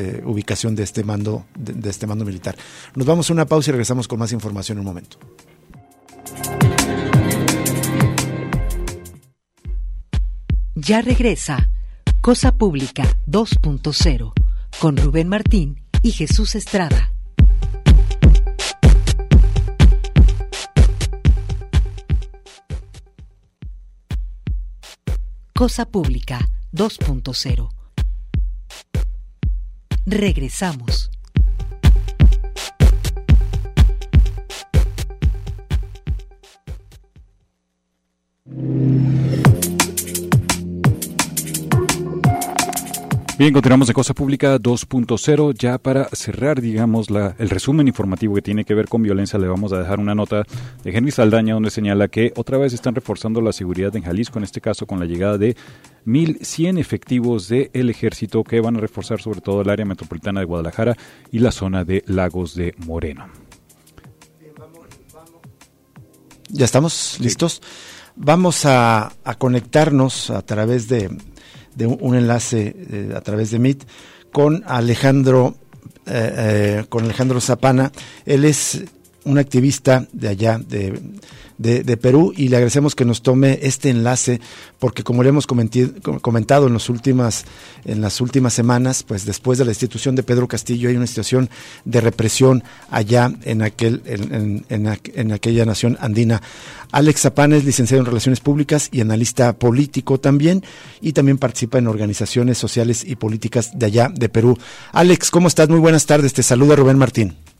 eh, 0.02 0.24
ubicación 0.26 0.76
de 0.76 0.84
este 0.84 1.04
mando 1.04 1.45
de, 1.56 1.89
este 1.89 2.08
mando 2.08 2.26
militar. 2.26 2.56
Nos 2.95 3.06
vamos 3.06 3.30
a 3.30 3.34
una 3.34 3.45
pausa 3.45 3.70
y 3.70 3.74
regresamos 3.74 4.08
con 4.08 4.20
más 4.20 4.32
información 4.32 4.78
en 4.78 4.80
un 4.80 4.86
momento. 4.86 5.18
Ya 10.76 11.02
regresa 11.02 11.70
Cosa 12.22 12.58
Pública 12.58 13.04
2.0 13.28 14.34
con 14.80 14.97
Rubén 14.97 15.28
Martín 15.28 15.84
y 16.02 16.12
Jesús 16.12 16.56
Estrada. 16.56 17.12
Cosa 25.54 25.86
Pública 25.86 26.49
2.0. 26.74 27.80
Regresamos. 30.06 31.12
Bien, 43.41 43.55
continuamos 43.55 43.87
de 43.87 43.95
Cosa 43.95 44.13
Pública 44.13 44.59
2.0. 44.59 45.55
Ya 45.57 45.79
para 45.79 46.07
cerrar, 46.09 46.61
digamos, 46.61 47.09
la, 47.09 47.35
el 47.39 47.49
resumen 47.49 47.87
informativo 47.87 48.35
que 48.35 48.43
tiene 48.43 48.65
que 48.65 48.75
ver 48.75 48.87
con 48.87 49.01
violencia, 49.01 49.39
le 49.39 49.47
vamos 49.47 49.73
a 49.73 49.79
dejar 49.79 49.99
una 49.99 50.13
nota 50.13 50.45
de 50.83 50.91
Henry 50.95 51.09
Saldaña 51.09 51.55
donde 51.55 51.71
señala 51.71 52.07
que 52.07 52.33
otra 52.35 52.59
vez 52.59 52.71
están 52.71 52.93
reforzando 52.93 53.41
la 53.41 53.51
seguridad 53.51 53.95
en 53.95 54.03
Jalisco, 54.03 54.37
en 54.37 54.43
este 54.43 54.61
caso 54.61 54.85
con 54.85 54.99
la 54.99 55.07
llegada 55.07 55.39
de 55.39 55.55
1.100 56.05 56.77
efectivos 56.77 57.47
del 57.47 57.89
ejército 57.89 58.43
que 58.43 58.61
van 58.61 58.75
a 58.75 58.79
reforzar 58.79 59.19
sobre 59.19 59.41
todo 59.41 59.63
el 59.63 59.71
área 59.71 59.87
metropolitana 59.87 60.41
de 60.41 60.45
Guadalajara 60.45 60.95
y 61.31 61.39
la 61.39 61.51
zona 61.51 61.83
de 61.83 62.03
Lagos 62.05 62.53
de 62.53 62.75
Moreno. 62.85 63.25
¿Ya 66.49 66.65
estamos 66.65 67.17
listos? 67.19 67.63
Vamos 68.15 68.67
a 68.67 69.11
conectarnos 69.39 70.29
a 70.29 70.43
través 70.43 70.87
de 70.89 71.09
de 71.76 71.88
un, 71.88 72.15
enlace 72.15 72.76
eh, 72.91 73.13
a 73.15 73.22
través 73.22 73.51
de 73.51 73.59
Meet 73.59 73.86
con 74.32 74.63
Alejandro, 74.65 75.55
eh, 76.05 76.34
eh, 76.38 76.86
con 76.89 77.05
Alejandro 77.05 77.41
Zapana. 77.41 77.91
Él 78.26 78.45
es 78.45 78.84
un 79.26 79.38
activista 79.38 80.07
de 80.11 80.28
allá, 80.30 80.57
de, 80.57 80.99
de, 81.62 81.97
Perú, 81.97 82.34
y 82.36 82.47
le 82.47 82.57
agradecemos 82.57 82.95
que 82.95 83.05
nos 83.05 83.22
tome 83.22 83.59
este 83.62 83.89
enlace, 83.89 84.41
porque 84.80 85.03
como 85.03 85.24
le 85.24 85.30
hemos 85.30 85.45
comentado 85.45 86.68
en, 86.68 86.74
las 86.74 86.89
últimas 88.22 88.53
semanas, 88.53 89.03
pues 89.03 89.26
después 89.26 89.59
de 89.59 89.66
la 89.66 89.72
institución 89.72 90.16
de 90.16 90.24
Pedro 90.24 90.47
Castillo 90.47 90.89
hay 90.89 90.95
una 90.95 91.07
situación 91.07 91.49
de 91.86 92.01
represión 92.01 92.64
allá 92.89 93.32
en, 93.43 93.62
aquel, 93.62 94.01
en, 94.05 95.32
aquella 95.32 95.66
nación 95.66 95.97
andina. 96.01 96.41
Alex 96.91 97.22
Zapana 97.22 97.57
es 97.57 97.64
licenciado 97.64 98.01
en 98.01 98.07
Relaciones 98.07 98.39
Públicas 98.39 98.89
y 98.91 99.01
analista 99.01 99.53
político 99.53 100.20
también, 100.20 100.64
y 100.99 101.14
también 101.14 101.38
participa 101.38 101.78
en 101.78 101.88
organizaciones 101.88 102.57
sociales 102.57 103.03
y 103.05 103.16
políticas 103.16 103.78
de 103.78 103.86
allá 103.86 104.12
de 104.14 104.30
Perú. 104.30 104.57
Alex, 104.91 105.30
¿cómo 105.32 105.47
estás? 105.47 105.70
Muy 105.70 105.80
buenas 105.80 106.05
tardes, 106.05 106.34
te 106.34 106.43
saluda 106.43 106.76
Rubén 106.76 106.97
Martín. 106.97 107.51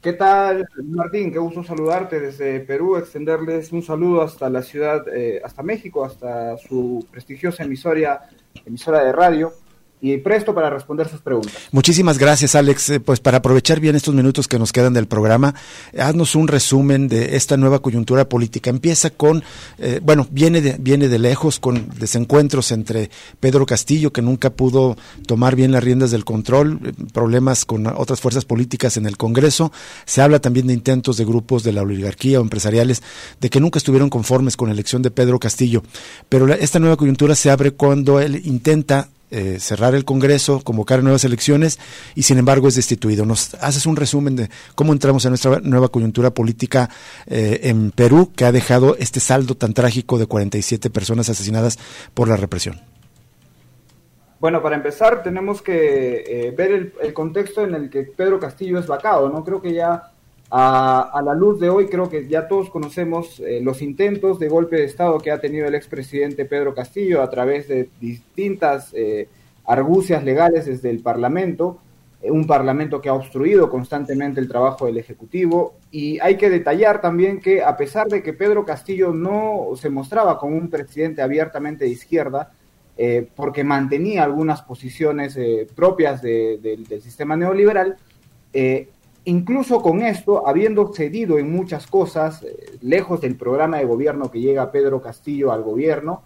¿Qué 0.00 0.12
tal, 0.12 0.68
Martín? 0.84 1.32
Qué 1.32 1.40
gusto 1.40 1.64
saludarte 1.64 2.20
desde 2.20 2.60
Perú, 2.60 2.96
extenderles 2.96 3.72
un 3.72 3.82
saludo 3.82 4.22
hasta 4.22 4.48
la 4.48 4.62
ciudad, 4.62 5.04
eh, 5.08 5.40
hasta 5.44 5.64
México, 5.64 6.04
hasta 6.04 6.56
su 6.56 7.04
prestigiosa 7.10 7.64
emisora, 7.64 8.28
emisora 8.64 9.02
de 9.02 9.12
radio 9.12 9.52
y 10.00 10.16
presto 10.18 10.54
para 10.54 10.70
responder 10.70 11.08
sus 11.08 11.20
preguntas. 11.20 11.52
Muchísimas 11.72 12.18
gracias, 12.18 12.54
Alex. 12.54 12.90
Eh, 12.90 13.00
pues 13.00 13.20
para 13.20 13.38
aprovechar 13.38 13.80
bien 13.80 13.96
estos 13.96 14.14
minutos 14.14 14.46
que 14.46 14.58
nos 14.58 14.72
quedan 14.72 14.94
del 14.94 15.06
programa, 15.06 15.54
haznos 15.98 16.34
un 16.34 16.48
resumen 16.48 17.08
de 17.08 17.36
esta 17.36 17.56
nueva 17.56 17.80
coyuntura 17.80 18.28
política. 18.28 18.70
Empieza 18.70 19.10
con, 19.10 19.42
eh, 19.78 20.00
bueno, 20.02 20.26
viene 20.30 20.60
de, 20.60 20.76
viene 20.78 21.08
de 21.08 21.18
lejos 21.18 21.58
con 21.58 21.88
desencuentros 21.98 22.70
entre 22.70 23.10
Pedro 23.40 23.66
Castillo, 23.66 24.12
que 24.12 24.22
nunca 24.22 24.50
pudo 24.50 24.96
tomar 25.26 25.56
bien 25.56 25.72
las 25.72 25.82
riendas 25.82 26.10
del 26.10 26.24
control, 26.24 26.80
eh, 26.84 26.92
problemas 27.12 27.64
con 27.64 27.86
otras 27.86 28.20
fuerzas 28.20 28.44
políticas 28.44 28.96
en 28.96 29.06
el 29.06 29.16
Congreso. 29.16 29.72
Se 30.04 30.22
habla 30.22 30.38
también 30.38 30.68
de 30.68 30.74
intentos 30.74 31.16
de 31.16 31.24
grupos 31.24 31.64
de 31.64 31.72
la 31.72 31.82
oligarquía 31.82 32.38
o 32.38 32.42
empresariales 32.42 33.02
de 33.40 33.50
que 33.50 33.60
nunca 33.60 33.78
estuvieron 33.78 34.10
conformes 34.10 34.56
con 34.56 34.68
la 34.68 34.74
elección 34.74 35.02
de 35.02 35.10
Pedro 35.10 35.38
Castillo. 35.38 35.82
Pero 36.28 36.52
esta 36.52 36.78
nueva 36.78 36.96
coyuntura 36.96 37.34
se 37.34 37.50
abre 37.50 37.72
cuando 37.72 38.20
él 38.20 38.40
intenta 38.44 39.08
eh, 39.30 39.58
cerrar 39.60 39.94
el 39.94 40.04
Congreso, 40.04 40.60
convocar 40.64 41.02
nuevas 41.02 41.24
elecciones 41.24 41.78
y 42.14 42.22
sin 42.22 42.38
embargo 42.38 42.68
es 42.68 42.76
destituido. 42.76 43.26
¿Nos 43.26 43.54
haces 43.54 43.86
un 43.86 43.96
resumen 43.96 44.36
de 44.36 44.50
cómo 44.74 44.92
entramos 44.92 45.24
en 45.24 45.32
nuestra 45.32 45.60
nueva 45.60 45.88
coyuntura 45.88 46.30
política 46.30 46.88
eh, 47.26 47.60
en 47.64 47.90
Perú 47.90 48.32
que 48.34 48.44
ha 48.44 48.52
dejado 48.52 48.96
este 48.98 49.20
saldo 49.20 49.54
tan 49.54 49.74
trágico 49.74 50.18
de 50.18 50.26
47 50.26 50.90
personas 50.90 51.28
asesinadas 51.28 51.78
por 52.14 52.28
la 52.28 52.36
represión? 52.36 52.80
Bueno, 54.40 54.62
para 54.62 54.76
empezar 54.76 55.22
tenemos 55.22 55.60
que 55.60 56.24
eh, 56.26 56.50
ver 56.52 56.72
el, 56.72 56.94
el, 57.02 57.12
contexto 57.12 57.64
en 57.64 57.74
el 57.74 57.90
que 57.90 58.04
Pedro 58.04 58.38
Castillo 58.38 58.78
es 58.78 58.86
vacado, 58.86 59.28
¿no? 59.28 59.44
Creo 59.44 59.60
que 59.60 59.74
ya 59.74 60.12
a, 60.50 61.20
la 61.22 61.34
luz 61.34 61.60
de 61.60 61.68
hoy 61.68 61.88
creo 61.88 62.08
que 62.08 62.26
ya 62.26 62.48
todos 62.48 62.70
conocemos 62.70 63.40
eh, 63.40 63.60
los 63.62 63.82
intentos 63.82 64.38
de 64.38 64.48
golpe 64.48 64.76
de 64.76 64.84
Estado 64.84 65.18
que 65.18 65.30
ha 65.30 65.40
tenido 65.40 65.66
el 65.66 65.74
expresidente 65.74 66.46
Pedro 66.46 66.74
Castillo 66.74 67.22
a 67.22 67.28
través 67.28 67.68
de 67.68 67.90
distintas 68.00 68.90
eh, 68.94 69.28
argucias 69.66 70.24
legales 70.24 70.64
desde 70.64 70.88
el 70.88 71.00
Parlamento, 71.00 71.80
eh, 72.22 72.30
un 72.30 72.46
Parlamento 72.46 72.98
que 73.02 73.10
ha 73.10 73.14
obstruido 73.14 73.68
constantemente 73.68 74.40
el 74.40 74.48
trabajo 74.48 74.86
del 74.86 74.96
Ejecutivo. 74.96 75.74
Y 75.90 76.18
hay 76.20 76.38
que 76.38 76.48
detallar 76.48 77.02
también 77.02 77.40
que 77.40 77.62
a 77.62 77.76
pesar 77.76 78.08
de 78.08 78.22
que 78.22 78.32
Pedro 78.32 78.64
Castillo 78.64 79.12
no 79.12 79.68
se 79.76 79.90
mostraba 79.90 80.38
como 80.38 80.56
un 80.56 80.70
presidente 80.70 81.20
abiertamente 81.20 81.84
de 81.84 81.90
izquierda, 81.90 82.52
porque 83.36 83.62
mantenía 83.62 84.24
algunas 84.24 84.62
posiciones 84.62 85.38
propias 85.76 86.20
del 86.20 86.84
sistema 87.00 87.36
neoliberal, 87.36 87.96
incluso 89.28 89.82
con 89.82 90.00
esto, 90.02 90.48
habiendo 90.48 90.92
cedido 90.94 91.38
en 91.38 91.52
muchas 91.52 91.86
cosas, 91.86 92.42
eh, 92.42 92.78
lejos 92.80 93.20
del 93.20 93.36
programa 93.36 93.78
de 93.78 93.84
gobierno 93.84 94.30
que 94.30 94.40
llega 94.40 94.72
Pedro 94.72 95.02
Castillo 95.02 95.52
al 95.52 95.62
gobierno, 95.62 96.22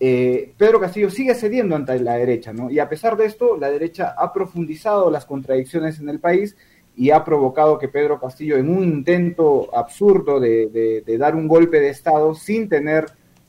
eh, 0.00 0.52
Pedro 0.56 0.80
Castillo 0.80 1.10
sigue 1.10 1.34
cediendo 1.34 1.76
ante 1.76 1.98
la 2.00 2.14
derecha, 2.14 2.52
¿no? 2.54 2.70
Y 2.70 2.78
a 2.78 2.88
pesar 2.88 3.16
de 3.18 3.26
esto, 3.26 3.58
la 3.58 3.68
derecha 3.68 4.14
ha 4.16 4.32
profundizado 4.32 5.10
las 5.10 5.26
contradicciones 5.26 6.00
en 6.00 6.08
el 6.08 6.20
país 6.20 6.56
y 6.96 7.10
ha 7.10 7.22
provocado 7.22 7.78
que 7.78 7.88
Pedro 7.88 8.18
Castillo, 8.18 8.56
en 8.56 8.70
un 8.70 8.82
intento 8.82 9.68
absurdo 9.76 10.40
de, 10.40 11.04
dar 11.18 11.36
un 11.36 11.48
golpe 11.48 11.80
de 11.80 11.90
Estado 11.90 12.34
sin 12.34 12.68
tener 12.68 13.06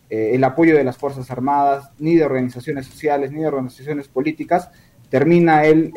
eh, 0.09 0.31
el 0.33 0.43
apoyo 0.43 0.75
de 0.75 0.83
las 0.83 0.97
Fuerzas 0.97 1.31
Armadas, 1.31 1.89
ni 1.99 2.15
de 2.15 2.25
organizaciones 2.25 2.85
sociales, 2.87 3.31
ni 3.31 3.41
de 3.41 3.47
organizaciones 3.47 4.09
políticas, 4.09 4.69
termina 5.09 5.65
él 5.65 5.91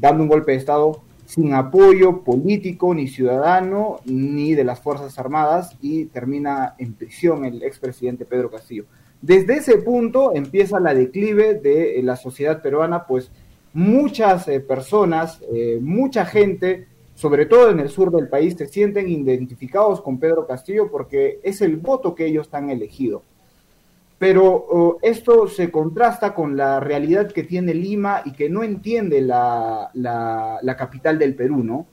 dando 0.00 0.22
un 0.22 0.28
golpe 0.28 0.52
de 0.52 0.58
Estado 0.58 1.02
sin 1.28 1.52
apoyo 1.52 2.22
político 2.22 2.94
ni 2.94 3.06
ciudadano 3.06 4.00
ni 4.06 4.54
de 4.54 4.64
las 4.64 4.80
Fuerzas 4.80 5.18
Armadas 5.18 5.76
y 5.82 6.06
termina 6.06 6.74
en 6.78 6.94
prisión 6.94 7.44
el 7.44 7.62
expresidente 7.62 8.24
Pedro 8.24 8.50
Castillo. 8.50 8.86
Desde 9.20 9.58
ese 9.58 9.76
punto 9.76 10.34
empieza 10.34 10.80
la 10.80 10.94
declive 10.94 11.52
de 11.52 12.00
la 12.02 12.16
sociedad 12.16 12.62
peruana, 12.62 13.06
pues 13.06 13.30
muchas 13.74 14.48
eh, 14.48 14.60
personas, 14.60 15.42
eh, 15.52 15.78
mucha 15.82 16.24
gente, 16.24 16.86
sobre 17.14 17.44
todo 17.44 17.68
en 17.68 17.80
el 17.80 17.90
sur 17.90 18.10
del 18.10 18.28
país, 18.28 18.54
se 18.56 18.66
sienten 18.66 19.10
identificados 19.10 20.00
con 20.00 20.18
Pedro 20.18 20.46
Castillo 20.46 20.90
porque 20.90 21.40
es 21.42 21.60
el 21.60 21.76
voto 21.76 22.14
que 22.14 22.24
ellos 22.24 22.48
han 22.52 22.70
elegido. 22.70 23.22
Pero 24.18 24.98
esto 25.00 25.46
se 25.46 25.70
contrasta 25.70 26.34
con 26.34 26.56
la 26.56 26.80
realidad 26.80 27.30
que 27.30 27.44
tiene 27.44 27.72
Lima 27.72 28.22
y 28.24 28.32
que 28.32 28.50
no 28.50 28.64
entiende 28.64 29.20
la, 29.20 29.90
la, 29.94 30.76
capital 30.76 31.20
del 31.20 31.36
Perú, 31.36 31.62
¿no? 31.62 31.86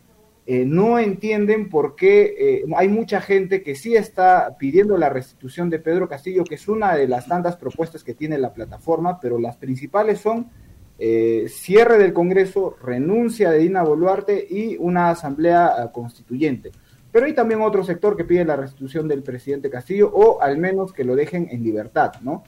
Eh, 0.48 0.64
no 0.66 1.00
entienden 1.00 1.70
por 1.70 1.96
qué 1.96 2.36
eh, 2.38 2.66
hay 2.76 2.88
mucha 2.88 3.20
gente 3.20 3.64
que 3.64 3.74
sí 3.74 3.96
está 3.96 4.58
pidiendo 4.60 4.96
la 4.96 5.10
restitución 5.10 5.72
de 5.72 5.80
Pedro 5.80 6.08
Castillo, 6.08 6.44
que 6.44 6.56
es 6.56 6.68
una 6.68 6.96
de 6.96 7.08
las 7.08 7.28
tantas 7.28 7.58
propuestas 7.58 8.04
que 8.04 8.14
tiene 8.14 8.38
la 8.38 8.54
plataforma, 8.54 9.20
pero 9.20 9.40
las 9.40 9.58
principales 9.58 10.20
son 10.20 10.52
eh, 11.00 11.48
cierre 11.50 11.98
del 11.98 12.14
Congreso, 12.14 12.76
renuncia 12.82 13.50
de 13.50 13.58
Dina 13.60 13.82
Boluarte 13.82 14.48
y 14.48 14.78
una 14.78 15.10
asamblea 15.10 15.92
constituyente. 15.92 16.72
Pero 17.16 17.28
hay 17.28 17.34
también 17.34 17.62
otro 17.62 17.82
sector 17.82 18.18
que 18.18 18.26
pide 18.26 18.44
la 18.44 18.58
restitución 18.58 19.08
del 19.08 19.24
presidente 19.24 19.70
Castillo 19.70 20.12
o 20.14 20.42
al 20.42 20.58
menos 20.58 20.92
que 20.92 21.06
lo 21.06 21.16
dejen 21.16 21.48
en 21.50 21.64
libertad, 21.64 22.12
¿no? 22.20 22.44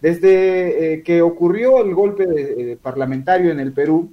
Desde 0.00 1.02
que 1.04 1.20
ocurrió 1.20 1.82
el 1.84 1.92
golpe 1.96 2.78
parlamentario 2.80 3.50
en 3.50 3.58
el 3.58 3.72
Perú, 3.72 4.12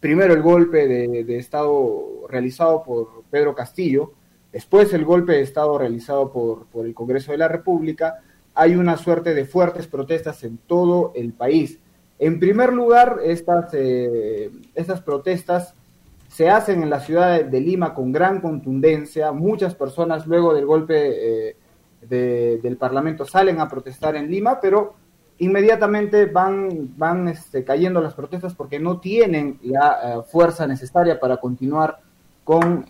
primero 0.00 0.34
el 0.34 0.42
golpe 0.42 0.88
de, 0.88 1.38
Estado 1.38 2.26
realizado 2.28 2.82
por 2.82 3.22
Pedro 3.30 3.54
Castillo, 3.54 4.14
después 4.52 4.92
el 4.94 5.04
golpe 5.04 5.34
de 5.34 5.42
Estado 5.42 5.78
realizado 5.78 6.32
por, 6.32 6.66
por 6.66 6.84
el 6.84 6.92
Congreso 6.92 7.30
de 7.30 7.38
la 7.38 7.46
República, 7.46 8.24
hay 8.52 8.74
una 8.74 8.96
suerte 8.96 9.32
de 9.32 9.44
fuertes 9.44 9.86
protestas 9.86 10.42
en 10.42 10.58
todo 10.58 11.12
el 11.14 11.34
país. 11.34 11.78
En 12.18 12.40
primer 12.40 12.72
lugar, 12.72 13.20
estas, 13.22 13.72
eh, 13.74 14.50
estas 14.74 15.00
protestas 15.02 15.76
se 16.30 16.48
hacen 16.48 16.82
en 16.82 16.90
la 16.90 17.00
ciudad 17.00 17.44
de 17.44 17.60
Lima 17.60 17.92
con 17.92 18.12
gran 18.12 18.40
contundencia. 18.40 19.32
Muchas 19.32 19.74
personas 19.74 20.26
luego 20.26 20.54
del 20.54 20.64
golpe 20.64 21.50
eh, 21.50 21.56
del 22.60 22.76
Parlamento 22.76 23.26
salen 23.26 23.60
a 23.60 23.68
protestar 23.68 24.16
en 24.16 24.30
Lima, 24.30 24.60
pero 24.60 24.94
inmediatamente 25.38 26.26
van, 26.26 26.96
van 26.96 27.28
este, 27.28 27.64
cayendo 27.64 28.00
las 28.00 28.14
protestas 28.14 28.54
porque 28.54 28.78
no 28.78 29.00
tienen 29.00 29.58
la 29.62 30.00
eh, 30.02 30.22
fuerza 30.30 30.66
necesaria 30.66 31.18
para 31.18 31.38
continuar 31.38 31.98
con 32.42 32.84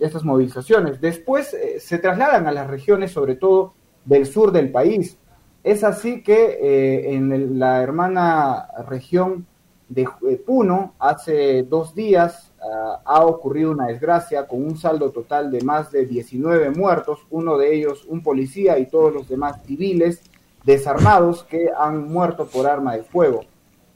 estas 0.00 0.22
movilizaciones. 0.22 1.00
Después 1.00 1.56
se 1.78 1.98
trasladan 1.98 2.46
a 2.46 2.52
las 2.52 2.66
regiones, 2.66 3.10
sobre 3.10 3.36
todo 3.36 3.72
del 4.04 4.26
sur 4.26 4.52
del 4.52 4.70
país. 4.70 5.18
Es 5.62 5.84
así 5.84 6.22
que 6.22 6.58
eh, 6.60 7.14
en 7.14 7.58
la 7.58 7.82
hermana 7.82 8.66
región 8.88 9.46
de 9.88 10.08
eh, 10.28 10.36
Puno, 10.44 10.94
hace 10.98 11.62
dos 11.62 11.94
días 11.94 12.51
ha 13.04 13.24
ocurrido 13.24 13.72
una 13.72 13.86
desgracia 13.86 14.46
con 14.46 14.62
un 14.62 14.78
saldo 14.78 15.10
total 15.10 15.50
de 15.50 15.62
más 15.62 15.90
de 15.90 16.06
19 16.06 16.70
muertos, 16.70 17.18
uno 17.30 17.58
de 17.58 17.74
ellos 17.74 18.04
un 18.06 18.22
policía 18.22 18.78
y 18.78 18.86
todos 18.86 19.12
los 19.12 19.28
demás 19.28 19.60
civiles 19.64 20.22
desarmados 20.64 21.42
que 21.44 21.70
han 21.76 22.06
muerto 22.06 22.46
por 22.46 22.66
arma 22.66 22.94
de 22.96 23.02
fuego. 23.02 23.44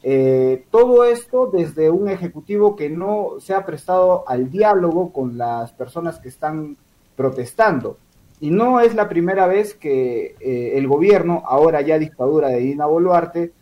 Eh, 0.03 0.65
todo 0.71 1.05
esto 1.05 1.51
desde 1.53 1.91
un 1.91 2.09
ejecutivo 2.09 2.77
que 2.77 2.89
no 2.89 3.41
se 3.41 3.55
ha 3.55 3.65
prestado 3.65 4.29
al 4.29 4.51
diálogo 4.51 5.13
con 5.13 5.37
las 5.37 5.73
personas 5.73 6.19
que 6.19 6.29
están 6.29 6.77
protestando. 7.17 7.99
Y 8.39 8.51
no 8.51 8.81
es 8.81 8.95
la 8.95 9.09
primera 9.09 9.47
vez 9.47 9.75
que 9.75 10.37
eh, 10.41 10.73
el 10.77 10.87
gobierno, 10.87 11.43
ahora 11.47 11.81
ya 11.81 11.99
dictadura 11.99 12.49
de 12.49 12.59
Dina 12.59 12.87
Boluarte, 12.87 13.53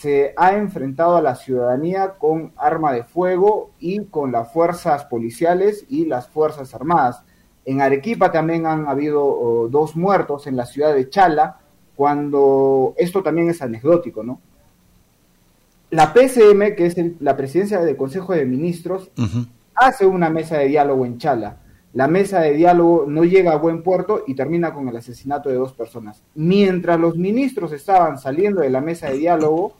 se 0.00 0.32
ha 0.36 0.54
enfrentado 0.54 1.16
a 1.16 1.22
la 1.22 1.34
ciudadanía 1.34 2.14
con 2.18 2.52
arma 2.56 2.92
de 2.92 3.04
fuego 3.04 3.70
y 3.78 4.06
con 4.06 4.32
las 4.32 4.50
fuerzas 4.52 5.04
policiales 5.04 5.84
y 5.88 6.06
las 6.06 6.28
fuerzas 6.28 6.74
armadas. 6.74 7.22
En 7.64 7.82
Arequipa 7.82 8.32
también 8.32 8.66
han 8.66 8.88
habido 8.88 9.24
oh, 9.24 9.68
dos 9.68 9.94
muertos 9.94 10.46
en 10.46 10.56
la 10.56 10.66
ciudad 10.66 10.94
de 10.94 11.08
Chala, 11.10 11.58
cuando 11.94 12.94
esto 12.96 13.22
también 13.22 13.50
es 13.50 13.60
anecdótico, 13.60 14.22
¿no? 14.22 14.40
La 15.90 16.14
PCM, 16.14 16.74
que 16.74 16.86
es 16.86 16.96
la 17.20 17.36
presidencia 17.36 17.80
del 17.80 17.96
Consejo 17.96 18.32
de 18.32 18.46
Ministros, 18.46 19.10
hace 19.74 20.06
una 20.06 20.30
mesa 20.30 20.56
de 20.56 20.68
diálogo 20.68 21.04
en 21.04 21.18
Chala 21.18 21.58
la 21.92 22.08
mesa 22.08 22.40
de 22.40 22.54
diálogo 22.54 23.04
no 23.06 23.24
llega 23.24 23.52
a 23.52 23.56
buen 23.56 23.82
puerto 23.82 24.24
y 24.26 24.34
termina 24.34 24.72
con 24.72 24.88
el 24.88 24.96
asesinato 24.96 25.50
de 25.50 25.56
dos 25.56 25.74
personas. 25.74 26.22
Mientras 26.34 26.98
los 26.98 27.16
ministros 27.16 27.72
estaban 27.72 28.18
saliendo 28.18 28.62
de 28.62 28.70
la 28.70 28.80
mesa 28.80 29.10
de 29.10 29.18
diálogo, 29.18 29.74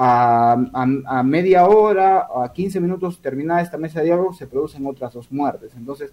a, 0.00 1.22
media 1.24 1.66
hora, 1.66 2.28
a 2.34 2.52
15 2.52 2.80
minutos 2.80 3.20
terminada 3.20 3.62
esta 3.62 3.78
mesa 3.78 3.98
de 3.98 4.06
diálogo, 4.06 4.32
se 4.32 4.46
producen 4.46 4.86
otras 4.86 5.12
dos 5.12 5.32
muertes. 5.32 5.72
Entonces, 5.76 6.12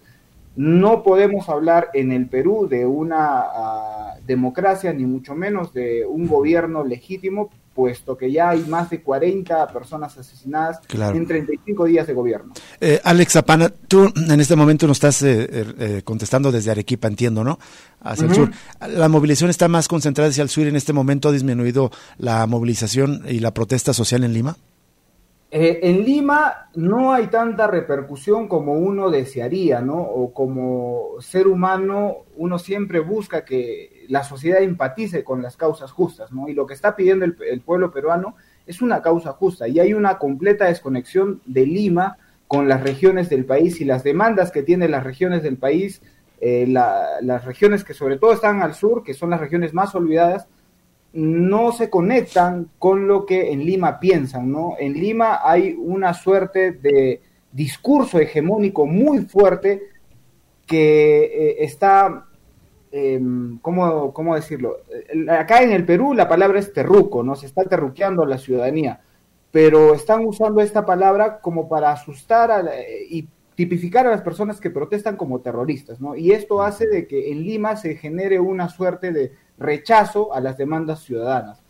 no 0.56 1.02
podemos 1.02 1.48
hablar 1.48 1.90
en 1.94 2.10
el 2.10 2.28
Perú 2.28 2.66
de 2.68 2.84
una 2.84 3.16
ah, 3.20 4.14
democracia, 4.26 4.92
ni 4.92 5.04
mucho 5.04 5.34
menos 5.34 5.72
de 5.72 6.04
un 6.04 6.26
gobierno 6.26 6.82
legítimo, 6.84 7.50
puesto 7.76 8.16
que 8.16 8.32
ya 8.32 8.48
hay 8.48 8.62
más 8.62 8.88
de 8.88 9.02
40 9.02 9.68
personas 9.68 10.16
asesinadas 10.16 10.80
en 10.88 11.26
35 11.26 11.84
días 11.84 12.06
de 12.06 12.14
gobierno. 12.14 12.54
Eh, 12.80 12.98
Alex 13.04 13.34
Zapana, 13.34 13.68
tú 13.68 14.10
en 14.16 14.40
este 14.40 14.56
momento 14.56 14.86
nos 14.86 14.96
estás 14.96 15.22
eh, 15.22 15.46
eh, 15.50 16.00
contestando 16.02 16.50
desde 16.50 16.70
Arequipa, 16.70 17.06
entiendo, 17.06 17.44
¿no? 17.44 17.58
Hacia 18.00 18.26
el 18.26 18.34
sur. 18.34 18.50
¿La 18.88 19.08
movilización 19.08 19.50
está 19.50 19.68
más 19.68 19.88
concentrada 19.88 20.30
hacia 20.30 20.42
el 20.42 20.48
sur 20.48 20.66
en 20.66 20.76
este 20.76 20.94
momento? 20.94 21.28
¿Ha 21.28 21.32
disminuido 21.32 21.90
la 22.16 22.46
movilización 22.46 23.22
y 23.28 23.40
la 23.40 23.52
protesta 23.52 23.92
social 23.92 24.24
en 24.24 24.32
Lima? 24.32 24.56
En 25.50 26.04
Lima 26.04 26.68
no 26.74 27.12
hay 27.12 27.28
tanta 27.28 27.68
repercusión 27.68 28.48
como 28.48 28.74
uno 28.74 29.10
desearía, 29.10 29.80
¿no? 29.80 30.00
O 30.00 30.34
como 30.34 31.20
ser 31.20 31.46
humano 31.46 32.24
uno 32.36 32.58
siempre 32.58 32.98
busca 33.00 33.44
que 33.44 34.04
la 34.08 34.24
sociedad 34.24 34.60
empatice 34.62 35.22
con 35.22 35.42
las 35.42 35.56
causas 35.56 35.92
justas, 35.92 36.32
¿no? 36.32 36.48
Y 36.48 36.54
lo 36.54 36.66
que 36.66 36.74
está 36.74 36.96
pidiendo 36.96 37.24
el, 37.24 37.60
pueblo 37.60 37.92
peruano 37.92 38.34
es 38.66 38.82
una 38.82 39.02
causa 39.02 39.32
justa 39.32 39.68
y 39.68 39.78
hay 39.78 39.94
una 39.94 40.18
completa 40.18 40.66
desconexión 40.66 41.40
de 41.46 41.64
Lima 41.64 42.18
con 42.48 42.68
las 42.68 42.82
regiones 42.82 43.28
del 43.28 43.44
país 43.44 43.80
y 43.80 43.84
las 43.84 44.02
demandas 44.02 44.50
que 44.50 44.64
tienen 44.64 44.90
las 44.90 45.04
regiones 45.04 45.42
del 45.44 45.58
país, 45.58 46.02
eh, 46.40 46.66
las 46.66 47.44
regiones 47.44 47.84
que 47.84 47.94
sobre 47.94 48.18
todo 48.18 48.32
están 48.32 48.62
al 48.62 48.74
sur, 48.74 49.04
que 49.04 49.14
son 49.14 49.30
las 49.30 49.40
regiones 49.40 49.72
más 49.74 49.94
olvidadas, 49.94 50.48
no 51.16 51.72
se 51.72 51.88
conectan 51.88 52.68
con 52.78 53.08
lo 53.08 53.24
que 53.24 53.50
en 53.52 53.64
Lima 53.64 53.98
piensan, 53.98 54.52
¿no? 54.52 54.74
En 54.78 54.92
Lima 54.92 55.40
hay 55.42 55.74
una 55.78 56.12
suerte 56.12 56.72
de 56.72 57.22
discurso 57.52 58.18
hegemónico 58.18 58.86
muy 58.86 59.20
fuerte 59.20 59.82
que 60.66 61.24
eh, 61.24 61.56
está 61.60 62.26
eh, 62.92 63.20
¿cómo, 63.62 64.34
decirlo? 64.34 64.78
Acá 65.28 65.62
en 65.62 65.72
el 65.72 65.84
Perú 65.84 66.14
la 66.14 66.28
palabra 66.28 66.58
es 66.58 66.72
terruco, 66.72 67.22
¿no? 67.22 67.34
Se 67.34 67.46
está 67.46 67.64
terruqueando 67.64 68.22
a 68.22 68.26
la 68.26 68.38
ciudadanía, 68.38 69.00
pero 69.50 69.94
están 69.94 70.24
usando 70.24 70.60
esta 70.60 70.84
palabra 70.84 71.40
como 71.40 71.68
para 71.68 71.92
asustar 71.92 72.70
y 73.08 73.28
tipificar 73.54 74.06
a 74.06 74.10
las 74.10 74.22
personas 74.22 74.60
que 74.60 74.70
protestan 74.70 75.16
como 75.16 75.40
terroristas, 75.40 76.00
¿no? 76.00 76.14
Y 76.14 76.32
esto 76.32 76.62
hace 76.62 76.86
de 76.86 77.06
que 77.06 77.32
en 77.32 77.42
Lima 77.42 77.76
se 77.76 77.96
genere 77.96 78.38
una 78.38 78.68
suerte 78.68 79.12
de 79.12 79.32
rechazo 79.58 80.34
a 80.34 80.40
las 80.40 80.56
demandas 80.56 81.00
ciudadanas. 81.02 81.62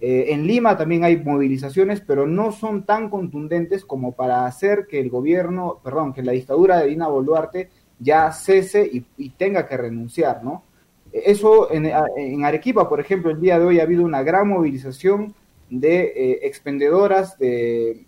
Eh, 0.00 0.32
en 0.32 0.46
Lima 0.46 0.78
también 0.78 1.04
hay 1.04 1.18
movilizaciones, 1.18 2.00
pero 2.00 2.26
no 2.26 2.52
son 2.52 2.84
tan 2.84 3.10
contundentes 3.10 3.84
como 3.84 4.12
para 4.12 4.46
hacer 4.46 4.86
que 4.86 4.98
el 4.98 5.10
gobierno, 5.10 5.78
perdón, 5.84 6.14
que 6.14 6.22
la 6.22 6.32
dictadura 6.32 6.78
de 6.78 6.88
Dina 6.88 7.08
Boluarte 7.08 7.68
ya 7.98 8.32
cese 8.32 8.88
y, 8.90 9.30
tenga 9.30 9.66
que 9.66 9.76
renunciar, 9.76 10.42
¿no? 10.42 10.64
Eso 11.12 11.70
en, 11.70 12.44
Arequipa, 12.44 12.88
por 12.88 13.00
ejemplo, 13.00 13.30
el 13.30 13.40
día 13.40 13.58
de 13.58 13.64
hoy 13.64 13.80
ha 13.80 13.82
habido 13.82 14.04
una 14.04 14.22
gran 14.22 14.48
movilización 14.48 15.34
de 15.68 16.04
eh, 16.16 16.38
expendedoras 16.42 17.36
de, 17.38 18.06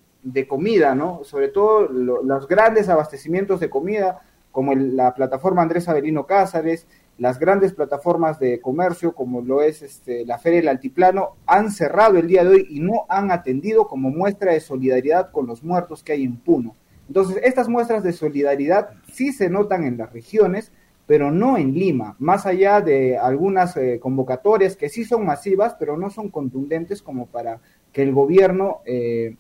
comida, 0.48 0.94
¿no? 0.94 1.24
Sobre 1.24 1.48
todo 1.48 1.88
los 1.88 2.48
grandes 2.48 2.88
abastecimientos 2.88 3.60
de 3.60 3.68
comida, 3.68 4.22
como 4.50 4.74
la 4.74 5.14
plataforma 5.14 5.62
Andrés 5.62 5.88
Avelino 5.88 6.26
Cázares, 6.26 6.86
las 7.18 7.38
grandes 7.38 7.72
plataformas 7.72 8.38
de 8.38 8.60
comercio, 8.60 9.14
como 9.14 9.42
lo 9.42 9.62
es 9.62 9.82
este, 9.82 10.24
la 10.24 10.38
Feria 10.38 10.60
del 10.60 10.68
Altiplano, 10.68 11.36
han 11.46 11.70
cerrado 11.70 12.18
el 12.18 12.26
día 12.26 12.42
de 12.42 12.50
hoy 12.50 12.66
y 12.70 12.80
no 12.80 13.04
han 13.08 13.30
atendido 13.30 13.86
como 13.86 14.10
muestra 14.10 14.52
de 14.52 14.60
solidaridad 14.60 15.30
con 15.30 15.46
los 15.46 15.62
muertos 15.62 16.02
que 16.02 16.12
hay 16.12 16.24
en 16.24 16.36
Puno. 16.36 16.74
Entonces, 17.08 17.40
estas 17.44 17.68
muestras 17.68 18.02
de 18.02 18.12
solidaridad 18.12 18.90
sí 19.12 19.32
se 19.32 19.50
notan 19.50 19.84
en 19.84 19.98
las 19.98 20.12
regiones, 20.12 20.72
pero 21.06 21.30
no 21.30 21.58
en 21.58 21.74
Lima, 21.74 22.16
más 22.18 22.46
allá 22.46 22.80
de 22.80 23.18
algunas 23.18 23.76
eh, 23.76 23.98
convocatorias 24.00 24.76
que 24.76 24.88
sí 24.88 25.04
son 25.04 25.26
masivas, 25.26 25.76
pero 25.78 25.96
no 25.96 26.10
son 26.10 26.30
contundentes 26.30 27.02
como 27.02 27.26
para 27.26 27.60
que 27.92 28.02
el 28.02 28.12
gobierno 28.12 28.80
eh, 28.86 29.36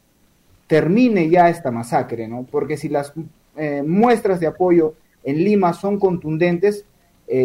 termine 0.66 1.30
ya 1.30 1.48
esta 1.48 1.70
masacre, 1.70 2.28
¿no? 2.28 2.46
Porque 2.50 2.76
si 2.76 2.88
las 2.88 3.12
eh, 3.56 3.82
muestras 3.86 4.40
de 4.40 4.48
apoyo 4.48 4.94
en 5.24 5.44
Lima 5.44 5.72
son 5.72 5.98
contundentes, 5.98 6.84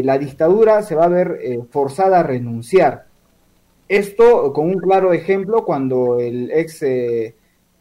la 0.03 0.17
dictadura 0.17 0.81
se 0.81 0.95
va 0.95 1.05
a 1.05 1.09
ver 1.09 1.39
forzada 1.71 2.19
a 2.19 2.23
renunciar. 2.23 3.05
Esto 3.87 4.51
con 4.51 4.69
un 4.69 4.79
claro 4.79 5.13
ejemplo 5.13 5.63
cuando 5.63 6.19
el 6.19 6.51
ex 6.51 6.83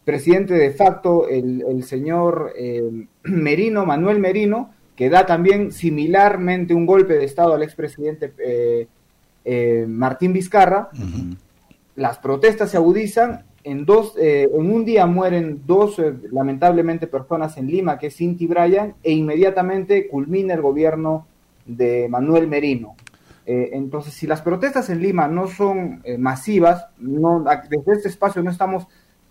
presidente 0.05 0.53
de 0.53 0.71
facto, 0.71 1.27
el, 1.27 1.63
el 1.67 1.83
señor 1.83 2.53
Merino, 3.23 3.85
Manuel 3.85 4.19
Merino, 4.19 4.71
que 4.97 5.11
da 5.11 5.27
también 5.27 5.71
similarmente 5.71 6.73
un 6.73 6.87
golpe 6.87 7.13
de 7.13 7.23
Estado 7.23 7.53
al 7.53 7.61
expresidente 7.61 8.33
eh, 8.39 8.87
eh, 9.45 9.85
Martín 9.87 10.33
Vizcarra. 10.33 10.89
Las 11.95 12.17
protestas 12.17 12.71
se 12.71 12.77
agudizan. 12.77 13.45
En, 13.63 13.85
dos, 13.85 14.15
eh, 14.17 14.49
en 14.51 14.71
un 14.71 14.85
día 14.85 15.05
mueren 15.05 15.61
dos, 15.67 16.01
lamentablemente, 16.31 17.05
personas 17.05 17.57
en 17.57 17.67
Lima, 17.67 17.99
que 17.99 18.07
es 18.07 18.15
Cinti 18.15 18.47
Bryan, 18.47 18.95
e 19.03 19.11
inmediatamente 19.11 20.07
culmina 20.07 20.55
el 20.55 20.61
gobierno 20.61 21.27
de 21.67 22.07
Manuel 22.09 22.47
Merino. 22.47 22.95
entonces, 23.45 24.13
si 24.13 24.27
las 24.27 24.41
protestas 24.41 24.89
en 24.89 25.01
Lima 25.01 25.27
no 25.27 25.47
son 25.47 26.01
masivas, 26.17 26.87
no, 26.97 27.45
desde 27.69 27.93
este 27.93 28.09
espacio 28.09 28.41
no 28.43 28.51
estamos 28.51 28.87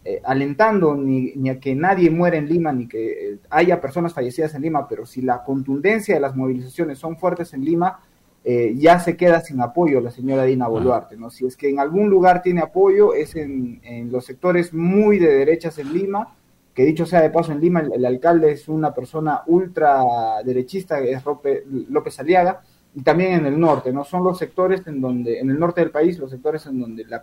eh, 0.08 0.22
alentando 0.22 0.94
ni, 0.94 1.50
a 1.50 1.58
que 1.58 1.74
nadie 1.74 2.10
muera 2.10 2.36
en 2.36 2.48
Lima, 2.48 2.72
ni 2.72 2.86
que 2.86 3.32
eh, 3.32 3.38
haya 3.50 3.80
personas 3.80 4.14
fallecidas 4.14 4.54
en 4.54 4.62
Lima, 4.62 4.86
pero 4.86 5.04
si 5.04 5.20
la 5.20 5.42
contundencia 5.42 6.14
de 6.14 6.20
las 6.20 6.36
movilizaciones 6.36 7.00
son 7.00 7.16
fuertes 7.16 7.52
en 7.54 7.64
Lima, 7.64 7.98
eh, 8.44 8.72
ya 8.76 9.00
se 9.00 9.16
queda 9.16 9.40
sin 9.40 9.60
apoyo 9.60 10.00
la 10.00 10.12
señora 10.12 10.44
Dina 10.44 10.68
Boluarte, 10.68 11.16
¿no? 11.16 11.28
Si 11.28 11.44
es 11.44 11.56
que 11.56 11.70
en 11.70 11.80
algún 11.80 12.08
lugar 12.08 12.40
tiene 12.40 12.60
apoyo 12.60 13.14
es 13.14 13.34
en, 13.34 13.80
los 14.12 14.24
sectores 14.24 14.72
muy 14.72 15.18
de 15.18 15.38
derechas 15.38 15.76
en 15.78 15.92
Lima, 15.92 16.35
que 16.76 16.84
dicho 16.84 17.06
sea 17.06 17.22
de 17.22 17.30
paso 17.30 17.52
en 17.52 17.60
Lima 17.60 17.80
el, 17.80 18.04
alcalde 18.04 18.52
es 18.52 18.68
una 18.68 18.92
persona 18.92 19.40
ultra 19.46 20.04
derechista, 20.44 21.00
es 21.00 21.22
López 21.88 22.20
Aliaga, 22.20 22.60
y 22.94 23.00
también 23.00 23.32
en 23.32 23.46
el 23.46 23.58
norte, 23.58 23.94
¿no? 23.94 24.04
Son 24.04 24.22
los 24.22 24.36
sectores 24.38 24.86
en 24.86 25.00
donde, 25.00 25.40
en 25.40 25.48
el 25.48 25.58
norte 25.58 25.80
del 25.80 25.90
país, 25.90 26.18
los 26.18 26.30
sectores 26.30 26.66
en 26.66 26.78
donde 26.78 27.06
la, 27.06 27.22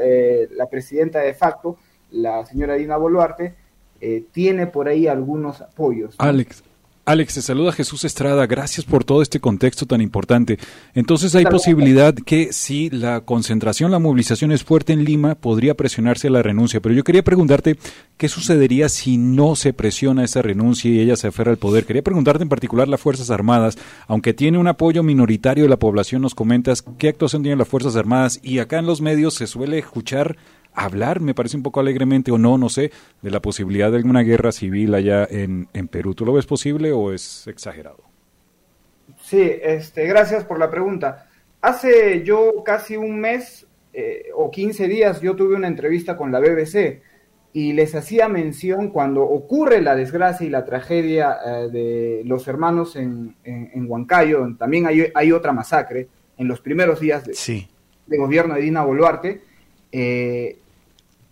eh, 0.00 0.48
la, 0.52 0.66
presidenta 0.70 1.18
de 1.18 1.34
facto, 1.34 1.76
la 2.12 2.46
señora 2.46 2.74
Dina 2.74 2.96
Boluarte, 2.96 3.54
eh, 4.00 4.24
tiene 4.32 4.66
por 4.66 4.88
ahí 4.88 5.06
algunos 5.06 5.60
apoyos. 5.60 6.14
Alex, 6.16 6.64
Alex, 7.08 7.36
te 7.36 7.40
saluda 7.40 7.72
Jesús 7.72 8.04
Estrada. 8.04 8.46
Gracias 8.46 8.84
por 8.84 9.02
todo 9.02 9.22
este 9.22 9.40
contexto 9.40 9.86
tan 9.86 10.02
importante. 10.02 10.58
Entonces, 10.92 11.34
hay 11.34 11.46
posibilidad 11.46 12.14
que 12.14 12.52
si 12.52 12.90
la 12.90 13.22
concentración, 13.22 13.90
la 13.90 13.98
movilización 13.98 14.52
es 14.52 14.62
fuerte 14.62 14.92
en 14.92 15.04
Lima, 15.04 15.34
podría 15.34 15.74
presionarse 15.74 16.28
la 16.28 16.42
renuncia. 16.42 16.80
Pero 16.80 16.94
yo 16.94 17.04
quería 17.04 17.24
preguntarte, 17.24 17.78
¿qué 18.18 18.28
sucedería 18.28 18.90
si 18.90 19.16
no 19.16 19.56
se 19.56 19.72
presiona 19.72 20.22
esa 20.22 20.42
renuncia 20.42 20.90
y 20.90 21.00
ella 21.00 21.16
se 21.16 21.28
aferra 21.28 21.50
al 21.50 21.56
poder? 21.56 21.86
Quería 21.86 22.02
preguntarte 22.02 22.42
en 22.42 22.50
particular 22.50 22.88
las 22.88 23.00
Fuerzas 23.00 23.30
Armadas, 23.30 23.78
aunque 24.06 24.34
tiene 24.34 24.58
un 24.58 24.68
apoyo 24.68 25.02
minoritario 25.02 25.64
de 25.64 25.70
la 25.70 25.78
población, 25.78 26.20
nos 26.20 26.34
comentas 26.34 26.84
qué 26.98 27.08
actuación 27.08 27.40
tienen 27.42 27.58
las 27.58 27.68
Fuerzas 27.68 27.96
Armadas 27.96 28.38
y 28.42 28.58
acá 28.58 28.80
en 28.80 28.86
los 28.86 29.00
medios 29.00 29.32
se 29.32 29.46
suele 29.46 29.78
escuchar 29.78 30.36
hablar, 30.84 31.20
me 31.20 31.34
parece 31.34 31.56
un 31.56 31.62
poco 31.62 31.80
alegremente 31.80 32.30
o 32.30 32.38
no, 32.38 32.58
no 32.58 32.68
sé, 32.68 32.90
de 33.22 33.30
la 33.30 33.40
posibilidad 33.40 33.90
de 33.90 33.98
alguna 33.98 34.22
guerra 34.22 34.52
civil 34.52 34.94
allá 34.94 35.26
en, 35.30 35.68
en 35.72 35.88
Perú. 35.88 36.14
¿Tú 36.14 36.24
lo 36.24 36.32
ves 36.32 36.46
posible 36.46 36.92
o 36.92 37.12
es 37.12 37.46
exagerado? 37.46 38.02
Sí, 39.20 39.42
este, 39.62 40.06
gracias 40.06 40.44
por 40.44 40.58
la 40.58 40.70
pregunta. 40.70 41.28
Hace 41.60 42.22
yo 42.24 42.62
casi 42.64 42.96
un 42.96 43.20
mes 43.20 43.66
eh, 43.92 44.26
o 44.34 44.50
15 44.50 44.86
días 44.86 45.20
yo 45.20 45.34
tuve 45.34 45.56
una 45.56 45.66
entrevista 45.66 46.16
con 46.16 46.30
la 46.30 46.40
BBC 46.40 47.02
y 47.52 47.72
les 47.72 47.94
hacía 47.94 48.28
mención 48.28 48.90
cuando 48.90 49.22
ocurre 49.22 49.80
la 49.80 49.96
desgracia 49.96 50.46
y 50.46 50.50
la 50.50 50.64
tragedia 50.64 51.36
eh, 51.44 51.68
de 51.72 52.22
los 52.24 52.46
hermanos 52.46 52.94
en, 52.94 53.34
en, 53.42 53.90
Huancayo, 53.90 54.46
también 54.58 54.86
hay, 54.86 55.10
hay, 55.14 55.32
otra 55.32 55.52
masacre 55.52 56.08
en 56.36 56.46
los 56.46 56.60
primeros 56.60 57.00
días 57.00 57.24
de, 57.24 57.66
de 58.06 58.18
gobierno 58.18 58.54
de 58.54 58.60
Dina 58.60 58.84
Boluarte. 58.84 59.40
Eh, 59.90 60.58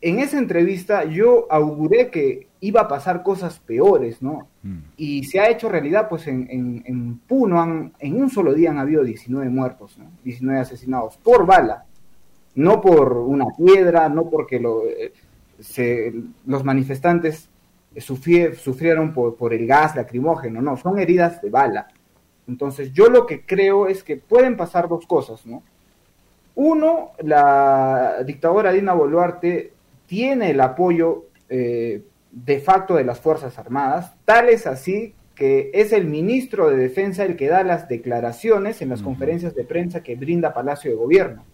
en 0.01 0.18
esa 0.18 0.38
entrevista 0.38 1.05
yo 1.05 1.47
auguré 1.51 2.11
que 2.11 2.49
iba 2.61 2.82
a 2.82 2.88
pasar 2.88 3.22
cosas 3.22 3.59
peores, 3.59 4.22
¿no? 4.22 4.49
Mm. 4.62 4.78
Y 4.97 5.24
se 5.24 5.40
ha 5.40 5.49
hecho 5.49 5.68
realidad, 5.68 6.09
pues 6.09 6.26
en, 6.26 6.49
en, 6.84 7.18
Puno 7.26 7.92
en 7.99 8.22
un 8.22 8.30
solo 8.30 8.55
día 8.55 8.70
han 8.70 8.78
habido 8.78 9.05
19 9.05 9.49
muertos, 9.51 9.99
¿no? 9.99 10.07
19 10.24 10.61
asesinados 10.61 11.16
por 11.18 11.47
bala, 11.47 11.84
no 12.55 12.80
por 12.80 13.12
una 13.12 13.47
piedra, 13.57 14.09
no 14.09 14.28
porque 14.28 14.61
lo, 14.61 14.82
eh, 14.84 16.14
los 16.47 16.64
manifestantes 16.64 17.49
sufrieron 17.99 19.14
por, 19.14 19.36
por 19.36 19.55
el 19.55 19.66
gas 19.66 19.97
lacrimógeno, 19.97 20.61
no, 20.61 20.76
son 20.76 20.99
heridas 20.99 21.40
de 21.40 21.51
bala. 21.51 21.88
Entonces 22.47 22.92
yo 22.92 23.09
lo 23.09 23.26
que 23.26 23.44
creo 23.44 23.88
es 23.88 24.03
que 24.03 24.16
pueden 24.16 24.57
pasar 24.57 24.88
dos 24.88 25.07
cosas, 25.07 25.47
¿no? 25.47 25.62
Uno, 26.55 27.11
la 27.22 28.22
dictadora 28.24 28.72
Dina 28.72 28.94
Boluarte 28.94 29.72
tiene 30.07 30.50
el 30.50 30.61
apoyo 30.61 31.26
eh, 31.48 32.02
de 32.32 32.61
facto 32.61 32.94
de 32.94 33.04
las 33.04 33.20
Fuerzas 33.20 33.59
Armadas, 33.59 34.14
tal 34.24 34.48
es 34.48 34.66
así 34.66 35.14
que 35.34 35.70
es 35.74 35.92
el 35.92 36.07
ministro 36.07 36.70
de 36.70 36.76
Defensa 36.76 37.24
el 37.24 37.36
que 37.36 37.48
da 37.48 37.62
las 37.62 37.88
declaraciones 37.88 38.80
en 38.80 38.88
las 38.88 39.02
conferencias 39.02 39.54
de 39.54 39.64
prensa 39.64 40.02
que 40.02 40.16
brinda 40.16 40.54
Palacio 40.54 40.90
de 40.90 40.96
Gobierno, 40.96 41.44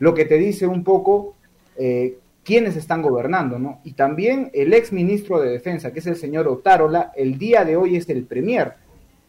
lo 0.00 0.14
que 0.14 0.24
te 0.24 0.36
dice 0.36 0.66
un 0.66 0.82
poco 0.82 1.36
eh, 1.76 2.18
quiénes 2.44 2.76
están 2.76 3.02
gobernando, 3.02 3.58
¿no? 3.58 3.80
Y 3.84 3.92
también 3.92 4.50
el 4.52 4.74
ex 4.74 4.92
ministro 4.92 5.40
de 5.40 5.50
Defensa, 5.50 5.92
que 5.92 6.00
es 6.00 6.06
el 6.06 6.16
señor 6.16 6.48
Otárola, 6.48 7.12
el 7.14 7.38
día 7.38 7.64
de 7.64 7.76
hoy 7.76 7.96
es 7.96 8.08
el 8.08 8.24
premier. 8.24 8.74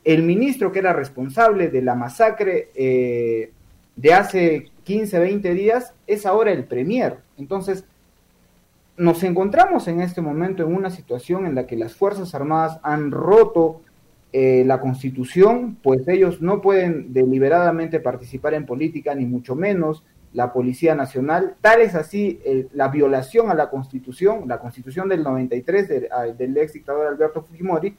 El 0.04 0.24
ministro 0.24 0.72
que 0.72 0.80
era 0.80 0.94
responsable 0.94 1.70
de 1.70 1.82
la 1.84 1.94
masacre 1.94 2.70
eh, 2.74 3.52
de 3.96 4.14
hace 4.14 4.72
15, 4.84 5.20
20 5.20 5.54
días 5.54 5.94
es 6.08 6.26
ahora 6.26 6.52
el 6.52 6.64
premier. 6.64 7.18
Entonces, 7.38 7.86
nos 8.98 9.24
encontramos 9.24 9.88
en 9.88 10.02
este 10.02 10.22
momento 10.22 10.64
en 10.64 10.76
una 10.76 10.90
situación 10.90 11.46
en 11.46 11.56
la 11.56 11.66
que 11.66 11.76
las 11.76 11.96
Fuerzas 11.96 12.36
Armadas 12.36 12.80
han 12.84 13.12
roto 13.12 13.82
eh, 14.34 14.64
la 14.66 14.80
Constitución, 14.80 15.78
pues 15.82 16.08
ellos 16.08 16.42
no 16.42 16.62
pueden 16.62 17.12
deliberadamente 17.14 18.00
participar 18.00 18.54
en 18.54 18.66
política, 18.66 19.14
ni 19.16 19.26
mucho 19.26 19.56
menos 19.56 20.04
la 20.34 20.54
Policía 20.54 20.96
Nacional. 20.96 21.56
Tal 21.60 21.82
es 21.82 21.96
así 21.96 22.40
eh, 22.46 22.68
la 22.74 22.88
violación 22.88 23.50
a 23.52 23.56
la 23.56 23.70
Constitución, 23.70 24.48
la 24.48 24.60
Constitución 24.60 25.10
del 25.10 25.24
93 25.24 26.08
ah, 26.12 26.24
del 26.28 26.56
ex 26.58 26.74
dictador 26.74 27.08
Alberto 27.08 27.42
Fujimori, 27.42 27.98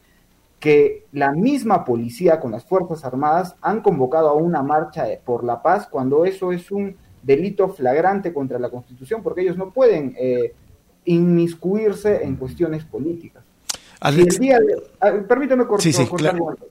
que 0.59 1.07
la 1.12 1.32
misma 1.32 1.84
policía 1.84 2.40
con 2.40 2.53
las 2.53 2.64
Fuerzas 2.64 3.05
Armadas 3.05 3.57
han 3.61 3.82
convocado 3.82 4.28
a 4.28 4.34
una 4.34 4.62
marcha 4.62 5.07
por 5.24 5.45
la 5.45 5.61
paz 5.61 5.88
cuando 5.88 6.24
eso 6.24 6.53
es 6.53 6.70
un 6.70 6.97
delito 7.22 7.68
flagrante 7.68 8.32
contra 8.32 8.59
la 8.59 8.70
Constitución, 8.70 9.22
porque 9.22 9.43
ellos 9.43 9.59
no 9.59 9.70
pueden 9.70 10.14
eh, 10.18 10.55
inmiscuirse 11.05 12.25
en 12.25 12.37
cuestiones 12.37 12.85
políticas. 12.85 13.45
el 14.05 14.27
día 14.27 14.59
de, 14.59 14.83
ah, 15.01 15.13
permítame 15.27 15.67
cortar, 15.67 15.93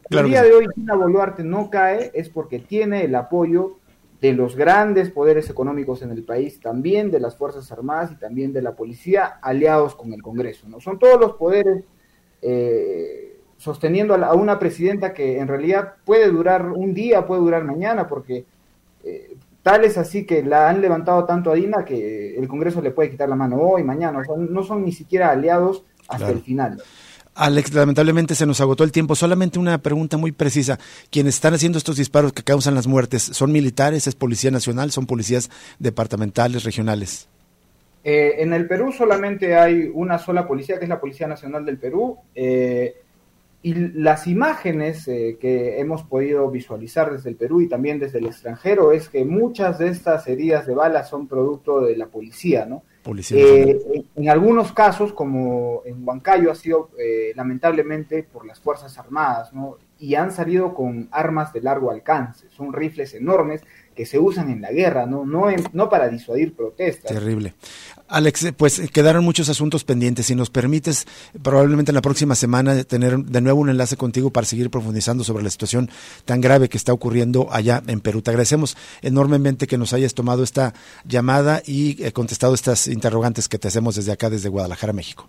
el 0.10 0.26
día 0.26 0.44
de 0.44 0.52
hoy 0.54 0.68
Dina 0.76 0.96
Boluarte 0.96 1.44
no 1.44 1.70
cae 1.70 2.12
es 2.14 2.30
porque 2.30 2.60
tiene 2.60 3.04
el 3.04 3.16
apoyo 3.16 3.78
de 4.22 4.34
los 4.34 4.56
grandes 4.56 5.10
poderes 5.10 5.50
económicos 5.50 6.04
en 6.04 6.12
el 6.12 6.24
país, 6.24 6.60
también 6.60 7.10
de 7.10 7.20
las 7.20 7.36
Fuerzas 7.36 7.72
Armadas 7.72 8.12
y 8.12 8.16
también 8.16 8.54
de 8.54 8.62
la 8.62 8.76
policía, 8.76 9.40
aliados 9.42 9.96
con 9.96 10.14
el 10.14 10.22
Congreso. 10.22 10.70
¿no? 10.70 10.80
Son 10.80 11.00
todos 11.00 11.20
los 11.20 11.34
poderes 11.34 11.84
eh, 12.44 13.40
sosteniendo 13.58 14.14
a, 14.14 14.34
una 14.36 14.60
presidenta 14.60 15.14
que 15.14 15.40
en 15.40 15.48
realidad 15.48 15.96
puede 16.06 16.30
durar 16.30 16.70
un 16.70 16.94
día, 16.94 17.26
puede 17.26 17.42
durar 17.42 17.64
mañana, 17.64 18.08
porque 18.08 18.46
eh, 19.04 19.31
Tal 19.64 19.86
es 19.86 19.98
así 19.98 20.26
que 20.26 20.44
la 20.44 20.70
han 20.70 20.82
levantado 20.82 21.26
tanto 21.26 21.52
a 21.52 21.56
Dina 21.56 21.86
que 21.86 22.36
el 22.38 22.48
Congreso 22.48 22.82
le 22.82 22.92
puede 22.92 23.12
quitar 23.12 23.30
la 23.30 23.36
mano 23.36 23.58
hoy, 23.58 23.84
mañana. 23.84 24.24
no 24.38 24.64
son 24.64 24.84
ni 24.84 24.92
siquiera 24.92 25.30
aliados 25.30 25.84
hasta 26.08 26.30
el 26.30 26.42
final. 26.42 26.82
Alex, 27.34 27.74
lamentablemente 27.74 28.36
se 28.36 28.46
nos 28.46 28.60
agotó 28.60 28.84
el 28.84 28.92
tiempo. 28.92 29.16
Solamente 29.16 29.58
una 29.58 29.78
pregunta 29.78 30.18
muy 30.18 30.32
precisa. 30.32 30.80
Quienes 31.10 31.36
están 31.36 31.54
haciendo 31.54 31.78
estos 31.78 31.96
disparos 31.98 32.34
que 32.34 32.44
causan 32.44 32.76
las 32.76 32.88
muertes, 32.88 33.24
¿son 33.24 33.52
militares, 33.52 34.08
es 34.08 34.16
Policía 34.16 34.52
Nacional, 34.52 34.92
son 34.92 35.06
policías 35.06 35.50
departamentales, 35.80 36.64
regionales? 36.64 37.30
Eh, 38.04 38.36
en 38.40 38.52
el 38.54 38.68
Perú 38.68 38.92
solamente 38.92 39.56
hay 39.56 39.90
una 39.94 40.18
sola 40.18 40.48
policía, 40.48 40.78
que 40.78 40.86
es 40.86 40.90
la 40.90 41.00
Policía 41.00 41.28
Nacional 41.28 41.66
del 41.66 41.78
Perú. 41.78 42.18
Eh, 42.36 42.96
y 43.64 43.74
las 43.74 44.26
imágenes 44.26 45.08
eh, 45.08 45.38
que 45.40 45.80
hemos 45.80 46.04
podido 46.04 46.50
visualizar 46.50 47.12
desde 47.12 47.30
el 47.30 47.36
Perú 47.36 47.62
y 47.62 47.70
también 47.70 48.00
desde 48.00 48.18
el 48.18 48.26
extranjero 48.26 48.92
es 48.92 49.08
que 49.08 49.24
muchas 49.24 49.78
de 49.78 49.90
estas 49.90 50.28
heridas 50.28 50.66
de 50.66 50.74
bala 50.74 51.04
son 51.04 51.28
producto 51.28 51.82
de 51.82 51.96
la 51.96 52.08
policía, 52.08 52.66
¿no? 52.66 52.84
Eh, 53.32 54.06
en, 54.16 54.30
algunos 54.30 54.74
casos, 54.74 55.12
como 55.14 55.82
en 55.86 56.08
Huancayo, 56.08 56.52
ha 56.52 56.56
sido 56.56 56.92
eh, 57.00 57.34
lamentablemente 57.36 58.24
por 58.24 58.46
las 58.46 58.60
Fuerzas 58.60 58.98
Armadas, 58.98 59.54
¿no? 59.54 59.78
Y 59.98 60.16
han 60.16 60.32
salido 60.32 60.74
con 60.74 61.08
armas 61.12 61.52
de 61.54 61.62
largo 61.62 61.92
alcance, 61.92 62.48
son 62.50 62.74
rifles 62.74 63.14
enormes 63.14 63.64
que 63.96 64.06
se 64.06 64.20
usan 64.20 64.50
en 64.50 64.62
la 64.62 64.72
guerra, 64.72 65.06
no, 65.06 65.26
no, 65.26 65.48
no 65.74 65.90
para 65.90 66.10
disuadir 66.10 66.56
protestas. 66.56 67.12
Terrible. 67.12 67.54
Alex, 68.08 68.54
pues 68.58 68.92
quedaron 68.92 69.24
muchos 69.24 69.48
asuntos 69.48 69.84
pendientes. 69.84 70.26
Si 70.26 70.36
nos 70.36 70.50
permites, 70.50 71.08
probablemente 71.42 71.92
en 71.92 71.96
la 71.96 72.02
próxima 72.02 72.36
semana 72.36 72.84
tener 72.84 73.18
de 73.18 73.42
nuevo 73.42 73.62
un 73.62 73.70
enlace 73.70 73.96
contigo 73.96 74.32
para 74.32 74.46
seguir 74.46 74.70
profundizando 74.70 75.24
sobre 75.24 75.44
la 75.44 75.50
situación 75.50 75.90
tan 76.26 76.42
grave 76.42 76.68
que 76.68 76.78
está 76.78 76.92
ocurriendo 76.92 77.48
allá 77.52 77.82
en 77.88 78.02
Perú. 78.02 78.22
Te 78.22 78.32
agradecemos 78.32 78.76
enormemente 79.02 79.68
que 79.68 79.78
nos 79.78 79.94
hayas 79.94 80.14
tomado 80.14 80.44
esta 80.44 80.74
llamada 81.06 81.62
y 81.66 82.04
eh, 82.04 82.12
contestado 82.12 82.54
estas 82.54 82.88
interrogantes 82.88 83.48
que 83.48 83.58
te 83.58 83.70
hacemos 83.70 83.96
desde 83.96 84.12
acá, 84.12 84.30
desde 84.30 84.50
Guadalajara, 84.50 84.94
México. 84.94 85.28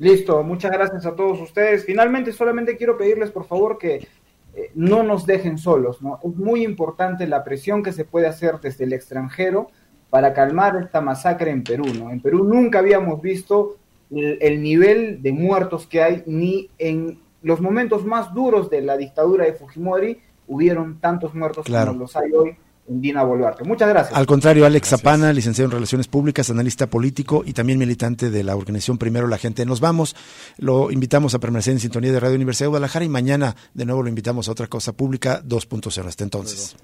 Listo, 0.00 0.42
muchas 0.42 0.70
gracias 0.70 1.04
a 1.04 1.14
todos 1.14 1.40
ustedes. 1.40 1.84
Finalmente, 1.84 2.32
solamente 2.32 2.76
quiero 2.76 2.96
pedirles, 2.96 3.30
por 3.30 3.46
favor, 3.46 3.76
que 3.76 4.08
eh, 4.54 4.70
no 4.74 5.02
nos 5.02 5.26
dejen 5.26 5.58
solos, 5.58 6.02
¿no? 6.02 6.18
Es 6.22 6.34
muy 6.36 6.64
importante 6.64 7.26
la 7.26 7.44
presión 7.44 7.82
que 7.82 7.92
se 7.92 8.04
puede 8.04 8.26
hacer 8.26 8.60
desde 8.60 8.84
el 8.84 8.92
extranjero 8.92 9.68
para 10.10 10.32
calmar 10.34 10.76
esta 10.82 11.00
masacre 11.00 11.50
en 11.50 11.62
Perú, 11.62 11.84
¿no? 11.98 12.10
En 12.10 12.20
Perú 12.20 12.44
nunca 12.44 12.80
habíamos 12.80 13.22
visto 13.22 13.76
el, 14.10 14.62
nivel 14.62 15.22
de 15.22 15.32
muertos 15.32 15.86
que 15.86 16.02
hay, 16.02 16.22
ni 16.26 16.68
en 16.78 17.20
los 17.42 17.60
momentos 17.60 18.04
más 18.04 18.34
duros 18.34 18.68
de 18.68 18.82
la 18.82 18.96
dictadura 18.96 19.44
de 19.44 19.52
Fujimori 19.52 20.20
hubieron 20.48 20.98
tantos 20.98 21.32
muertos 21.34 21.66
como 21.66 21.92
los 21.92 22.16
hay 22.16 22.32
hoy 22.32 22.56
Dina 22.90 23.22
Boluarte. 23.22 23.62
Muchas 23.64 23.88
gracias. 23.88 24.18
Al 24.18 24.26
contrario, 24.26 24.66
Alex 24.66 24.88
Zapana, 24.88 25.32
licenciado 25.32 25.66
en 25.66 25.72
Relaciones 25.72 26.08
Públicas, 26.08 26.50
analista 26.50 26.88
político 26.88 27.44
y 27.46 27.52
también 27.52 27.78
militante 27.78 28.30
de 28.30 28.42
la 28.42 28.56
organización 28.56 28.98
Primero 28.98 29.28
la 29.28 29.38
Gente. 29.38 29.64
Nos 29.64 29.80
vamos, 29.80 30.16
lo 30.58 30.90
invitamos 30.90 31.34
a 31.34 31.38
permanecer 31.38 31.72
en 31.72 31.80
sintonía 31.80 32.10
de 32.10 32.18
Radio 32.18 32.34
Universidad 32.34 32.66
de 32.66 32.70
Guadalajara 32.70 33.04
y 33.04 33.08
mañana 33.08 33.54
de 33.74 33.84
nuevo 33.84 34.02
lo 34.02 34.08
invitamos 34.08 34.48
a 34.48 34.52
otra 34.52 34.66
cosa 34.66 34.92
pública 34.92 35.40
2.0. 35.44 36.06
Hasta 36.06 36.24
entonces. 36.24 36.76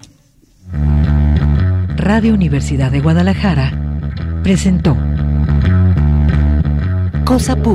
Radio 1.97 2.33
Universidad 2.33 2.91
de 2.91 3.01
Guadalajara 3.01 4.41
presentó 4.43 4.95
Cosa 7.25 7.57
Pública. 7.57 7.67